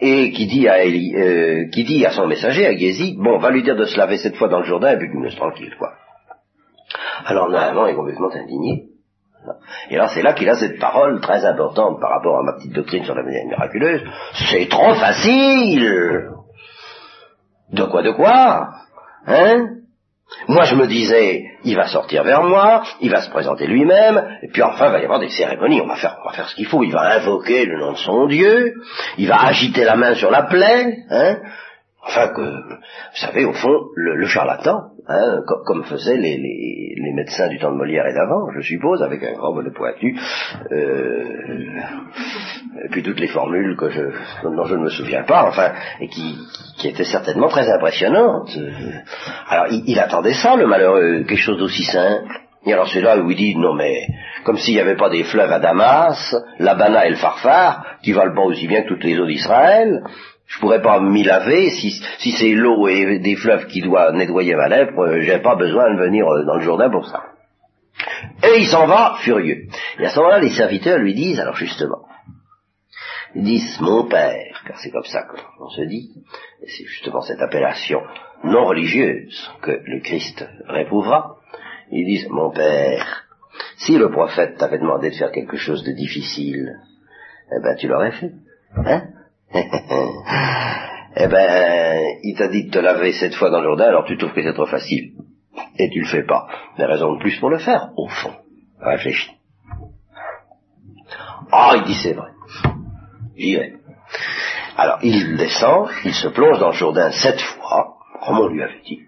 et 0.00 0.30
qui 0.30 0.46
dit 0.46 0.68
à, 0.68 0.76
euh, 0.78 1.68
qui 1.72 1.84
dit 1.84 2.06
à 2.06 2.10
son 2.10 2.26
messager, 2.26 2.66
à 2.66 2.76
Gézi, 2.76 3.16
bon, 3.18 3.38
va 3.38 3.50
lui 3.50 3.62
dire 3.62 3.76
de 3.76 3.84
se 3.84 3.98
laver 3.98 4.16
cette 4.16 4.36
fois 4.36 4.48
dans 4.48 4.60
le 4.60 4.64
Jourdain, 4.64 4.92
et 4.92 4.98
puis 4.98 5.08
qu'il 5.10 5.18
me 5.18 5.26
laisse 5.26 5.36
tranquille, 5.36 5.74
quoi. 5.78 5.92
Alors 7.26 7.50
Naaman 7.50 7.88
est 7.88 7.94
complètement 7.94 8.30
indigné, 8.32 8.84
et 9.90 9.96
alors 9.96 10.10
c'est 10.10 10.22
là 10.22 10.32
qu'il 10.34 10.48
a 10.48 10.56
cette 10.56 10.78
parole 10.78 11.20
très 11.20 11.44
importante 11.44 12.00
par 12.00 12.10
rapport 12.10 12.38
à 12.38 12.42
ma 12.42 12.54
petite 12.54 12.72
doctrine 12.72 13.04
sur 13.04 13.14
la 13.14 13.22
manière 13.22 13.46
miraculeuse. 13.46 14.02
C'est 14.50 14.68
trop 14.68 14.94
facile. 14.94 16.28
De 17.72 17.84
quoi, 17.84 18.02
de 18.02 18.10
quoi 18.12 18.68
Hein? 19.26 19.74
Moi, 20.46 20.64
je 20.64 20.74
me 20.74 20.86
disais, 20.86 21.44
il 21.64 21.74
va 21.74 21.86
sortir 21.86 22.22
vers 22.22 22.42
moi, 22.42 22.82
il 23.00 23.10
va 23.10 23.22
se 23.22 23.30
présenter 23.30 23.66
lui-même, 23.66 24.38
et 24.42 24.48
puis 24.48 24.62
enfin, 24.62 24.86
il 24.88 24.92
va 24.92 25.00
y 25.00 25.04
avoir 25.04 25.20
des 25.20 25.30
cérémonies, 25.30 25.80
on 25.80 25.86
va 25.86 25.96
faire, 25.96 26.18
on 26.22 26.28
va 26.28 26.34
faire 26.34 26.48
ce 26.48 26.54
qu'il 26.54 26.66
faut, 26.66 26.82
il 26.82 26.92
va 26.92 27.16
invoquer 27.16 27.64
le 27.64 27.78
nom 27.78 27.92
de 27.92 27.96
son 27.96 28.26
Dieu, 28.26 28.74
il 29.16 29.26
va 29.26 29.42
agiter 29.46 29.84
la 29.84 29.96
main 29.96 30.14
sur 30.14 30.30
la 30.30 30.42
plaie, 30.42 30.98
hein, 31.10 31.38
enfin 32.02 32.28
que, 32.28 32.42
vous 32.42 33.16
savez, 33.16 33.46
au 33.46 33.54
fond, 33.54 33.74
le 33.96 34.26
charlatan, 34.26 34.90
Hein, 35.10 35.40
comme, 35.64 35.84
faisaient 35.84 36.18
les, 36.18 36.36
médecins 37.14 37.48
du 37.48 37.58
temps 37.58 37.72
de 37.72 37.78
Molière 37.78 38.06
et 38.06 38.12
d'avant, 38.12 38.50
je 38.54 38.60
suppose, 38.60 39.02
avec 39.02 39.22
un 39.24 39.32
grand 39.32 39.54
bonnet 39.54 39.70
pointu, 39.70 40.14
euh, 40.70 41.24
et 42.84 42.88
puis 42.90 43.02
toutes 43.02 43.18
les 43.18 43.28
formules 43.28 43.74
que 43.76 43.88
je, 43.88 44.02
dont 44.42 44.64
je 44.66 44.74
ne 44.74 44.82
me 44.82 44.90
souviens 44.90 45.22
pas, 45.22 45.48
enfin, 45.48 45.72
et 46.00 46.08
qui, 46.08 46.36
qui 46.76 46.88
étaient 46.88 47.04
certainement 47.04 47.48
très 47.48 47.70
impressionnantes. 47.70 48.50
Alors, 49.48 49.66
il, 49.70 49.98
attendait 49.98 50.34
ça, 50.34 50.56
le 50.56 50.66
malheureux, 50.66 51.24
quelque 51.26 51.36
chose 51.36 51.58
d'aussi 51.58 51.84
simple. 51.84 52.40
Et 52.66 52.72
alors 52.74 52.88
c'est 52.88 53.00
là 53.00 53.18
où 53.18 53.30
il 53.30 53.36
dit, 53.36 53.56
non 53.56 53.72
mais, 53.72 54.06
comme 54.44 54.58
s'il 54.58 54.74
n'y 54.74 54.80
avait 54.80 54.96
pas 54.96 55.08
des 55.08 55.24
fleuves 55.24 55.52
à 55.52 55.58
Damas, 55.58 56.36
l'Abana 56.58 57.06
et 57.06 57.10
le 57.10 57.16
Farfar, 57.16 57.96
qui 58.02 58.12
valent 58.12 58.34
pas 58.34 58.42
aussi 58.42 58.68
bien 58.68 58.82
que 58.82 58.88
toutes 58.88 59.04
les 59.04 59.18
eaux 59.18 59.26
d'Israël, 59.26 60.02
je 60.48 60.60
pourrais 60.60 60.80
pas 60.80 60.98
m'y 60.98 61.22
laver 61.22 61.70
si, 61.70 61.90
si 62.18 62.32
c'est 62.32 62.54
l'eau 62.54 62.88
et 62.88 63.18
des 63.18 63.36
fleuves 63.36 63.66
qui 63.66 63.82
doivent 63.82 64.14
nettoyer 64.14 64.54
ma 64.54 64.68
lèvre, 64.68 64.98
euh, 64.98 65.20
j'ai 65.20 65.38
pas 65.38 65.56
besoin 65.56 65.94
de 65.94 66.00
venir 66.00 66.26
euh, 66.26 66.44
dans 66.44 66.56
le 66.56 66.62
Jourdain 66.62 66.90
pour 66.90 67.06
ça. 67.06 67.22
Et 68.42 68.60
il 68.60 68.66
s'en 68.66 68.86
va 68.86 69.16
furieux. 69.20 69.66
Et 69.98 70.06
à 70.06 70.10
ce 70.10 70.18
moment-là, 70.18 70.38
les 70.38 70.50
serviteurs 70.50 70.98
lui 70.98 71.14
disent, 71.14 71.38
alors 71.38 71.56
justement, 71.56 72.06
ils 73.34 73.44
disent 73.44 73.78
mon 73.80 74.08
père, 74.08 74.62
car 74.66 74.78
c'est 74.78 74.90
comme 74.90 75.04
ça 75.04 75.24
qu'on 75.24 75.68
se 75.68 75.82
dit, 75.82 76.12
et 76.62 76.68
c'est 76.68 76.84
justement 76.84 77.20
cette 77.20 77.42
appellation 77.42 78.00
non 78.42 78.64
religieuse 78.64 79.50
que 79.60 79.82
le 79.84 80.00
Christ 80.00 80.48
réprouvera, 80.66 81.36
ils 81.90 82.06
disent 82.06 82.28
mon 82.30 82.50
père, 82.50 83.26
si 83.76 83.96
le 83.98 84.10
prophète 84.10 84.56
t'avait 84.56 84.78
demandé 84.78 85.10
de 85.10 85.16
faire 85.16 85.32
quelque 85.32 85.56
chose 85.56 85.84
de 85.84 85.92
difficile, 85.92 86.78
eh 87.52 87.62
ben 87.62 87.76
tu 87.76 87.88
l'aurais 87.88 88.12
fait. 88.12 88.32
Hein? 88.76 89.08
Eh 89.54 91.26
ben, 91.26 92.02
il 92.22 92.34
t'a 92.36 92.48
dit 92.48 92.64
de 92.64 92.70
te 92.70 92.78
laver 92.78 93.12
cette 93.12 93.34
fois 93.34 93.50
dans 93.50 93.60
le 93.60 93.68
Jourdain, 93.68 93.86
alors 93.86 94.04
tu 94.04 94.16
trouves 94.18 94.32
que 94.32 94.42
c'est 94.42 94.54
trop 94.54 94.66
facile. 94.66 95.12
Et 95.78 95.88
tu 95.90 96.00
le 96.00 96.06
fais 96.06 96.24
pas. 96.24 96.46
Mais 96.78 96.84
raison 96.84 97.14
de 97.14 97.18
plus 97.18 97.38
pour 97.38 97.50
le 97.50 97.58
faire, 97.58 97.90
au 97.96 98.08
fond. 98.08 98.34
Réfléchis. 98.80 99.32
Ah, 101.50 101.74
il 101.76 101.84
dit 101.84 101.98
c'est 102.02 102.12
vrai. 102.12 102.30
J'y 103.36 103.56
vais. 103.56 103.74
Alors, 104.76 104.98
il 105.02 105.36
descend, 105.36 105.88
il 106.04 106.14
se 106.14 106.28
plonge 106.28 106.58
dans 106.60 106.68
le 106.68 106.74
Jourdain 106.74 107.10
sept 107.10 107.40
fois, 107.40 107.96
comme 108.24 108.38
on 108.38 108.48
lui 108.48 108.62
avait 108.62 108.80
dit. 108.84 109.00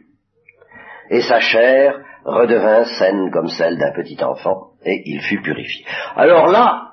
Et 1.11 1.21
sa 1.21 1.41
chair 1.41 1.95
redevint 2.25 2.85
saine 2.99 3.31
comme 3.31 3.49
celle 3.49 3.79
d'un 3.79 3.93
petit 3.93 4.23
enfant, 4.23 4.71
et 4.85 5.03
il 5.05 5.21
fut 5.23 5.43
purifié. 5.43 5.85
Alors 6.17 6.47
là, 6.49 6.90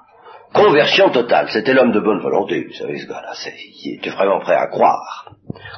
Conversion 0.54 1.10
totale. 1.10 1.50
C'était 1.50 1.74
l'homme 1.74 1.92
de 1.92 2.00
bonne 2.00 2.22
volonté, 2.22 2.64
vous 2.64 2.74
savez, 2.74 3.00
ce 3.00 3.08
gars-là. 3.08 3.34
Il 3.84 3.96
était 3.96 4.10
vraiment 4.10 4.40
prêt 4.40 4.56
à 4.56 4.68
croire. 4.68 5.32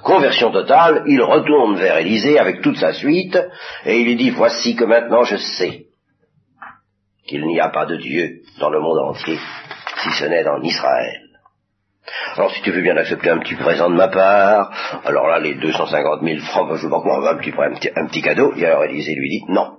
Conversion 0.03 0.51
totale, 0.51 1.03
il 1.08 1.21
retourne 1.21 1.75
vers 1.75 1.97
Élisée 1.97 2.39
avec 2.39 2.62
toute 2.62 2.77
sa 2.77 2.93
suite, 2.93 3.38
et 3.86 3.99
il 3.99 4.05
lui 4.05 4.15
dit, 4.15 4.29
voici 4.29 4.75
que 4.75 4.86
maintenant 4.86 5.23
je 5.23 5.38
sais 5.38 5.86
qu'il 7.27 7.45
n'y 7.45 7.60
a 7.60 7.69
pas 7.69 7.86
de 7.86 7.97
Dieu 7.97 8.41
dans 8.60 8.69
le 8.69 8.79
monde 8.79 8.99
entier, 8.99 9.38
si 9.97 10.10
ce 10.12 10.25
n'est 10.25 10.43
dans 10.43 10.62
Israël. 10.62 11.21
Alors 12.36 12.51
si 12.51 12.62
tu 12.62 12.71
veux 12.71 12.82
bien 12.82 12.97
accepter 12.97 13.29
un 13.29 13.39
petit 13.39 13.55
présent 13.55 13.89
de 13.89 13.95
ma 13.95 14.08
part, 14.08 14.71
alors 15.05 15.27
là 15.27 15.39
les 15.39 15.55
250 15.55 16.23
000 16.23 16.39
francs, 16.39 16.69
je 16.75 16.82
sais 16.82 16.89
pas 16.89 16.97
un 17.32 17.38
petit, 17.38 17.89
un 17.95 18.03
un 18.03 18.08
petit 18.08 18.21
cadeau, 18.21 18.53
et 18.55 18.65
alors 18.65 18.86
Élisée 18.86 19.15
lui 19.15 19.29
dit, 19.29 19.43
non. 19.49 19.77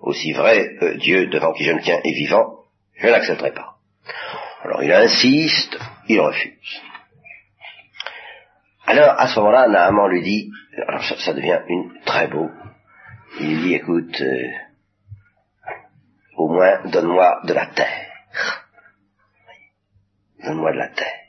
Aussi 0.00 0.32
vrai, 0.32 0.70
euh, 0.80 0.96
Dieu 0.96 1.26
devant 1.26 1.52
qui 1.52 1.64
je 1.64 1.72
me 1.72 1.80
tiens 1.82 2.00
est 2.02 2.14
vivant, 2.14 2.59
je 3.00 3.08
n'accepterai 3.08 3.52
pas. 3.52 3.76
Alors 4.62 4.82
il 4.82 4.92
insiste, 4.92 5.78
il 6.08 6.20
refuse. 6.20 6.82
Alors 8.86 9.18
à 9.18 9.28
ce 9.28 9.38
moment-là, 9.38 9.68
Naaman 9.68 10.10
lui 10.10 10.22
dit, 10.22 10.50
alors 10.86 11.02
ça, 11.02 11.32
devient 11.32 11.60
une 11.68 12.00
très 12.04 12.28
beau. 12.28 12.50
Il 13.40 13.48
lui 13.48 13.62
dit, 13.62 13.74
écoute, 13.74 14.20
euh, 14.20 14.48
au 16.36 16.48
moins 16.48 16.82
donne-moi 16.86 17.40
de 17.44 17.54
la 17.54 17.66
terre. 17.66 18.06
Donne-moi 20.44 20.72
de 20.72 20.78
la 20.78 20.88
terre. 20.88 21.20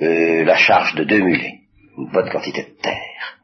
Euh, 0.00 0.44
la 0.44 0.56
charge 0.56 0.94
de 0.94 1.04
deux 1.04 1.20
mulets, 1.20 1.60
une 1.98 2.10
bonne 2.10 2.30
quantité 2.30 2.62
de 2.64 2.80
terre. 2.82 3.38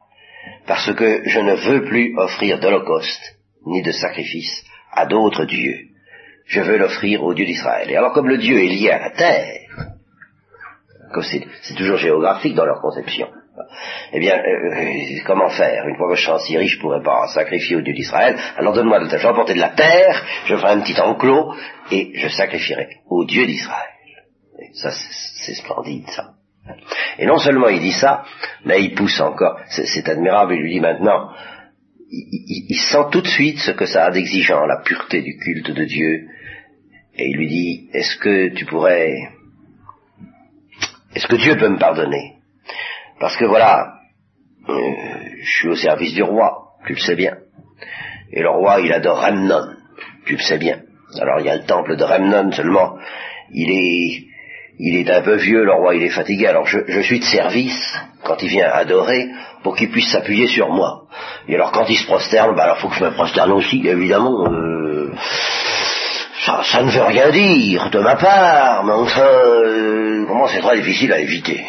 Parce 0.65 0.93
que 0.93 1.27
je 1.27 1.39
ne 1.39 1.53
veux 1.53 1.85
plus 1.85 2.17
offrir 2.17 2.59
d'holocauste 2.59 3.37
ni 3.65 3.81
de 3.81 3.91
sacrifice 3.91 4.63
à 4.91 5.05
d'autres 5.05 5.45
dieux 5.45 5.88
je 6.49 6.61
veux 6.61 6.77
l'offrir 6.77 7.23
au 7.23 7.33
Dieu 7.33 7.45
d'Israël. 7.45 7.89
Et 7.89 7.95
alors 7.95 8.11
comme 8.11 8.27
le 8.27 8.37
Dieu 8.37 8.57
est 8.57 8.67
lié 8.67 8.89
à 8.89 8.99
la 8.99 9.11
terre, 9.11 9.87
comme 11.13 11.23
c'est 11.23 11.75
toujours 11.75 11.97
géographique 11.97 12.55
dans 12.55 12.65
leur 12.65 12.81
conception, 12.81 13.29
Eh 14.11 14.19
bien, 14.19 14.35
euh, 14.37 15.19
comment 15.25 15.49
faire 15.49 15.87
Une 15.87 15.95
fois 15.95 16.09
que 16.09 16.15
je 16.15 16.23
serai 16.23 16.33
en 16.33 16.39
Syrie, 16.39 16.67
je 16.67 16.77
ne 16.77 16.81
pourrai 16.81 17.03
pas 17.03 17.27
sacrifier 17.27 17.75
au 17.75 17.81
Dieu 17.81 17.93
d'Israël. 17.93 18.35
Alors 18.57 18.73
donne-moi 18.73 18.99
de 18.99 19.05
l'argent, 19.05 19.33
porter 19.33 19.53
de 19.53 19.59
la 19.59 19.69
terre, 19.69 20.25
je 20.45 20.55
ferai 20.55 20.71
un 20.71 20.81
petit 20.81 20.99
enclos, 20.99 21.53
et 21.91 22.11
je 22.15 22.27
sacrifierai 22.27 22.87
au 23.07 23.25
Dieu 23.25 23.45
d'Israël. 23.45 23.89
Ça, 24.73 24.91
c'est 24.91 25.53
splendide, 25.53 26.07
ça. 26.09 26.31
Et 27.17 27.25
non 27.25 27.37
seulement 27.37 27.69
il 27.69 27.79
dit 27.79 27.93
ça, 27.93 28.23
mais 28.65 28.83
il 28.83 28.93
pousse 28.93 29.19
encore. 29.21 29.59
C'est 29.69 30.07
admirable, 30.07 30.55
il 30.55 30.61
lui 30.61 30.73
dit 30.73 30.79
maintenant, 30.79 31.31
il, 32.11 32.79
sent 32.79 33.05
tout 33.11 33.21
de 33.21 33.27
suite 33.27 33.59
ce 33.59 33.71
que 33.71 33.85
ça 33.85 34.05
a 34.05 34.11
d'exigeant, 34.11 34.65
la 34.65 34.81
pureté 34.81 35.21
du 35.21 35.37
culte 35.37 35.71
de 35.71 35.85
Dieu. 35.85 36.27
Et 37.19 37.31
il 37.31 37.35
lui 37.35 37.47
dit, 37.47 37.89
est-ce 37.93 38.15
que 38.15 38.53
tu 38.55 38.65
pourrais... 38.65 39.29
Est-ce 41.13 41.27
que 41.27 41.35
Dieu 41.35 41.57
peut 41.57 41.67
me 41.67 41.77
pardonner? 41.77 42.35
Parce 43.19 43.35
que 43.35 43.43
voilà, 43.43 43.95
euh, 44.69 44.73
je 45.41 45.49
suis 45.49 45.67
au 45.67 45.75
service 45.75 46.13
du 46.13 46.23
roi, 46.23 46.75
tu 46.87 46.93
le 46.93 46.99
sais 46.99 47.15
bien. 47.15 47.35
Et 48.31 48.41
le 48.41 48.49
roi, 48.49 48.79
il 48.79 48.93
adore 48.93 49.17
Ramnon, 49.17 49.75
tu 50.25 50.33
le 50.37 50.41
sais 50.41 50.57
bien. 50.57 50.79
Alors 51.19 51.41
il 51.41 51.47
y 51.47 51.49
a 51.49 51.57
le 51.57 51.65
temple 51.65 51.97
de 51.97 52.03
Ramnon 52.03 52.53
seulement, 52.53 52.97
il 53.51 53.69
est 53.69 54.23
il 54.81 54.95
est 54.95 55.11
un 55.11 55.21
peu 55.21 55.35
vieux, 55.35 55.65
le 55.65 55.73
roi 55.73 55.95
il 55.95 56.03
est 56.03 56.09
fatigué, 56.09 56.47
alors 56.47 56.65
je, 56.65 57.01
suis 57.01 57.19
de 57.19 57.25
service 57.25 57.97
quand 58.23 58.41
il 58.41 58.47
vient 58.47 58.69
adorer 58.71 59.27
pour 59.61 59.75
qu'il 59.75 59.89
puisse 59.89 60.09
s'appuyer 60.09 60.47
sur 60.47 60.69
moi. 60.69 61.07
Et 61.49 61.55
alors 61.55 61.73
quand 61.73 61.85
il 61.89 61.97
se 61.97 62.05
prosterne, 62.05 62.55
bah 62.55 62.63
alors 62.63 62.77
faut 62.77 62.87
que 62.87 62.95
je 62.95 63.03
me 63.03 63.11
prosterne 63.11 63.51
aussi, 63.51 63.85
évidemment. 63.85 64.45
Euh, 64.49 65.11
ça, 66.45 66.83
ne 66.83 66.91
veut 66.91 67.03
rien 67.03 67.29
dire 67.31 67.89
de 67.89 67.99
ma 67.99 68.15
part, 68.15 68.83
mais 68.83 68.93
enfin, 68.93 69.21
euh, 69.21 70.25
comment 70.27 70.47
c'est 70.47 70.61
très 70.61 70.77
difficile 70.77 71.11
à 71.13 71.19
éviter. 71.19 71.65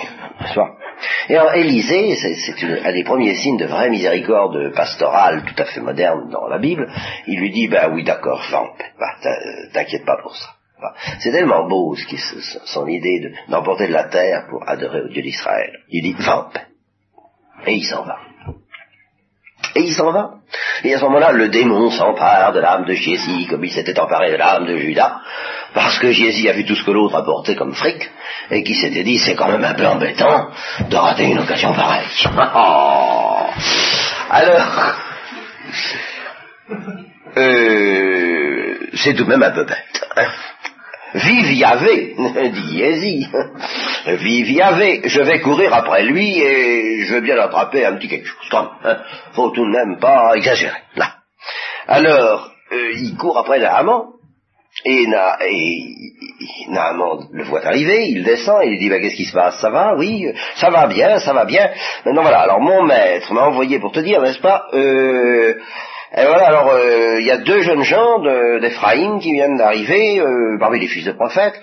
Et 1.29 1.37
alors 1.37 1.55
Élisée, 1.55 2.17
c'est 2.17 2.85
un 2.85 2.93
des 2.93 3.05
premiers 3.05 3.35
signes 3.35 3.57
de 3.57 3.67
vraie 3.67 3.91
miséricorde 3.91 4.73
pastorale 4.75 5.45
tout 5.45 5.63
à 5.63 5.65
fait 5.65 5.81
moderne 5.81 6.31
dans 6.31 6.47
la 6.47 6.59
Bible, 6.59 6.89
il 7.27 7.41
lui 7.41 7.51
dit, 7.51 7.69
ben 7.69 7.91
oui 7.93 8.05
d'accord, 8.05 8.43
bah, 8.53 9.33
t'inquiète 9.73 10.05
pas 10.05 10.19
pour 10.23 10.37
ça. 10.37 10.51
C'est 11.19 11.31
tellement 11.31 11.69
beau 11.69 11.95
ce 11.95 12.07
qui, 12.07 12.17
son 12.65 12.87
idée 12.87 13.33
d'emporter 13.49 13.89
de, 13.89 13.93
la 13.93 14.05
terre 14.05 14.47
pour 14.49 14.67
adorer 14.69 15.03
au 15.03 15.09
Dieu 15.09 15.23
d'Israël. 15.23 15.81
Il 15.91 16.03
dit 16.03 16.23
va 16.23 16.51
Et 17.67 17.75
il 17.75 17.85
s'en 17.85 18.03
va. 18.03 18.30
Et 19.75 19.83
il 19.83 19.93
s'en 19.93 20.11
va. 20.11 20.31
Et 20.85 20.95
à 20.95 20.99
ce 20.99 21.05
moment-là, 21.05 21.33
le 21.33 21.49
démon 21.49 21.91
s'empare 21.91 22.53
de 22.53 22.61
l'âme 22.61 22.85
de 22.85 22.95
Jésus 22.95 23.47
comme 23.49 23.65
il 23.65 23.71
s'était 23.71 23.99
emparé 23.99 24.33
de 24.33 24.37
l'âme 24.37 24.67
de 24.67 24.77
Judas, 24.77 25.21
parce 25.75 25.99
que 25.99 26.11
Jésus 26.11 26.49
a 26.49 26.53
vu 26.53 26.65
tout 26.65 26.75
ce 26.75 26.85
que 26.85 26.91
l'autre 26.91 27.17
apportait 27.17 27.55
comme 27.55 27.75
fric, 27.75 28.11
et 28.51 28.65
qui 28.65 28.75
s'était 28.75 29.05
dit, 29.05 29.19
c'est 29.19 29.35
quand 29.35 29.49
même 29.49 29.65
un 29.65 29.75
peu 29.75 29.87
embêtant 29.87 30.49
de 30.89 30.97
rater 30.97 31.25
une 31.25 31.39
occasion 31.39 31.73
pareille. 31.73 32.07
Alors, 34.31 34.97
euh, 37.37 38.75
c'est 38.95 39.15
tout 39.15 39.25
de 39.25 39.29
même 39.29 39.43
un 39.43 39.51
peu 39.51 39.65
bête. 39.65 40.09
Hein. 40.17 40.29
Vive 41.15 41.53
Yahvé, 41.53 42.15
dit 42.53 42.79
Yézi. 42.79 43.27
Vive 44.07 44.51
Yahvé, 44.51 45.03
je 45.05 45.21
vais 45.23 45.41
courir 45.41 45.75
après 45.75 46.05
lui 46.05 46.39
et 46.39 47.05
je 47.05 47.15
vais 47.15 47.21
bien 47.21 47.37
l'attraper 47.37 47.85
un 47.85 47.97
petit 47.97 48.09
quelque 48.09 48.27
chose. 48.27 48.69
Hein. 48.85 48.99
Faut 49.33 49.51
tout 49.51 49.65
de 49.65 49.71
même 49.71 49.99
pas 49.99 50.37
exagérer. 50.37 50.79
Là. 50.97 51.15
Alors, 51.89 52.51
euh, 52.73 52.93
il 52.95 53.17
court 53.17 53.39
après 53.39 53.59
Naaman, 53.59 54.05
et, 54.85 55.07
Na, 55.09 55.39
et 55.45 55.83
Naaman 56.69 57.27
le 57.33 57.45
voit 57.45 57.67
arriver, 57.67 58.09
il 58.09 58.23
descend, 58.23 58.63
et 58.63 58.69
il 58.69 58.79
dit, 58.79 58.89
bah, 58.89 59.01
qu'est-ce 59.01 59.17
qui 59.17 59.25
se 59.25 59.33
passe? 59.33 59.61
Ça 59.61 59.71
va? 59.71 59.97
Oui, 59.97 60.27
ça 60.55 60.71
va 60.71 60.87
bien, 60.87 61.19
ça 61.19 61.33
va 61.33 61.45
bien. 61.45 61.71
Maintenant 62.05 62.23
voilà, 62.23 62.41
alors 62.41 62.61
mon 62.61 62.85
maître 62.85 63.33
m'a 63.33 63.47
envoyé 63.47 63.81
pour 63.81 63.91
te 63.91 64.01
dire, 64.01 64.23
n'est-ce 64.23 64.39
pas, 64.41 64.67
euh, 64.73 65.55
et 66.13 66.25
voilà, 66.25 66.49
alors 66.49 66.71
euh, 66.71 67.21
il 67.21 67.27
y 67.27 67.31
a 67.31 67.39
deux 67.39 67.61
jeunes 67.61 67.85
gens 67.85 68.19
d'Ephraïm 68.61 69.21
qui 69.21 69.33
viennent 69.33 69.57
d'arriver 69.57 70.19
euh, 70.19 70.59
parmi 70.59 70.81
les 70.81 70.89
fils 70.89 71.05
de 71.05 71.13
prophètes. 71.13 71.61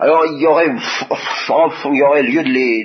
Alors 0.00 0.26
il 0.26 0.40
y 0.40 0.46
aurait, 0.46 0.66
il 0.66 1.96
y 1.96 2.02
aurait 2.02 2.24
lieu 2.24 2.42
de 2.42 2.48
les, 2.48 2.84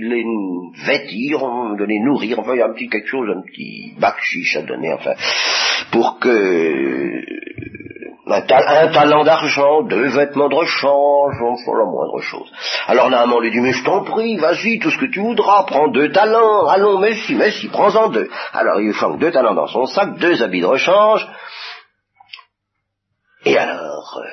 vêtir, 0.85 1.39
de 1.79 1.83
les 1.83 1.99
nourrir, 1.99 2.37
enfin 2.37 2.53
il 2.53 2.59
y 2.59 2.61
a 2.61 2.67
un 2.67 2.73
petit 2.73 2.89
quelque 2.89 3.07
chose, 3.07 3.27
un 3.35 3.41
petit 3.41 3.93
bac 3.99 4.17
chiche 4.21 4.55
à 4.55 4.61
donner, 4.61 4.93
enfin, 4.93 5.13
pour 5.91 6.19
que 6.19 7.23
un, 8.31 8.91
talent 8.91 9.23
d'argent, 9.23 9.83
deux 9.83 10.07
vêtements 10.09 10.49
de 10.49 10.55
rechange, 10.55 11.35
enfin 11.41 11.77
la 11.77 11.85
moindre 11.85 12.19
chose. 12.21 12.51
Alors 12.87 13.09
Naaman 13.09 13.39
lui 13.39 13.51
dit, 13.51 13.59
mais 13.59 13.73
je 13.73 13.83
t'en 13.83 14.03
prie, 14.03 14.37
vas-y, 14.37 14.79
tout 14.79 14.91
ce 14.91 14.97
que 14.97 15.11
tu 15.11 15.19
voudras, 15.19 15.63
prends 15.65 15.87
deux 15.87 16.11
talents, 16.11 16.67
allons, 16.67 16.99
mais 16.99 17.13
si, 17.15 17.69
prends-en 17.69 18.09
deux. 18.09 18.29
Alors 18.53 18.79
il 18.79 18.93
flanque 18.93 19.19
deux 19.19 19.31
talents 19.31 19.55
dans 19.55 19.67
son 19.67 19.85
sac, 19.85 20.17
deux 20.17 20.41
habits 20.43 20.61
de 20.61 20.65
rechange, 20.65 21.27
et 23.45 23.57
alors, 23.57 24.17
euh, 24.17 24.29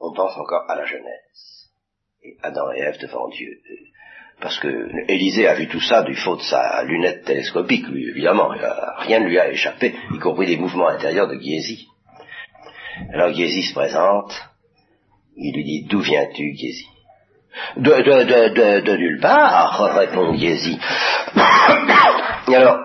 on 0.00 0.14
pense 0.14 0.36
encore 0.36 0.64
à 0.68 0.76
la 0.76 0.84
jeunesse, 0.84 1.70
et 2.22 2.36
Adam 2.42 2.72
et 2.72 2.80
Ève 2.80 3.00
devant 3.00 3.28
Dieu. 3.28 3.60
Parce 4.40 4.58
que 4.60 5.10
Élisée 5.10 5.48
a 5.48 5.54
vu 5.54 5.66
tout 5.66 5.80
ça 5.80 6.02
du 6.02 6.14
faute 6.14 6.40
de 6.40 6.44
sa 6.44 6.84
lunette 6.84 7.24
télescopique, 7.24 7.88
lui, 7.88 8.08
évidemment. 8.10 8.48
Rien 8.98 9.20
ne 9.20 9.26
lui 9.26 9.38
a 9.38 9.50
échappé, 9.50 9.96
y 10.12 10.18
compris 10.18 10.46
les 10.46 10.58
mouvements 10.58 10.88
intérieurs 10.88 11.26
de 11.26 11.38
Giesi. 11.38 11.88
Alors 13.12 13.32
Gézi 13.32 13.62
se 13.62 13.74
présente, 13.74 14.32
il 15.36 15.54
lui 15.54 15.64
dit 15.64 15.86
D'où 15.88 16.00
viens-tu, 16.00 16.54
Gézi 16.56 16.86
de, 17.76 18.80
de, 18.80 18.96
nulle 18.96 19.20
part, 19.20 19.94
répond 19.94 20.34
Gézi. 20.34 20.78
Et 22.48 22.54
alors, 22.54 22.78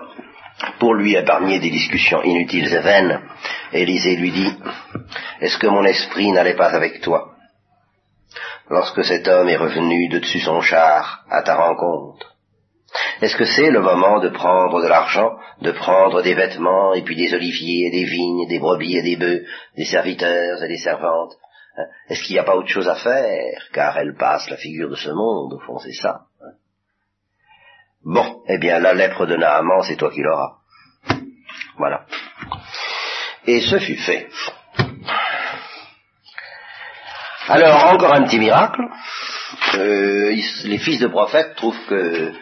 pour 0.78 0.94
lui 0.94 1.14
épargner 1.14 1.60
des 1.60 1.70
discussions 1.70 2.22
inutiles 2.22 2.72
et 2.72 2.80
vaines, 2.80 3.20
Élisée 3.72 4.16
lui 4.16 4.30
dit 4.30 4.52
Est-ce 5.40 5.58
que 5.58 5.66
mon 5.66 5.84
esprit 5.84 6.30
n'allait 6.32 6.56
pas 6.56 6.74
avec 6.74 7.00
toi? 7.00 7.32
Lorsque 8.70 9.04
cet 9.04 9.28
homme 9.28 9.48
est 9.48 9.56
revenu 9.56 10.08
de 10.08 10.18
dessus 10.18 10.40
son 10.40 10.60
char 10.60 11.24
à 11.30 11.42
ta 11.42 11.56
rencontre 11.56 12.31
est-ce 13.20 13.36
que 13.36 13.44
c'est 13.44 13.70
le 13.70 13.80
moment 13.80 14.20
de 14.20 14.28
prendre 14.28 14.82
de 14.82 14.88
l'argent, 14.88 15.36
de 15.60 15.72
prendre 15.72 16.22
des 16.22 16.34
vêtements, 16.34 16.92
et 16.94 17.02
puis 17.02 17.16
des 17.16 17.32
oliviers, 17.34 17.90
des 17.90 18.04
vignes, 18.04 18.48
des 18.48 18.58
brebis 18.58 18.96
et 18.96 19.02
des 19.02 19.16
bœufs, 19.16 19.44
des 19.76 19.84
serviteurs 19.84 20.62
et 20.62 20.68
des 20.68 20.78
servantes 20.78 21.34
hein? 21.78 21.84
Est-ce 22.08 22.22
qu'il 22.22 22.34
n'y 22.34 22.40
a 22.40 22.44
pas 22.44 22.56
autre 22.56 22.68
chose 22.68 22.88
à 22.88 22.96
faire 22.96 23.62
Car 23.72 23.96
elle 23.96 24.14
passe 24.14 24.50
la 24.50 24.56
figure 24.56 24.90
de 24.90 24.96
ce 24.96 25.10
monde, 25.10 25.54
au 25.54 25.60
fond, 25.60 25.78
c'est 25.78 25.92
ça. 25.92 26.22
Hein? 26.42 26.52
bon, 28.04 28.42
eh 28.48 28.58
bien, 28.58 28.78
la 28.78 28.92
lèpre 28.92 29.26
de 29.26 29.36
Naaman, 29.36 29.82
c'est 29.82 29.96
toi 29.96 30.10
qui 30.10 30.20
l'auras. 30.20 30.56
Voilà. 31.78 32.04
Et 33.46 33.60
ce 33.60 33.78
fut 33.78 33.96
fait. 33.96 34.28
Alors, 37.48 37.86
encore 37.86 38.14
un 38.14 38.24
petit 38.24 38.38
miracle. 38.38 38.82
Euh, 39.74 40.34
les 40.64 40.78
fils 40.78 41.00
de 41.00 41.08
prophètes 41.08 41.54
trouvent 41.56 41.86
que 41.88 42.32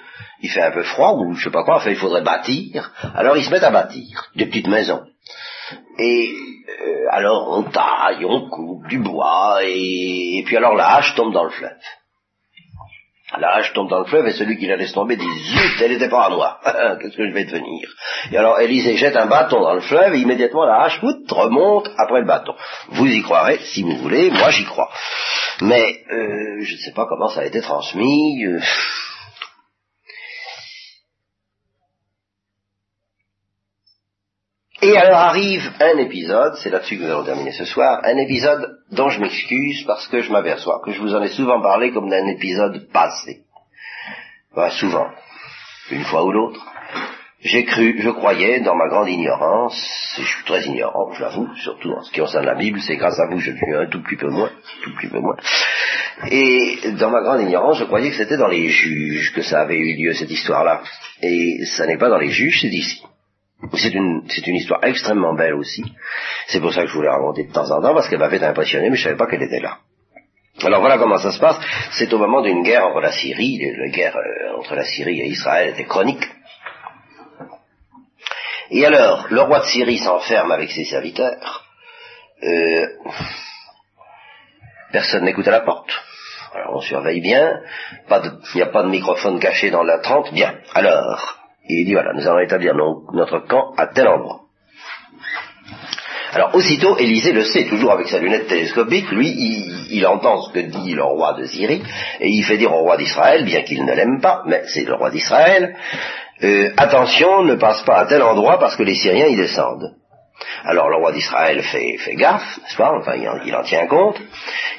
il 0.43 0.51
fait 0.51 0.63
un 0.63 0.71
peu 0.71 0.83
froid 0.83 1.15
ou 1.15 1.35
je 1.35 1.45
sais 1.45 1.51
pas 1.51 1.65
quoi, 1.65 1.77
enfin 1.77 1.91
il 1.91 1.97
faudrait 1.97 2.23
bâtir. 2.23 2.91
Alors 3.15 3.37
ils 3.37 3.45
se 3.45 3.51
mettent 3.51 3.65
à 3.65 3.71
bâtir 3.71 4.31
des 4.37 4.47
petites 4.47 4.69
maisons. 4.69 5.03
Et 5.99 6.33
euh, 6.83 7.07
alors 7.11 7.49
on 7.51 7.63
taille, 7.65 8.25
on 8.25 8.49
coupe 8.49 8.87
du 8.89 8.99
bois 8.99 9.61
et, 9.63 10.43
puis 10.47 10.57
alors 10.57 10.75
la 10.75 10.97
hache 10.97 11.15
tombe 11.15 11.33
dans 11.33 11.45
le 11.45 11.51
fleuve. 11.51 11.77
La 13.39 13.55
hache 13.55 13.73
tombe 13.75 13.89
dans 13.89 14.01
le 14.01 14.07
fleuve 14.07 14.27
et 14.27 14.33
celui 14.33 14.57
qui 14.57 14.67
la 14.67 14.75
laisse 14.75 14.93
tomber 14.93 15.15
dit 15.15 15.25
zut, 15.25 15.81
elle 15.83 15.93
n'était 15.93 16.09
pas 16.09 16.25
à 16.25 16.31
moi. 16.31 16.59
Qu'est-ce 17.01 17.17
que 17.17 17.29
je 17.29 17.33
vais 17.33 17.45
devenir? 17.45 17.89
Et 18.33 18.37
alors 18.37 18.59
Élisée 18.59 18.97
jette 18.97 19.17
un 19.17 19.27
bâton 19.27 19.61
dans 19.61 19.75
le 19.75 19.81
fleuve 19.81 20.15
et 20.15 20.19
immédiatement 20.19 20.65
la 20.65 20.83
hache 20.83 21.01
remonte 21.01 21.89
après 21.97 22.21
le 22.21 22.27
bâton. 22.27 22.55
Vous 22.89 23.07
y 23.07 23.23
croirez 23.23 23.59
si 23.59 23.85
vous 23.85 23.97
voulez, 23.99 24.31
moi 24.31 24.51
j'y 24.51 24.65
crois. 24.65 24.91
Mais 25.61 26.03
euh, 26.11 26.61
je 26.61 26.73
ne 26.73 26.79
sais 26.79 26.93
pas 26.93 27.07
comment 27.07 27.29
ça 27.29 27.43
a 27.43 27.45
été 27.45 27.61
transmis. 27.61 28.45
Euh, 28.47 28.59
Et 34.83 34.90
alors 35.01 35.19
arrive 35.19 35.73
un 35.81 35.99
épisode, 35.99 36.57
c'est 36.57 36.71
là-dessus 36.71 36.99
que 36.99 37.05
nous 37.05 37.11
allons 37.11 37.25
terminer 37.25 37.53
ce 37.53 37.65
soir, 37.65 38.01
un 38.05 38.17
épisode 38.19 38.81
dont 38.93 39.09
je 39.09 39.21
m'excuse 39.21 39.85
parce 39.87 40.07
que 40.09 40.21
je 40.21 40.31
m'aperçois 40.31 40.83
que 40.85 40.93
je 40.93 41.01
vous 41.01 41.15
en 41.15 41.23
ai 41.23 41.29
souvent 41.29 41.61
parlé 41.63 41.91
comme 41.91 42.11
d'un 42.11 42.27
épisode 42.27 42.87
passé. 42.93 43.41
souvent, 44.71 45.07
une 45.91 46.05
fois 46.05 46.25
ou 46.25 46.33
l'autre. 46.33 46.61
J'ai 47.43 47.65
cru, 47.65 47.99
je 48.03 48.11
croyais, 48.11 48.61
dans 48.61 48.75
ma 48.75 48.89
grande 48.89 49.09
ignorance, 49.09 49.75
je 50.19 50.23
suis 50.23 50.45
très 50.45 50.63
ignorant, 50.67 51.11
je 51.15 51.23
l'avoue, 51.23 51.49
surtout 51.57 51.93
en 51.93 52.03
ce 52.03 52.13
qui 52.13 52.21
concerne 52.21 52.45
la 52.45 52.55
Bible, 52.55 52.79
c'est 52.83 52.97
grâce 52.97 53.19
à 53.19 53.27
vous 53.31 53.37
que 53.37 53.43
je 53.43 53.53
suis 53.53 53.75
un 53.75 53.87
tout 53.87 54.03
petit 54.03 54.17
peu 54.17 54.29
moins, 54.29 54.51
tout 54.85 54.95
petit 54.97 55.09
peu 55.09 55.21
moins. 55.21 55.37
Et 56.31 56.79
dans 56.99 57.09
ma 57.09 57.23
grande 57.23 57.41
ignorance, 57.41 57.79
je 57.79 57.85
croyais 57.85 58.11
que 58.11 58.17
c'était 58.17 58.37
dans 58.37 58.49
les 58.49 58.69
juges 58.69 59.33
que 59.33 59.41
ça 59.41 59.63
avait 59.63 59.79
eu 59.79 59.97
lieu, 59.97 60.13
cette 60.13 60.31
histoire-là. 60.31 60.83
Et 61.23 61.65
ça 61.65 61.87
n'est 61.87 61.97
pas 61.97 62.11
dans 62.11 62.19
les 62.19 62.29
juges, 62.29 62.61
c'est 62.61 62.69
d'ici. 62.69 63.03
C'est 63.75 63.95
une, 63.95 64.23
c'est 64.29 64.47
une 64.47 64.57
histoire 64.57 64.83
extrêmement 64.85 65.35
belle 65.35 65.55
aussi. 65.55 65.85
C'est 66.47 66.61
pour 66.61 66.73
ça 66.73 66.83
que 66.83 66.89
je 66.89 66.95
voulais 66.95 67.11
raconter 67.11 67.45
de 67.45 67.53
temps 67.53 67.71
en 67.71 67.81
temps, 67.81 67.95
parce 67.95 68.09
qu'elle 68.09 68.19
m'avait 68.19 68.43
impressionné, 68.43 68.91
mais 68.91 68.97
je 68.97 69.05
savais 69.05 69.17
pas 69.17 69.27
qu'elle 69.27 69.43
était 69.43 69.61
là. 69.61 69.79
Alors 70.63 70.81
voilà 70.81 70.99
comment 70.99 71.19
ça 71.19 71.33
se 71.33 71.39
passe. 71.39 71.59
C'est 71.93 72.13
au 72.13 72.19
moment 72.19 72.43
d'une 72.43 72.63
guerre 72.63 72.87
entre 72.87 73.01
la 73.01 73.13
Syrie, 73.13 73.61
la 73.77 73.89
guerre 73.89 74.17
euh, 74.17 74.59
entre 74.59 74.75
la 74.75 74.85
Syrie 74.85 75.21
et 75.21 75.27
Israël 75.27 75.71
était 75.71 75.85
chronique. 75.85 76.25
Et 78.71 78.85
alors, 78.85 79.27
le 79.31 79.41
roi 79.41 79.61
de 79.61 79.65
Syrie 79.65 79.99
s'enferme 79.99 80.53
avec 80.53 80.71
ses 80.71 80.85
serviteurs. 80.85 81.65
Euh, 82.43 82.87
personne 84.93 85.25
n'écoute 85.25 85.49
à 85.49 85.53
la 85.53 85.61
porte. 85.61 85.91
Alors 86.55 86.77
on 86.77 86.81
surveille 86.81 87.21
bien. 87.21 87.61
Il 88.11 88.57
n'y 88.57 88.63
a 88.63 88.67
pas 88.67 88.83
de 88.83 88.89
microphone 88.89 89.41
caché 89.41 89.71
dans 89.71 89.83
la 89.83 89.99
trente. 89.99 90.33
Bien. 90.33 90.59
Alors, 90.75 91.40
il 91.69 91.85
dit 91.85 91.93
voilà, 91.93 92.13
nous 92.15 92.27
allons 92.27 92.41
établir 92.41 92.75
notre 92.75 93.39
camp 93.47 93.73
à 93.77 93.87
tel 93.87 94.09
endroit. 94.09 94.41
Alors 96.33 96.55
aussitôt, 96.55 96.97
Élisée 96.97 97.33
le 97.33 97.45
sait, 97.45 97.67
toujours 97.67 97.93
avec 97.93 98.07
sa 98.07 98.19
lunette 98.19 98.47
télescopique, 98.47 99.11
lui, 99.11 99.29
il, 99.91 100.07
entend 100.07 100.43
ce 100.43 100.53
que 100.53 100.61
dit 100.61 100.95
le 100.95 101.03
roi 101.03 101.35
de 101.35 101.45
Syrie, 101.45 101.83
et 102.21 102.29
il 102.29 102.45
fait 102.45 102.57
dire 102.57 102.73
au 102.73 102.83
roi 102.83 102.97
d'Israël, 102.97 103.45
bien 103.45 103.63
qu'il 103.63 103.85
ne 103.85 103.93
l'aime 103.93 104.21
pas, 104.21 104.43
mais 104.47 104.63
c'est 104.67 104.85
le 104.85 104.95
roi 104.95 105.11
d'Israël, 105.11 105.75
euh, 106.43 106.71
attention, 106.77 107.43
ne 107.43 107.57
passe 107.57 107.83
pas 107.83 107.99
à 107.99 108.07
tel 108.07 108.23
endroit 108.23 108.59
parce 108.59 108.77
que 108.77 108.85
les 108.85 108.95
Syriens 108.95 109.27
y 109.27 109.37
descendent. 109.37 109.93
Alors 110.65 110.89
le 110.89 110.97
roi 110.97 111.13
d'Israël 111.13 111.63
fait, 111.63 111.99
gaffe, 112.15 112.59
n'est-ce 112.63 112.77
pas? 112.77 112.93
Enfin, 112.99 113.15
il 113.45 113.55
en, 113.55 113.63
tient 113.63 113.87
compte. 113.87 114.19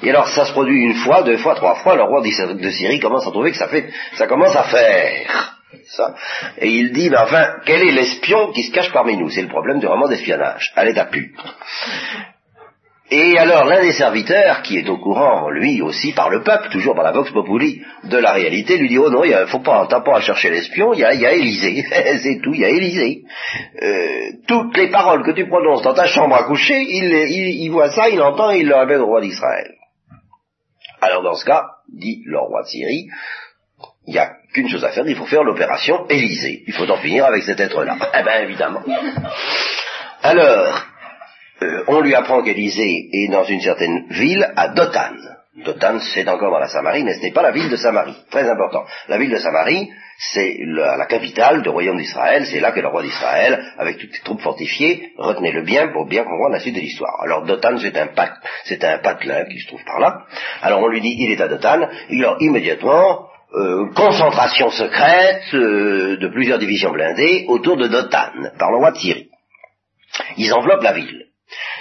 Et 0.01 0.09
alors 0.09 0.27
ça 0.29 0.45
se 0.45 0.53
produit 0.53 0.81
une 0.81 0.95
fois, 0.95 1.21
deux 1.21 1.37
fois, 1.37 1.55
trois 1.55 1.75
fois, 1.75 1.95
le 1.95 2.03
roi 2.03 2.21
de 2.21 2.69
Syrie 2.69 2.99
commence 2.99 3.27
à 3.27 3.31
trouver 3.31 3.51
que 3.51 3.57
ça 3.57 3.67
fait, 3.67 3.89
ça 4.13 4.25
commence 4.25 4.55
à 4.55 4.63
faire. 4.63 5.60
Ça. 5.85 6.15
Et 6.57 6.69
il 6.69 6.91
dit, 6.91 7.09
mais 7.09 7.17
enfin, 7.17 7.55
quel 7.65 7.81
est 7.81 7.91
l'espion 7.91 8.51
qui 8.51 8.63
se 8.63 8.71
cache 8.71 8.91
parmi 8.91 9.17
nous? 9.17 9.29
C'est 9.29 9.41
le 9.41 9.47
problème 9.47 9.79
du 9.79 9.87
roman 9.87 10.07
d'espionnage, 10.07 10.71
à 10.75 10.85
l'état 10.85 11.05
pur. 11.05 11.29
Et 13.13 13.37
alors 13.37 13.65
l'un 13.65 13.81
des 13.81 13.91
serviteurs, 13.91 14.61
qui 14.61 14.77
est 14.77 14.87
au 14.87 14.97
courant, 14.97 15.49
lui 15.49 15.81
aussi, 15.81 16.13
par 16.13 16.29
le 16.29 16.43
peuple, 16.43 16.69
toujours 16.69 16.95
par 16.95 17.03
la 17.03 17.11
Vox 17.11 17.29
Populi, 17.31 17.83
de 18.05 18.17
la 18.17 18.31
réalité, 18.31 18.77
lui 18.77 18.87
dit, 18.87 18.97
oh 18.97 19.09
non, 19.09 19.25
il 19.25 19.35
faut 19.47 19.59
pas, 19.59 19.85
t'as 19.89 19.99
pas 19.99 20.15
à 20.15 20.21
chercher 20.21 20.49
l'espion, 20.49 20.93
il 20.93 21.01
y 21.01 21.03
a, 21.03 21.13
il 21.13 21.25
Élysée, 21.25 21.83
c'est 22.23 22.39
tout, 22.41 22.53
il 22.53 22.61
y 22.61 22.65
a 22.65 22.69
Élysée. 22.69 23.23
Euh, 23.83 24.29
toutes 24.47 24.77
les 24.77 24.89
paroles 24.89 25.23
que 25.23 25.31
tu 25.31 25.45
prononces 25.45 25.81
dans 25.81 25.93
ta 25.93 26.05
chambre 26.05 26.35
à 26.35 26.45
coucher, 26.45 26.81
il, 26.81 27.13
il, 27.61 27.69
voit 27.69 27.91
ça, 27.91 28.07
il 28.07 28.21
entend, 28.21 28.51
il 28.51 28.65
le 28.65 28.75
rappelle 28.75 29.01
au 29.01 29.07
roi 29.07 29.19
d'Israël. 29.19 29.73
Alors 31.01 31.21
dans 31.21 31.35
ce 31.35 31.43
cas, 31.43 31.65
dit 31.89 32.23
le 32.25 32.39
roi 32.39 32.61
de 32.61 32.67
Syrie, 32.67 33.07
il 34.07 34.13
n'y 34.13 34.19
a 34.19 34.35
qu'une 34.53 34.69
chose 34.69 34.83
à 34.83 34.89
faire, 34.89 35.07
il 35.07 35.15
faut 35.15 35.25
faire 35.25 35.43
l'opération 35.43 36.07
Élysée. 36.09 36.63
Il 36.67 36.73
faut 36.73 36.89
en 36.89 36.97
finir 36.97 37.25
avec 37.25 37.43
cet 37.43 37.59
être-là. 37.59 37.97
Eh 38.19 38.23
bien, 38.23 38.41
évidemment. 38.41 38.83
Alors, 40.23 40.85
euh, 41.61 41.83
on 41.87 42.01
lui 42.01 42.15
apprend 42.15 42.43
qu'Élysée 42.43 43.09
est 43.11 43.31
dans 43.31 43.43
une 43.43 43.61
certaine 43.61 44.07
ville, 44.09 44.51
à 44.55 44.69
Dothan. 44.69 45.15
Dothan, 45.63 45.99
c'est 45.99 46.27
encore 46.27 46.51
dans 46.51 46.59
la 46.59 46.67
Samarie, 46.67 47.03
mais 47.03 47.13
ce 47.15 47.21
n'est 47.21 47.31
pas 47.31 47.41
la 47.41 47.51
ville 47.51 47.69
de 47.69 47.75
Samarie. 47.75 48.15
Très 48.29 48.49
important. 48.49 48.83
La 49.09 49.17
ville 49.17 49.29
de 49.29 49.37
Samarie, 49.37 49.89
c'est 50.17 50.59
la, 50.65 51.05
capitale 51.07 51.61
du 51.61 51.69
royaume 51.69 51.97
d'Israël. 51.97 52.45
C'est 52.45 52.59
là 52.59 52.71
que 52.71 52.79
le 52.79 52.87
roi 52.87 53.03
d'Israël, 53.03 53.73
avec 53.77 53.97
toutes 53.97 54.13
ses 54.13 54.23
troupes 54.23 54.41
fortifiées, 54.41 55.11
retenait 55.17 55.51
le 55.51 55.63
bien 55.63 55.89
pour 55.89 56.05
bien 56.05 56.23
comprendre 56.23 56.53
la 56.53 56.59
suite 56.59 56.75
de 56.75 56.79
l'histoire. 56.79 57.21
Alors 57.21 57.43
Dothan, 57.43 57.77
c'est 57.79 57.97
un 57.97 58.09
c'est 58.65 58.83
un 58.83 58.99
patelin 58.99 59.45
qui 59.45 59.59
se 59.59 59.67
trouve 59.67 59.83
par 59.83 59.99
là. 59.99 60.25
Alors 60.61 60.81
on 60.81 60.87
lui 60.87 61.01
dit, 61.01 61.15
il 61.17 61.31
est 61.31 61.41
à 61.41 61.47
Dothan. 61.47 61.89
Alors 62.09 62.37
immédiatement, 62.39 63.30
euh, 63.53 63.91
concentration 63.93 64.69
secrète 64.71 65.53
euh, 65.53 66.17
de 66.17 66.27
plusieurs 66.29 66.59
divisions 66.59 66.91
blindées 66.91 67.45
autour 67.49 67.75
de 67.75 67.87
Dothan, 67.87 68.31
par 68.57 68.71
le 68.71 68.77
roi 68.77 68.91
de 68.91 68.97
Syrie. 68.97 69.29
Ils 70.37 70.53
enveloppent 70.53 70.83
la 70.83 70.93
ville. 70.93 71.25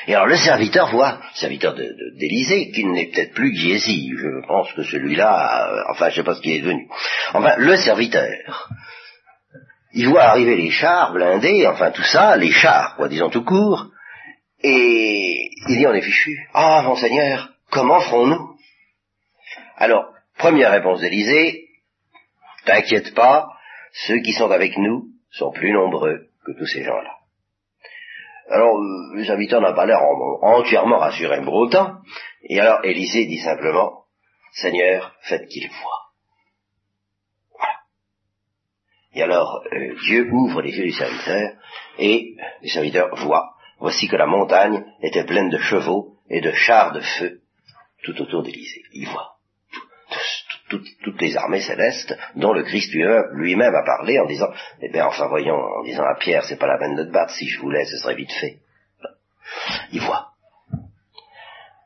Et 0.09 0.15
alors 0.15 0.27
le 0.27 0.37
serviteur 0.37 0.91
voit, 0.91 1.21
serviteur 1.35 1.75
d'Élysée, 1.75 2.67
de, 2.67 2.73
qu'il 2.73 2.91
n'est 2.91 3.07
peut-être 3.07 3.35
plus 3.35 3.55
Giesi, 3.55 4.11
je 4.17 4.47
pense 4.47 4.73
que 4.73 4.83
celui-là, 4.83 5.69
euh, 5.69 5.83
enfin 5.91 6.09
je 6.11 6.17
sais 6.17 6.23
pas 6.25 6.35
ce 6.35 6.41
qui 6.41 6.57
est 6.57 6.61
devenu. 6.61 6.89
Enfin, 7.35 7.55
le 7.57 7.77
serviteur, 7.77 8.69
il 9.93 10.09
voit 10.09 10.25
arriver 10.25 10.57
les 10.57 10.71
chars 10.71 11.13
blindés, 11.13 11.67
enfin 11.69 11.93
tout 11.93 12.03
ça, 12.03 12.37
les 12.37 12.51
chars, 12.51 12.97
quoi, 12.97 13.09
disons 13.09 13.31
tout 13.31 13.45
court, 13.45 13.91
et 14.63 15.51
il 15.69 15.77
dit 15.77 15.87
on 15.87 15.95
est 15.95 16.03
fichu. 16.03 16.37
Ah, 16.53 16.83
monseigneur, 16.83 17.51
comment 17.71 18.01
ferons-nous? 18.01 18.57
Alors, 19.77 20.07
première 20.41 20.71
réponse 20.73 21.01
d'Élysée, 21.01 21.69
t'inquiète 22.65 23.15
pas, 23.15 23.47
ceux 24.07 24.21
qui 24.21 24.33
sont 24.33 24.51
avec 24.51 24.77
nous 24.79 25.05
sont 25.31 25.53
plus 25.53 25.73
nombreux 25.73 26.29
que 26.45 26.53
tous 26.59 26.67
ces 26.67 26.83
gens-là. 26.83 27.15
Alors, 28.49 28.75
les 29.15 29.31
habitants 29.31 29.61
n'ont 29.61 29.75
pas 29.75 29.87
l'air 29.87 30.01
entièrement 30.43 30.99
rassurés 30.99 31.43
pour 31.43 31.55
autant. 31.55 31.99
Et 32.43 32.59
alors, 32.59 32.85
Élisée 32.85 33.27
dit 33.27 33.39
simplement, 33.39 34.05
Seigneur, 34.55 35.15
faites 35.29 35.47
qu'il 35.47 35.69
voie. 35.69 36.01
Voilà. 37.57 37.75
Et 39.15 39.23
alors, 39.23 39.63
euh, 39.73 39.95
Dieu 40.07 40.29
ouvre 40.33 40.63
les 40.63 40.77
yeux 40.77 40.87
du 40.87 40.93
serviteur, 40.93 41.53
et 41.99 42.35
le 42.63 42.69
serviteur 42.69 43.15
voit, 43.17 43.53
voici 43.79 44.09
que 44.09 44.17
la 44.17 44.27
montagne 44.27 44.85
était 45.03 45.25
pleine 45.25 45.51
de 45.51 45.59
chevaux 45.59 46.17
et 46.31 46.41
de 46.41 46.51
chars 46.53 46.93
de 46.93 47.01
feu 47.01 47.43
tout 48.03 48.21
autour 48.23 48.43
d'Élysée. 48.43 48.83
Il 48.95 49.07
voit 49.07 49.40
toutes 50.71 51.21
les 51.21 51.37
armées 51.37 51.61
célestes 51.61 52.17
dont 52.37 52.53
le 52.53 52.63
Christ 52.63 52.93
lui-même 52.93 53.75
a 53.75 53.85
parlé 53.85 54.19
en 54.19 54.27
disant, 54.27 54.49
eh 54.81 54.89
bien 54.91 55.07
enfin 55.07 55.27
voyons, 55.29 55.57
en 55.57 55.83
disant 55.83 56.05
à 56.05 56.17
Pierre, 56.19 56.45
c'est 56.45 56.59
pas 56.59 56.67
la 56.67 56.79
peine 56.79 56.97
de 56.97 57.05
te 57.05 57.13
battre, 57.13 57.33
si 57.33 57.47
je 57.49 57.61
voulais, 57.61 57.85
ce 57.85 57.97
serait 57.97 58.15
vite 58.15 58.33
fait. 58.33 58.59
Il 59.93 60.01
voit. 60.01 60.29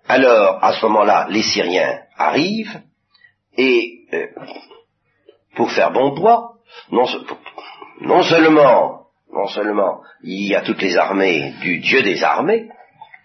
Alors, 0.06 0.62
à 0.62 0.74
ce 0.74 0.84
moment-là, 0.86 1.28
les 1.30 1.42
Syriens 1.42 2.00
arrivent, 2.16 2.82
et 3.56 4.00
euh, 4.12 4.26
pour 5.56 5.72
faire 5.72 5.92
bon 5.92 6.14
poids, 6.14 6.56
non, 6.90 7.06
non 8.00 8.22
seulement, 8.22 9.06
non 9.32 9.46
seulement, 9.48 10.02
il 10.22 10.48
y 10.48 10.54
a 10.54 10.60
toutes 10.60 10.82
les 10.82 10.96
armées 10.96 11.54
du 11.60 11.78
Dieu 11.78 12.02
des 12.02 12.22
armées, 12.22 12.68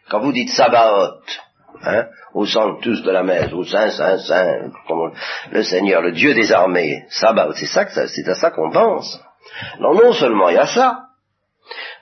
quand 0.09 0.21
vous 0.21 0.31
dites 0.31 0.49
Sabaoth, 0.49 1.41
hein, 1.83 2.05
au 2.33 2.45
tous 2.81 3.03
de 3.03 3.11
la 3.11 3.23
messe, 3.23 3.51
au 3.53 3.63
Saint, 3.63 3.89
Saint, 3.91 4.17
Saint, 4.19 4.71
le 5.51 5.63
Seigneur, 5.63 6.01
le 6.01 6.11
Dieu 6.11 6.33
des 6.33 6.51
armées, 6.51 7.05
Sabbat, 7.09 7.49
c'est 7.55 7.65
ça 7.65 7.85
c'est 7.87 8.27
à 8.27 8.35
ça 8.35 8.51
qu'on 8.51 8.71
pense. 8.71 9.19
Non, 9.79 9.93
non 9.93 10.13
seulement 10.13 10.49
il 10.49 10.55
y 10.55 10.59
a 10.59 10.67
ça, 10.67 11.09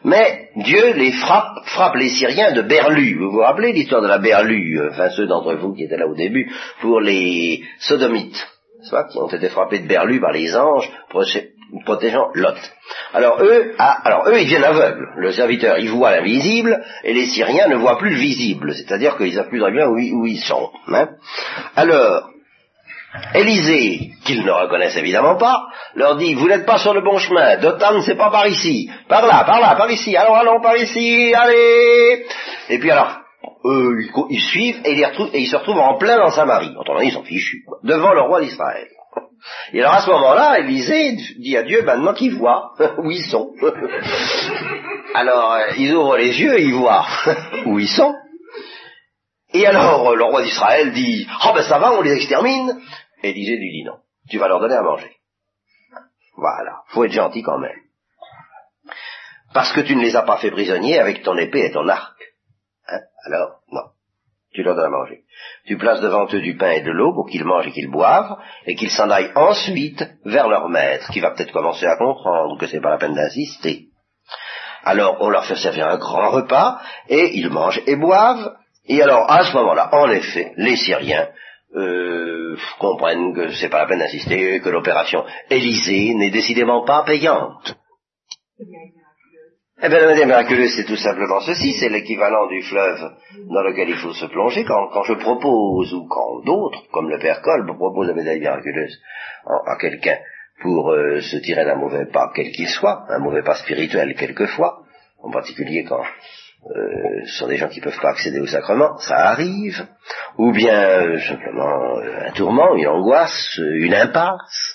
mais 0.04 0.50
Dieu 0.56 0.94
les 0.94 1.12
frappe, 1.12 1.66
frappe 1.66 1.96
les 1.96 2.10
Syriens 2.10 2.54
de 2.54 2.62
Berlu. 2.62 3.18
Vous 3.18 3.32
vous 3.32 3.40
rappelez 3.40 3.74
l'histoire 3.74 4.02
de 4.02 4.08
la 4.08 4.20
Berlu, 4.20 4.80
euh, 4.80 4.90
enfin 4.92 5.10
ceux 5.10 5.28
d'entre 5.28 5.56
vous 5.56 5.74
qui 5.74 5.84
étaient 5.84 5.98
là 5.98 6.08
au 6.08 6.16
début, 6.16 6.52
pour 6.82 7.02
les 7.02 7.64
Sodomites, 7.80 8.48
qui 9.12 9.18
ont 9.18 9.28
été 9.28 9.50
frappés 9.50 9.80
de 9.80 9.88
Berlu 9.88 10.20
par 10.20 10.32
les 10.32 10.56
anges, 10.56 10.90
protégeant 11.86 12.30
Lot. 12.34 12.56
Alors 13.14 13.42
eux, 13.42 13.74
ah, 13.78 13.98
alors 14.04 14.28
eux, 14.28 14.40
ils 14.40 14.48
viennent 14.48 14.64
aveugles. 14.64 15.10
Le 15.18 15.32
serviteur, 15.32 15.78
il 15.78 15.90
voit 15.90 16.12
l'invisible, 16.12 16.84
et 17.04 17.14
les 17.14 17.26
Syriens 17.26 17.68
ne 17.68 17.76
voient 17.76 17.98
plus 17.98 18.12
le 18.12 18.20
visible. 18.20 18.74
C'est-à-dire 18.74 19.18
qu'ils 19.18 19.34
savent 19.34 19.50
plus 19.50 19.60
très 19.60 19.72
bien 19.72 19.88
où, 19.88 20.26
ils 20.26 20.40
sont. 20.40 20.70
Hein. 20.88 21.10
Alors, 21.76 22.30
Élisée, 23.34 24.12
qu'ils 24.26 24.46
ne 24.46 24.52
reconnaissent 24.52 24.98
évidemment 24.98 25.38
pas, 25.38 25.68
leur 25.96 26.18
dit, 26.18 26.34
vous 26.36 26.48
n'êtes 26.48 26.66
pas 26.66 26.78
sur 26.78 26.94
le 26.94 27.02
bon 27.02 27.18
chemin, 27.18 27.58
Dotan, 27.58 28.02
c'est 28.02 28.18
pas 28.18 28.30
par 28.30 28.48
ici, 28.48 28.92
par 29.08 29.26
là, 29.26 29.44
par 29.44 29.60
là, 29.60 29.76
par 29.76 29.90
ici, 29.90 30.16
allons, 30.16 30.36
allons, 30.36 30.62
par 30.62 30.76
ici, 30.76 31.34
allez 31.34 32.26
Et 32.70 32.80
puis 32.80 32.92
alors, 32.92 33.18
eux, 33.66 33.98
ils, 34.30 34.42
suivent 34.42 34.82
et 34.86 34.94
ils, 35.34 35.48
se 35.48 35.56
retrouvent 35.56 35.80
en 35.80 35.98
plein 35.98 36.18
dans 36.18 36.32
Samarie. 36.32 36.76
Autrement 36.78 37.02
ils 37.02 37.12
sont 37.12 37.24
fichus, 37.24 37.64
devant 37.84 38.14
le 38.14 38.22
roi 38.22 38.42
d'Israël. 38.42 38.88
Et 39.74 39.82
alors 39.82 39.94
à 39.94 40.02
ce 40.02 40.10
moment-là, 40.10 40.60
Élisée 40.60 41.18
dit 41.40 41.58
à 41.58 41.64
Dieu, 41.64 41.84
maintenant 41.84 42.14
qu'ils 42.14 42.36
voient 42.36 42.74
où 42.98 43.12
ils 43.12 43.26
sont. 43.26 43.54
alors 45.14 45.54
euh, 45.54 45.68
ils 45.78 45.94
ouvrent 45.94 46.18
les 46.18 46.40
yeux 46.40 46.60
ils 46.60 46.74
voient 46.74 47.06
où 47.66 47.80
ils 47.80 47.90
sont. 47.90 48.16
Et 49.54 49.66
alors 49.66 50.16
le 50.16 50.24
roi 50.24 50.44
d'Israël 50.44 50.92
dit, 50.92 51.28
oh 51.46 51.52
ben 51.54 51.64
ça 51.64 51.80
va, 51.80 51.94
on 51.94 52.02
les 52.02 52.14
extermine. 52.14 52.80
Élisée 53.24 53.58
lui 53.58 53.72
dit 53.72 53.84
non, 53.84 53.98
tu 54.30 54.38
vas 54.38 54.48
leur 54.48 54.60
donner 54.60 54.76
à 54.76 54.84
manger. 54.84 55.12
Voilà, 56.36 56.82
faut 56.90 57.04
être 57.04 57.12
gentil 57.12 57.42
quand 57.42 57.58
même. 57.58 57.80
Parce 59.54 59.74
que 59.74 59.82
tu 59.82 59.96
ne 59.96 60.02
les 60.02 60.16
as 60.16 60.22
pas 60.22 60.38
fait 60.38 60.52
prisonniers 60.52 61.00
avec 61.00 61.24
ton 61.24 61.36
épée 61.38 61.66
et 61.66 61.72
ton 61.72 61.88
arc. 61.88 62.16
Hein? 62.88 63.00
Alors, 63.26 63.62
non 63.72 63.82
tu 64.58 64.64
leur 64.64 64.76
donnes 64.76 64.86
à 64.86 64.90
manger. 64.90 65.20
Tu 65.68 65.78
places 65.78 66.02
devant 66.02 66.26
eux 66.34 66.42
du 66.42 66.58
pain 66.58 66.72
et 66.72 66.82
de 66.82 66.90
l'eau 66.90 67.14
pour 67.14 67.30
qu'ils 67.30 67.46
mangent 67.46 67.68
et 67.68 67.72
qu'ils 67.72 67.92
boivent, 67.92 68.38
et 68.66 68.74
qu'ils 68.74 68.90
s'en 68.90 69.08
aillent 69.12 69.32
ensuite 69.36 70.04
vers 70.26 70.48
leur 70.48 70.68
maître, 70.68 71.12
qui 71.12 71.20
va 71.20 71.30
peut-être 71.30 71.52
commencer 71.52 71.86
à 71.86 71.96
comprendre 71.96 72.58
que 72.58 72.66
c'est 72.66 72.82
pas 72.82 72.90
la 72.90 72.98
peine 72.98 73.14
d'insister. 73.14 73.90
Alors 74.84 75.18
on 75.20 75.30
leur 75.30 75.46
fait 75.46 75.58
servir 75.58 75.88
un 75.88 75.98
grand 75.98 76.32
repas, 76.32 76.82
et 77.08 77.38
ils 77.38 77.52
mangent 77.52 77.84
et 77.86 77.96
boivent, 77.98 78.52
et 78.88 79.00
alors 79.00 79.30
à 79.30 79.44
ce 79.44 79.54
moment-là, 79.54 79.90
en 79.92 80.10
effet, 80.10 80.54
les 80.58 80.76
Syriens 80.76 81.28
euh, 81.76 82.58
comprennent 82.80 83.36
que 83.36 83.52
c'est 83.52 83.70
pas 83.70 83.84
la 83.84 83.88
peine 83.88 84.00
d'insister, 84.00 84.60
que 84.60 84.70
l'opération 84.70 85.24
Élysée 85.52 86.16
n'est 86.16 86.32
décidément 86.32 86.84
pas 86.84 87.04
payante. 87.04 87.78
Eh 89.80 89.90
bien, 89.90 90.00
la 90.00 90.08
médaille 90.08 90.26
miraculeuse, 90.26 90.74
c'est 90.76 90.86
tout 90.86 90.96
simplement 90.96 91.40
ceci, 91.40 91.74
c'est 91.74 91.90
l'équivalent 91.90 92.48
du 92.48 92.64
fleuve 92.64 93.12
dans 93.48 93.62
lequel 93.62 93.90
il 93.90 93.98
faut 93.98 94.12
se 94.12 94.26
plonger. 94.26 94.66
Quand, 94.66 95.04
je 95.04 95.14
propose, 95.14 95.94
ou 95.94 96.08
quand 96.08 96.42
d'autres, 96.44 96.82
comme 96.92 97.12
le 97.12 97.20
Père 97.20 97.44
Kolb, 97.44 97.68
propose 97.78 98.08
la 98.08 98.16
médaille 98.16 98.40
miraculeuse 98.40 99.00
à, 99.46 99.76
quelqu'un 99.76 100.18
pour 100.64 100.90
euh, 100.90 101.22
se 101.22 101.38
tirer 101.38 101.64
d'un 101.64 101.76
mauvais 101.76 102.08
pas, 102.08 102.32
quel 102.34 102.52
qu'il 102.54 102.68
soit, 102.68 103.06
un 103.10 103.20
mauvais 103.20 103.44
pas 103.44 103.54
spirituel 103.54 104.16
quelquefois, 104.16 104.80
en 105.22 105.30
particulier 105.30 105.84
quand 105.84 106.02
euh, 106.02 107.22
ce 107.28 107.38
sont 107.38 107.48
des 107.48 107.58
gens 107.58 107.70
qui 107.70 107.80
ne 107.80 107.86
peuvent 107.86 108.02
pas 108.02 108.10
accéder 108.10 108.40
au 108.40 108.48
sacrement, 108.48 108.98
ça 108.98 109.16
arrive, 109.30 109.86
ou 110.40 110.54
bien 110.54 110.74
euh, 110.74 111.20
simplement 111.20 112.00
un 112.26 112.32
tourment, 112.32 112.76
une 112.76 112.88
angoisse, 112.88 113.60
une 113.60 113.94
impasse, 113.94 114.74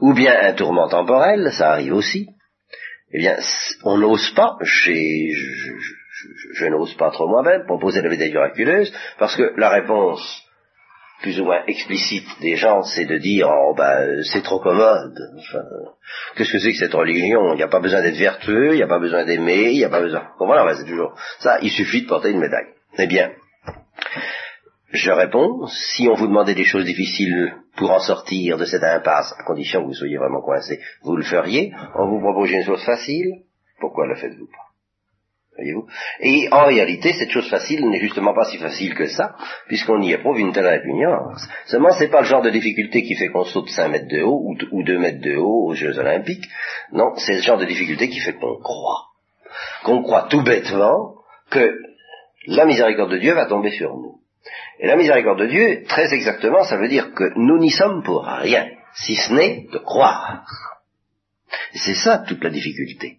ou 0.00 0.12
bien 0.12 0.34
un 0.42 0.54
tourment 0.54 0.88
temporel, 0.88 1.52
ça 1.52 1.70
arrive 1.70 1.94
aussi 1.94 2.30
eh 3.12 3.18
bien, 3.18 3.36
on 3.84 3.98
n'ose 3.98 4.30
pas, 4.34 4.56
je, 4.62 6.66
n'ose 6.66 6.94
pas 6.94 7.10
trop 7.10 7.28
moi-même, 7.28 7.64
proposer 7.64 8.02
la 8.02 8.08
médaille 8.08 8.30
miraculeuse, 8.30 8.92
parce 9.18 9.36
que 9.36 9.52
la 9.56 9.70
réponse 9.70 10.42
plus 11.22 11.40
ou 11.40 11.44
moins 11.44 11.62
explicite 11.66 12.26
des 12.40 12.56
gens, 12.56 12.82
c'est 12.82 13.04
de 13.04 13.18
dire 13.18 13.48
oh 13.50 13.74
ben 13.76 14.22
c'est 14.22 14.42
trop 14.42 14.58
commode. 14.58 15.14
qu'est-ce 16.34 16.52
que 16.52 16.58
c'est 16.58 16.72
que 16.72 16.78
cette 16.78 16.94
religion? 16.94 17.52
Il 17.52 17.56
n'y 17.56 17.62
a 17.62 17.68
pas 17.68 17.80
besoin 17.80 18.00
d'être 18.00 18.16
vertueux, 18.16 18.72
il 18.72 18.76
n'y 18.76 18.82
a 18.82 18.88
pas 18.88 18.98
besoin 18.98 19.26
d'aimer, 19.26 19.70
il 19.70 19.78
n'y 19.78 19.84
a 19.84 19.90
pas 19.90 20.00
besoin. 20.00 20.28
Bon 20.38 20.46
voilà, 20.46 20.74
c'est 20.74 20.86
toujours 20.86 21.14
ça. 21.40 21.58
Il 21.60 21.70
suffit 21.70 22.02
de 22.02 22.06
porter 22.06 22.30
une 22.30 22.40
médaille. 22.40 22.68
Eh 22.98 23.06
bien, 23.06 23.32
je 24.92 25.10
réponds, 25.10 25.66
si 25.66 26.08
on 26.08 26.14
vous 26.14 26.26
demandait 26.26 26.54
des 26.54 26.64
choses 26.64 26.84
difficiles 26.84 27.54
pour 27.80 27.90
en 27.90 27.98
sortir 27.98 28.58
de 28.58 28.66
cette 28.66 28.84
impasse, 28.84 29.34
à 29.38 29.42
condition 29.42 29.80
que 29.80 29.86
vous 29.86 29.94
soyez 29.94 30.18
vraiment 30.18 30.42
coincé, 30.42 30.80
vous 31.02 31.16
le 31.16 31.24
feriez. 31.24 31.72
On 31.94 32.08
vous 32.08 32.20
propose 32.20 32.50
une 32.50 32.62
chose 32.62 32.84
facile, 32.84 33.42
pourquoi 33.80 34.06
le 34.06 34.16
faites-vous 34.16 34.46
pas? 34.46 34.66
Voyez-vous? 35.56 35.86
Et 36.20 36.48
en 36.52 36.66
réalité, 36.66 37.14
cette 37.14 37.30
chose 37.30 37.48
facile 37.48 37.88
n'est 37.88 38.00
justement 38.00 38.34
pas 38.34 38.44
si 38.44 38.58
facile 38.58 38.94
que 38.94 39.06
ça, 39.06 39.34
puisqu'on 39.66 40.02
y 40.02 40.12
éprouve 40.12 40.38
une 40.38 40.52
telle 40.52 40.66
répugnance. 40.66 41.48
Seulement, 41.64 41.90
c'est 41.92 42.10
pas 42.10 42.20
le 42.20 42.26
genre 42.26 42.42
de 42.42 42.50
difficulté 42.50 43.02
qui 43.02 43.14
fait 43.14 43.28
qu'on 43.28 43.44
saute 43.44 43.70
5 43.70 43.88
mètres 43.88 44.08
de 44.08 44.22
haut 44.22 44.42
ou, 44.44 44.56
ou 44.72 44.82
2 44.82 44.98
mètres 44.98 45.22
de 45.22 45.36
haut 45.36 45.68
aux 45.68 45.74
Jeux 45.74 45.98
Olympiques. 45.98 46.48
Non, 46.92 47.14
c'est 47.16 47.36
le 47.36 47.42
genre 47.42 47.58
de 47.58 47.64
difficulté 47.64 48.10
qui 48.10 48.20
fait 48.20 48.34
qu'on 48.34 48.60
croit. 48.60 49.06
Qu'on 49.84 50.02
croit 50.02 50.28
tout 50.28 50.42
bêtement 50.42 51.14
que 51.50 51.78
la 52.46 52.66
miséricorde 52.66 53.10
de 53.12 53.18
Dieu 53.18 53.32
va 53.32 53.46
tomber 53.46 53.70
sur 53.70 53.96
nous. 53.96 54.20
Et 54.80 54.86
la 54.86 54.96
miséricorde 54.96 55.40
de 55.40 55.46
Dieu, 55.46 55.84
très 55.86 56.12
exactement, 56.14 56.64
ça 56.64 56.78
veut 56.78 56.88
dire 56.88 57.12
que 57.12 57.32
nous 57.36 57.58
n'y 57.58 57.70
sommes 57.70 58.02
pour 58.02 58.24
rien, 58.24 58.66
si 58.94 59.14
ce 59.14 59.32
n'est 59.32 59.66
de 59.70 59.78
croire. 59.78 60.44
C'est 61.74 61.94
ça 61.94 62.24
toute 62.26 62.42
la 62.42 62.50
difficulté. 62.50 63.18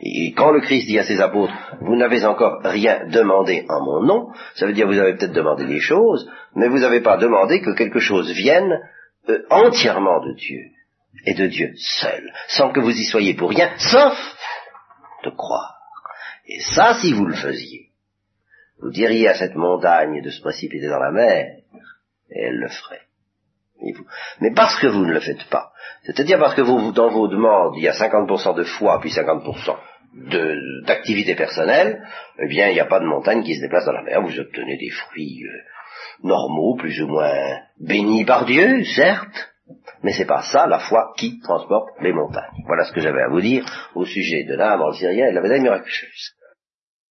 Et 0.00 0.32
quand 0.32 0.52
le 0.52 0.60
Christ 0.60 0.86
dit 0.86 0.98
à 0.98 1.04
ses 1.04 1.20
apôtres, 1.20 1.52
vous 1.80 1.96
n'avez 1.96 2.24
encore 2.24 2.60
rien 2.64 3.06
demandé 3.06 3.66
en 3.68 3.84
mon 3.84 4.02
nom, 4.02 4.28
ça 4.54 4.66
veut 4.66 4.72
dire 4.72 4.86
que 4.86 4.92
vous 4.92 4.98
avez 4.98 5.16
peut-être 5.16 5.32
demandé 5.32 5.66
des 5.66 5.80
choses, 5.80 6.30
mais 6.54 6.68
vous 6.68 6.78
n'avez 6.78 7.00
pas 7.00 7.18
demandé 7.18 7.60
que 7.60 7.74
quelque 7.74 7.98
chose 8.00 8.30
vienne 8.32 8.80
euh, 9.28 9.44
entièrement 9.50 10.24
de 10.24 10.34
Dieu, 10.34 10.60
et 11.26 11.34
de 11.34 11.46
Dieu 11.46 11.72
seul, 11.76 12.32
sans 12.48 12.72
que 12.72 12.80
vous 12.80 12.96
y 12.96 13.04
soyez 13.04 13.34
pour 13.34 13.50
rien, 13.50 13.70
sauf 13.76 14.16
de 15.24 15.30
croire. 15.30 15.74
Et 16.46 16.60
ça, 16.60 16.94
si 16.94 17.12
vous 17.12 17.26
le 17.26 17.34
faisiez, 17.34 17.85
vous 18.80 18.90
diriez 18.90 19.28
à 19.28 19.34
cette 19.34 19.54
montagne 19.54 20.22
de 20.22 20.30
se 20.30 20.40
précipiter 20.40 20.88
dans 20.88 20.98
la 20.98 21.10
mer, 21.10 21.56
et 22.30 22.42
elle 22.42 22.58
le 22.58 22.68
ferait. 22.68 23.02
Mais 24.40 24.52
parce 24.54 24.80
que 24.80 24.86
vous 24.86 25.04
ne 25.04 25.12
le 25.12 25.20
faites 25.20 25.48
pas, 25.50 25.72
c'est-à-dire 26.04 26.38
parce 26.38 26.54
que 26.54 26.62
vous, 26.62 26.92
dans 26.92 27.10
vos 27.10 27.28
demandes, 27.28 27.74
il 27.76 27.82
y 27.82 27.88
a 27.88 27.92
50% 27.92 28.56
de 28.56 28.64
foi, 28.64 29.00
puis 29.00 29.10
50% 29.10 29.76
d'activité 30.86 31.34
personnelle, 31.34 32.02
eh 32.38 32.48
bien, 32.48 32.68
il 32.68 32.74
n'y 32.74 32.80
a 32.80 32.86
pas 32.86 33.00
de 33.00 33.04
montagne 33.04 33.42
qui 33.42 33.54
se 33.54 33.60
déplace 33.60 33.84
dans 33.84 33.92
la 33.92 34.02
mer. 34.02 34.22
Vous 34.22 34.40
obtenez 34.40 34.78
des 34.78 34.90
fruits 34.90 35.42
euh, 35.44 36.26
normaux, 36.26 36.76
plus 36.76 37.02
ou 37.02 37.08
moins 37.08 37.58
bénis 37.78 38.24
par 38.24 38.46
Dieu, 38.46 38.82
certes, 38.84 39.52
mais 40.02 40.12
c'est 40.12 40.26
pas 40.26 40.42
ça 40.42 40.66
la 40.66 40.78
foi 40.78 41.12
qui 41.16 41.40
transporte 41.40 41.90
les 42.00 42.12
montagnes. 42.12 42.62
Voilà 42.66 42.84
ce 42.84 42.92
que 42.92 43.00
j'avais 43.00 43.22
à 43.22 43.28
vous 43.28 43.40
dire 43.40 43.64
au 43.94 44.04
sujet 44.04 44.44
de 44.44 44.54
l'âme 44.54 44.80
en 44.80 44.92
Syrie 44.92 45.20
et 45.20 45.30
de 45.30 45.34
la 45.34 45.40
médaille 45.40 45.62
miraculeuse. 45.62 46.35